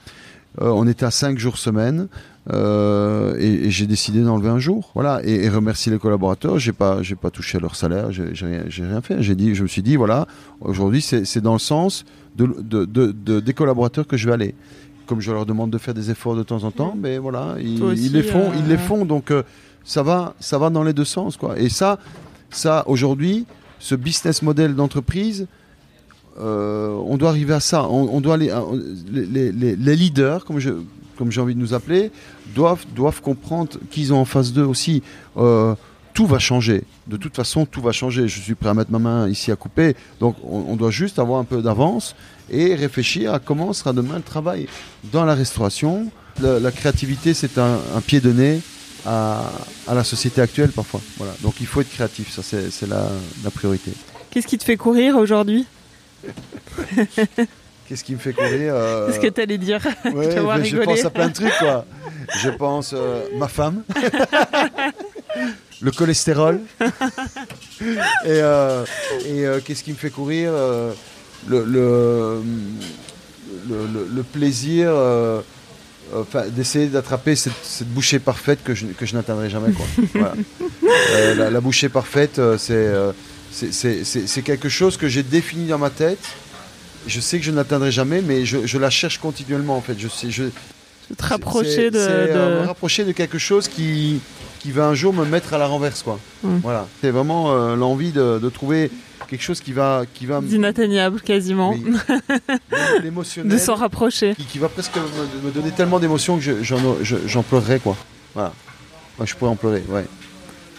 euh, 0.62 0.70
on 0.70 0.88
était 0.88 1.06
à 1.06 1.12
5 1.12 1.38
jours 1.38 1.58
semaine. 1.58 2.08
euh, 2.52 3.36
et, 3.38 3.70
j'ai 3.70 3.86
décidé 3.86 4.22
d'enlever 4.24 4.50
un 4.50 4.58
jour, 4.60 4.92
voilà, 4.96 5.20
et, 5.24 5.44
et 5.46 5.50
remercier 5.50 5.92
les 5.92 6.00
collaborateurs. 6.00 6.58
J'ai 6.60 6.72
pas, 6.74 7.04
j'ai 7.04 7.16
pas 7.16 7.30
touché 7.30 7.58
à 7.58 7.62
leur 7.62 7.76
salaire, 7.76 8.12
j'ai 8.12 8.32
rien, 8.46 8.64
rien 8.70 9.02
fait. 9.02 9.22
J'ai 9.22 9.36
dit, 9.36 9.54
je 9.54 9.64
me 9.64 9.68
suis 9.68 9.84
dit, 9.84 9.98
voilà, 9.98 10.26
aujourd'hui 10.62 11.02
c'est 11.02 11.42
dans 11.42 11.54
le 11.54 11.60
sens 11.60 12.06
de- 12.36 13.40
des 13.40 13.54
collaborateurs 13.54 14.08
que 14.08 14.18
je 14.18 14.28
vais 14.28 14.34
aller. 14.34 14.56
Comme 15.10 15.22
je 15.22 15.32
leur 15.32 15.48
demande 15.48 15.72
de 15.72 15.80
faire 15.80 15.96
des 15.96 16.12
efforts 16.12 16.36
de 16.36 16.44
temps 16.44 16.64
en 16.64 16.70
temps, 16.72 16.94
mais 16.96 17.18
voilà, 17.18 17.56
ils, 17.60 17.80
Toi 17.80 17.88
aussi, 17.94 18.06
ils 18.06 18.14
les 18.14 18.22
font, 18.22 18.50
euh, 18.52 18.60
ils 18.60 18.68
les 18.68 18.78
font. 18.78 19.06
Donc 19.06 19.32
euh, 19.32 19.42
ça 19.84 20.04
va, 20.04 20.36
ça 20.40 20.60
va 20.60 20.70
dans 20.70 20.84
les 20.84 20.94
deux 20.94 21.04
sens, 21.18 21.36
quoi. 21.36 21.58
Et 21.60 21.68
ça, 21.68 21.98
ça 22.52 22.84
aujourd'hui, 22.86 23.46
ce 23.80 23.96
business 23.96 24.44
model 24.44 24.76
d'entreprise, 24.76 25.48
euh, 26.40 26.90
on 27.06 27.18
doit 27.18 27.30
arriver 27.30 27.54
à 27.56 27.60
ça. 27.60 27.88
On, 27.90 28.08
on 28.16 28.22
doit 28.22 28.36
aller, 28.36 28.54
les, 29.12 29.26
les- 29.26 29.52
les- 29.52 29.76
les 29.76 29.96
leaders, 29.96 30.46
comme 30.46 30.60
je, 30.60 30.70
comme 31.18 31.32
j'ai 31.32 31.42
envie 31.42 31.56
de 31.56 31.60
nous 31.60 31.74
appeler, 31.74 32.12
doivent, 32.56 32.86
doivent 32.96 33.22
comprendre 33.22 33.72
qu'ils 33.90 34.14
ont 34.14 34.20
en 34.20 34.26
face 34.26 34.54
d'eux 34.54 34.64
aussi. 34.66 35.02
euh, 35.38 35.74
tout 36.20 36.28
va 36.28 36.38
changer. 36.38 36.84
De 37.08 37.16
toute 37.16 37.34
façon, 37.34 37.66
tout 37.66 37.80
va 37.80 37.94
changer. 37.94 38.28
Je 38.28 38.42
suis 38.42 38.54
prêt 38.54 38.68
à 38.68 38.74
mettre 38.74 38.92
ma 38.92 39.00
main 39.00 39.30
ici 39.30 39.54
à 39.54 39.56
couper. 39.56 39.96
Donc, 40.20 40.36
on, 40.44 40.66
on 40.68 40.76
doit 40.76 40.92
juste 40.92 41.18
avoir 41.18 41.40
un 41.40 41.46
peu 41.46 41.62
d'avance 41.62 42.14
et 42.52 42.76
réfléchir 42.76 43.34
à 43.34 43.40
comment 43.40 43.72
sera 43.72 43.94
demain 43.94 44.18
le 44.18 44.22
travail 44.22 44.68
dans 45.14 45.24
la 45.24 45.34
restauration. 45.34 46.12
La, 46.42 46.60
la 46.60 46.72
créativité, 46.74 47.34
c'est 47.34 47.58
un, 47.58 47.80
un 47.96 48.02
pied 48.02 48.20
de 48.20 48.34
nez 48.34 48.60
à, 49.06 49.50
à 49.88 49.94
la 49.94 50.04
société 50.04 50.42
actuelle 50.42 50.72
parfois. 50.72 51.00
Voilà. 51.16 51.32
Donc, 51.42 51.54
il 51.62 51.68
faut 51.68 51.80
être 51.80 51.90
créatif. 51.90 52.34
Ça, 52.34 52.44
c'est 52.44 52.90
la, 52.90 53.08
la 53.42 53.50
priorité. 53.50 53.94
Qu'est-ce 54.30 54.48
qui 54.48 54.58
te 54.58 54.66
fait 54.66 54.76
courir 54.76 55.16
aujourd'hui? 55.16 55.66
Qu'est-ce 57.88 58.04
qui 58.04 58.14
me 58.14 58.20
fait 58.20 58.34
courir 58.34 58.74
euh, 58.76 59.08
Qu'est-ce 59.08 59.20
que 59.20 59.28
tu 59.28 59.42
allais 59.42 59.58
dire 59.58 59.80
Ouais, 60.14 60.30
je 60.66 60.84
pense 60.84 61.06
à 61.06 61.10
plein 61.10 61.30
de 61.30 61.34
trucs, 61.34 61.58
quoi. 61.58 61.86
Je 62.44 62.50
pense 62.50 62.94
euh, 62.94 63.24
ma 63.38 63.48
femme, 63.48 63.84
le 65.82 65.92
cholestérol, 65.92 66.60
et, 66.82 66.86
euh, 68.28 68.84
et, 69.26 69.46
euh, 69.46 69.60
qu'est-ce 69.64 69.84
qui 69.84 69.92
me 69.92 69.96
fait 69.98 70.10
courir 70.10 70.52
euh, 70.54 70.92
le, 71.48 71.64
le, 71.64 72.42
le, 73.70 73.88
le- 73.94 74.08
le 74.14 74.24
plaisir 74.24 74.92
d'essayer 76.50 76.88
d'attraper 76.88 77.36
cette, 77.36 77.54
cette 77.64 77.88
bouchée 77.90 78.20
parfaite 78.20 78.60
que 78.64 78.74
je, 78.74 78.88
que 78.88 79.06
je 79.06 79.16
n'atteindrai 79.16 79.50
jamais. 79.50 79.72
Quoi. 79.72 79.86
Voilà. 80.16 80.34
La, 81.36 81.50
la 81.52 81.62
bouchée 81.62 81.88
parfaite, 81.90 82.42
c'est- 82.58 82.94
c'est 83.52 84.42
quelque 84.42 84.70
chose 84.70 84.98
que 84.98 85.08
j'ai 85.08 85.24
défini 85.24 85.68
dans 85.68 85.78
ma 85.78 85.90
tête. 85.92 86.20
Je 87.08 87.20
sais 87.20 87.38
que 87.40 87.46
je 87.46 87.52
n'atteindrai 87.52 87.92
jamais, 87.92 88.22
mais 88.22 88.46
je, 88.46 88.66
je 88.66 88.78
la 88.78 88.90
cherche 88.90 89.18
continuellement 89.20 89.78
en 89.78 89.82
fait. 89.82 89.96
Je 89.98 90.08
sais, 90.08 90.30
je, 90.32 90.44
De 91.10 91.16
te 91.16 91.24
rapprocher 91.24 91.90
de. 91.92 91.98
euh, 91.98 92.56
de- 92.58 92.62
me 92.62 92.68
rapprocher 92.68 93.04
de 93.04 93.12
quelque 93.12 93.38
chose 93.40 93.68
qui, 93.68 94.20
qui 94.60 94.72
va 94.72 94.86
un 94.86 94.94
jour 94.94 95.14
me 95.14 95.26
mettre 95.26 95.54
à 95.54 95.58
la 95.58 95.68
renverse. 95.68 96.04
Quoi. 96.04 96.20
Voilà. 96.44 96.88
C'est 97.02 97.10
vraiment 97.12 97.52
euh, 97.54 97.76
l'envie 97.76 98.12
de, 98.12 98.40
de 98.40 98.50
trouver 98.50 98.92
quelque 99.28 99.42
chose 99.44 99.60
qui 99.62 99.74
va, 99.74 100.04
qui 100.14 100.26
va 100.26 100.42
me- 100.42 100.48
d'inatteignable 100.48 101.22
quasiment. 101.22 101.74
l'émotionnel, 103.04 103.52
De 103.52 103.58
s'en 103.58 103.76
rapprocher. 103.76 104.36
qui, 104.36 104.46
qui 104.46 104.60
va 104.60 104.70
presque 104.70 104.96
me, 104.96 105.48
me 105.48 105.52
donner 105.52 105.72
tellement 105.72 106.00
d'émotions 106.00 106.38
que 106.38 106.42
je- 106.44 106.64
j'en 106.64 106.78
je, 107.02 107.40
pleurerais. 107.40 107.80
Quoi. 107.80 107.96
Voilà. 108.34 108.54
Moi, 109.18 109.26
je 109.26 109.36
pourrais 109.36 109.52
en 109.52 109.56
pleurer. 109.56 109.84
Ouais. 109.90 110.06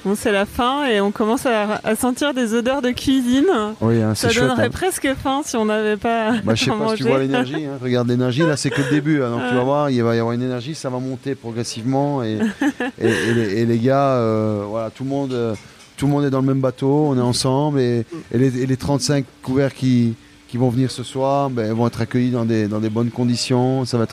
Bon, 0.05 0.14
c'est 0.14 0.32
la 0.32 0.46
fin 0.46 0.86
et 0.86 1.01
on 1.01 1.11
commence 1.11 1.44
à, 1.44 1.80
à 1.84 1.94
sentir 1.94 2.32
des 2.32 2.55
odeurs 2.55 2.80
de 2.80 2.90
cuisine. 2.90 3.46
Oui, 3.82 4.01
hein, 4.01 4.14
Ça 4.14 4.30
chouette. 4.30 4.44
donnerait 4.48 4.66
hein. 4.66 4.70
presque 4.70 5.09
faim 5.22 5.42
si 5.44 5.57
on 5.57 5.66
n'avait 5.66 5.98
pas 5.98 6.32
Bah, 6.42 6.55
je 6.55 6.64
sais 6.64 6.70
pas 6.70 6.88
si 6.96 7.03
tu 7.03 7.09
vois 7.09 7.18
l'énergie. 7.18 7.66
hein. 7.66 7.78
Regarde 7.82 8.09
l'énergie, 8.09 8.40
là 8.40 8.57
c'est 8.57 8.70
que 8.70 8.80
le 8.80 8.88
début. 8.90 9.18
Donc 9.18 9.42
tu 9.51 9.55
vas 9.55 9.62
voir, 9.62 9.90
il 9.90 10.03
va 10.03 10.16
y 10.16 10.18
avoir 10.18 10.32
une 10.34 10.42
énergie, 10.42 10.74
ça 10.74 10.88
va 10.88 10.98
monter 10.98 11.34
progressivement. 11.34 12.22
Et, 12.22 12.38
et, 12.98 13.09
et 13.09 13.34
les, 13.34 13.55
et 13.61 13.66
les 13.66 13.78
gars, 13.78 14.14
euh, 14.14 14.64
voilà, 14.66 14.88
tout 14.90 15.05
le, 15.05 15.11
monde, 15.11 15.32
euh, 15.34 15.55
tout 15.98 16.07
le 16.07 16.12
monde 16.12 16.24
est 16.24 16.30
dans 16.30 16.40
le 16.40 16.46
même 16.46 16.61
bateau, 16.61 17.09
on 17.11 17.16
est 17.18 17.20
ensemble. 17.20 17.78
Et, 17.80 18.07
les, 18.32 18.62
et 18.62 18.66
les 18.66 18.76
35 18.78 19.24
couverts 19.42 19.74
qui, 19.74 20.14
qui 20.48 20.57
vont 20.57 20.70
venir 20.70 20.90
ce 20.90 21.03
soir 21.03 21.51
ben, 21.51 21.72
vont 21.74 21.86
être 21.86 22.01
accueillis 22.01 22.30
dans 22.30 22.46
des, 22.46 22.68
dans 22.68 22.80
des 22.80 22.90
bonnes 22.90 23.11
conditions. 23.11 23.84
Ça 23.84 23.98
va 23.98 24.05
être 24.05 24.12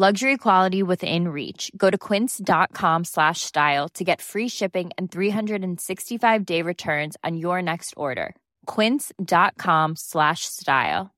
Luxury 0.00 0.38
quality 0.38 0.82
within 0.82 1.28
reach. 1.28 1.70
Go 1.76 1.90
to 1.90 1.98
quince.com 1.98 3.04
slash 3.04 3.42
style 3.42 3.86
to 3.90 4.02
get 4.02 4.22
free 4.22 4.48
shipping 4.48 4.88
and 4.96 5.10
365 5.12 6.46
day 6.46 6.62
returns 6.62 7.18
on 7.22 7.36
your 7.36 7.60
next 7.60 7.92
order. 7.98 8.34
Quince.com 8.64 9.96
slash 9.96 10.46
style. 10.46 11.10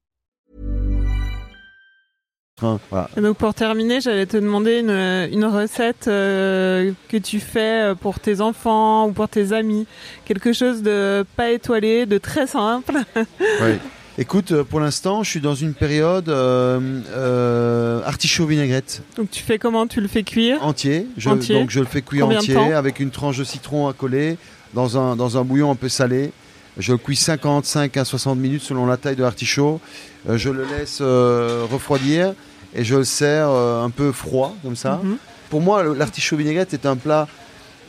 donc 2.61 3.37
pour 3.39 3.55
terminer, 3.55 4.01
j'allais 4.01 4.27
te 4.27 4.37
demander 4.37 4.81
une, 4.81 4.91
une 5.33 5.45
recette 5.45 6.09
euh, 6.09 6.93
que 7.09 7.19
tu 7.19 7.39
fais 7.39 7.95
pour 8.01 8.19
tes 8.19 8.41
enfants 8.41 9.07
ou 9.07 9.13
pour 9.13 9.29
tes 9.29 9.53
amis. 9.53 9.87
Quelque 10.25 10.53
chose 10.53 10.83
de 10.83 11.25
pas 11.37 11.53
étoilé, 11.53 12.05
de 12.05 12.19
très 12.19 12.49
simple. 12.49 12.99
Ouais. 13.15 13.79
Écoute, 14.19 14.53
euh, 14.53 14.63
pour 14.63 14.79
l'instant, 14.81 15.23
je 15.23 15.31
suis 15.31 15.41
dans 15.41 15.55
une 15.55 15.73
période 15.73 16.29
euh, 16.29 17.01
euh, 17.11 18.03
artichaut 18.05 18.45
vinaigrette 18.47 19.03
Donc 19.17 19.31
tu 19.31 19.43
fais 19.43 19.59
comment? 19.59 19.87
Tu 19.87 20.01
le 20.03 20.09
fais 20.09 20.23
cuire? 20.23 20.63
Entier. 20.63 21.07
Je, 21.17 21.31
Entier. 21.31 21.59
Donc 21.59 21.71
je 21.71 21.81
le 21.81 21.87
fais 21.87 22.03
cuire 22.03 22.25
Combien 22.27 22.39
entier 22.41 22.75
avec 22.75 23.01
une 23.01 23.11
tranche 23.11 23.39
de 23.39 23.45
citron 23.45 23.89
à 23.89 23.95
coller 23.95 24.37
dans 24.75 24.99
un, 24.99 25.17
dans 25.17 25.39
un 25.39 25.45
bouillon 25.45 25.71
un 25.71 25.75
peu 25.77 25.89
salé. 25.89 26.31
Je 26.79 26.93
le 26.93 26.99
cuis 26.99 27.17
55 27.17 27.97
à 27.97 28.05
60 28.05 28.39
minutes 28.39 28.63
selon 28.63 28.85
la 28.87 28.97
taille 28.99 29.17
de 29.17 29.23
l'artichaut. 29.23 29.81
Euh, 30.29 30.37
je 30.37 30.51
le 30.51 30.65
laisse 30.67 31.01
refroidir 31.01 32.35
et 32.75 32.85
je 32.85 32.97
le 32.97 33.05
sers 33.05 33.49
un 33.49 33.91
peu 33.91 34.13
froid 34.13 34.55
comme 34.63 34.77
ça. 34.77 35.01
Mhm. 35.03 35.17
Pour 35.49 35.63
moi, 35.63 35.83
l'artichaut 35.85 36.37
vinaigrette 36.37 36.75
est 36.75 36.85
un 36.87 36.97
plat 36.97 37.29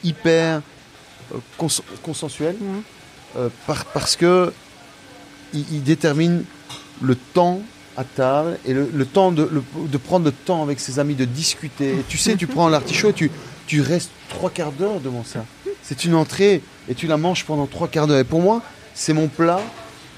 hyper 0.05 0.61
cons- 1.57 1.67
consensuel 2.01 2.55
Mhm. 2.59 3.49
par- 3.67 3.86
parce 3.86 4.15
que 4.15 4.53
il, 5.54 5.66
il 5.74 5.84
détermine 5.84 6.43
le 7.01 7.16
temps 7.16 7.62
à 7.97 8.04
table 8.04 8.58
et 8.66 8.74
le, 8.74 8.89
le 8.93 9.06
temps 9.06 9.32
de, 9.32 9.47
le- 9.51 9.64
de 9.88 9.97
prendre 9.97 10.26
le 10.26 10.32
temps 10.32 10.64
avec 10.64 10.80
ses 10.80 10.99
amis, 10.99 11.16
de 11.16 11.26
discuter. 11.26 11.89
Et 11.99 12.04
tu 12.08 12.18
sais, 12.18 12.36
tu 12.36 12.47
prends 12.47 12.68
l'artichaut 12.70 13.10
et 13.10 13.14
tu, 13.14 13.30
tu 13.68 13.82
restes 13.82 14.12
trois 14.30 14.49
quarts 14.49 14.72
d'heure 14.72 14.99
devant 14.99 15.24
ça. 15.24 15.45
C'est 15.84 16.06
une 16.06 16.16
entrée 16.16 16.62
et 16.89 16.95
tu 16.95 17.08
la 17.08 17.18
manges 17.18 17.45
pendant 17.45 17.68
trois 17.68 17.88
quarts 17.88 18.08
d'heure. 18.08 18.20
Et 18.20 18.24
pour 18.24 18.41
moi, 18.41 18.62
c'est 18.95 19.14
mon 19.14 19.28
plat 19.28 19.62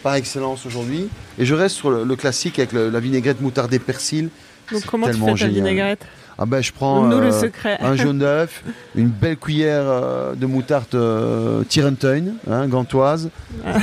par 0.03 0.15
excellence 0.15 0.65
aujourd'hui. 0.65 1.09
Et 1.37 1.45
je 1.45 1.53
reste 1.55 1.75
sur 1.75 1.89
le, 1.89 2.03
le 2.03 2.15
classique 2.15 2.59
avec 2.59 2.71
la 2.71 2.99
vinaigrette 2.99 3.41
moutarde 3.41 3.73
et 3.73 3.79
persil. 3.79 4.29
Donc 4.71 4.85
comment 4.85 5.07
tu 5.07 5.13
fais 5.13 5.25
ta 5.25 5.35
génial. 5.35 5.53
vinaigrette? 5.55 6.05
Ah 6.37 6.45
ben, 6.45 6.61
je 6.61 6.73
prends 6.73 7.07
le 7.07 7.15
euh, 7.15 7.31
secret. 7.31 7.77
un 7.79 7.95
jaune 7.95 8.19
d'œuf, 8.19 8.61
une 8.95 9.07
belle 9.07 9.37
cuillère 9.37 9.83
euh, 9.85 10.35
de 10.35 10.45
moutarde 10.45 10.93
euh, 10.93 11.63
Tirenteun, 11.63 12.33
hein, 12.51 12.67
gantoise. 12.67 13.29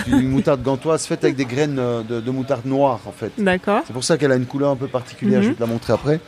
une 0.07 0.29
moutarde 0.29 0.63
gantoise 0.63 1.07
faite 1.07 1.25
avec 1.25 1.35
des 1.37 1.47
graines 1.47 1.79
euh, 1.79 2.03
de, 2.03 2.21
de 2.21 2.31
moutarde 2.31 2.67
noire 2.67 3.01
en 3.07 3.13
fait. 3.13 3.33
D'accord. 3.39 3.81
C'est 3.87 3.95
pour 3.95 4.05
ça 4.05 4.19
qu'elle 4.19 4.33
a 4.33 4.37
une 4.37 4.45
couleur 4.45 4.71
un 4.71 4.77
peu 4.77 4.87
particulière, 4.87 5.39
Mhm. 5.41 5.45
je 5.45 5.49
vais 5.49 5.55
te 5.55 5.61
la 5.61 5.67
montrer 5.67 5.95
après. 5.95 6.21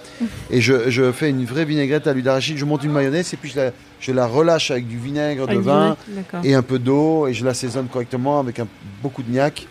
Et 0.51 0.63
je, 0.63 0.89
je 0.89 1.13
fais 1.13 1.29
une 1.29 1.45
vraie 1.45 1.67
vinaigrette 1.67 2.07
à 2.07 2.15
l'huile 2.15 2.25
d'arachide, 2.25 2.57
je 2.57 2.65
monte 2.65 2.85
une 2.85 2.93
mayonnaise 2.93 3.35
et 3.35 3.37
puis 3.37 3.51
je 3.51 3.57
la, 3.61 3.71
je 4.01 4.13
la 4.13 4.27
relâche 4.27 4.71
avec 4.71 4.89
du 4.89 4.97
vinaigre 4.99 5.43
de 5.47 5.51
Avec 5.51 5.59
du 5.63 5.67
vin 5.67 5.95
vinaigre, 6.09 6.27
et 6.43 6.55
un 6.55 6.63
peu 6.63 6.79
d'eau 6.79 7.27
et 7.27 7.35
je 7.35 7.45
l'assaisonne 7.45 7.89
correctement 7.89 8.41
avec 8.41 8.61
un, 8.61 8.67
beaucoup 9.03 9.23
de 9.23 9.31
gnac, 9.31 9.67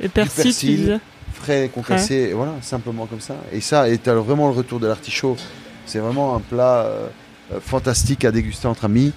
Et 0.00 0.08
persil, 0.08 0.42
tu 0.42 0.48
persil. 0.50 1.00
frais, 1.34 1.68
concassé, 1.74 2.14
et 2.30 2.32
voilà, 2.32 2.52
simplement 2.62 3.06
comme 3.06 3.20
ça. 3.20 3.34
Et 3.52 3.60
ça, 3.60 3.88
et 3.88 3.98
vraiment 4.04 4.46
le 4.46 4.54
retour 4.54 4.78
de 4.78 4.86
l'artichaut. 4.86 5.36
C'est 5.86 5.98
vraiment 5.98 6.36
un 6.36 6.40
plat 6.40 6.84
euh, 6.84 7.08
euh, 7.52 7.60
fantastique 7.60 8.24
à 8.24 8.32
déguster 8.32 8.66
entre 8.66 8.84
amis. 8.84 9.12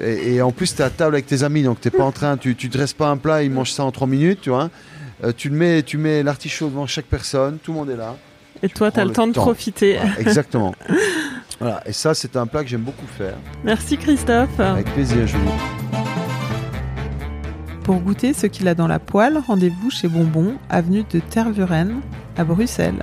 Et, 0.00 0.34
et 0.34 0.42
en 0.42 0.52
plus, 0.52 0.74
tu 0.74 0.82
es 0.82 0.84
à 0.84 0.90
table 0.90 1.14
avec 1.14 1.26
tes 1.26 1.42
amis, 1.42 1.62
donc 1.62 1.80
t'es 1.80 1.90
pas 1.90 2.04
en 2.04 2.12
train, 2.12 2.36
tu, 2.36 2.54
tu 2.54 2.68
dresses 2.68 2.92
pas 2.92 3.08
un 3.08 3.16
plat, 3.16 3.42
ils 3.42 3.50
mangent 3.50 3.72
ça 3.72 3.84
en 3.84 3.90
3 3.90 4.06
minutes, 4.06 4.40
tu 4.42 4.50
vois. 4.50 4.70
Euh, 5.24 5.32
tu 5.36 5.48
le 5.48 5.56
mets, 5.56 5.82
tu 5.82 5.98
mets 5.98 6.22
l'artichaut 6.22 6.68
devant 6.68 6.86
chaque 6.86 7.06
personne, 7.06 7.58
tout 7.62 7.72
le 7.72 7.78
monde 7.78 7.90
est 7.90 7.96
là. 7.96 8.16
Et 8.62 8.68
toi, 8.68 8.90
tu 8.90 9.00
as 9.00 9.04
le 9.04 9.10
le 9.10 9.14
temps 9.14 9.26
de 9.26 9.32
temps. 9.32 9.42
profiter. 9.42 9.96
Voilà, 9.96 10.20
exactement. 10.20 10.74
voilà, 11.60 11.82
et 11.86 11.92
ça, 11.92 12.14
c'est 12.14 12.36
un 12.36 12.46
plat 12.46 12.62
que 12.62 12.68
j'aime 12.68 12.82
beaucoup 12.82 13.06
faire. 13.06 13.34
Merci 13.64 13.96
Christophe. 13.96 14.60
Avec 14.60 14.92
plaisir, 14.94 15.26
Julie. 15.26 15.44
Pour 17.82 18.00
goûter 18.00 18.34
ce 18.34 18.46
qu'il 18.46 18.68
a 18.68 18.74
dans 18.74 18.86
la 18.86 18.98
poêle, 18.98 19.40
rendez-vous 19.46 19.90
chez 19.90 20.08
Bonbon, 20.08 20.56
avenue 20.68 21.04
de 21.10 21.20
Tervuren, 21.20 22.00
à 22.36 22.44
Bruxelles. 22.44 23.02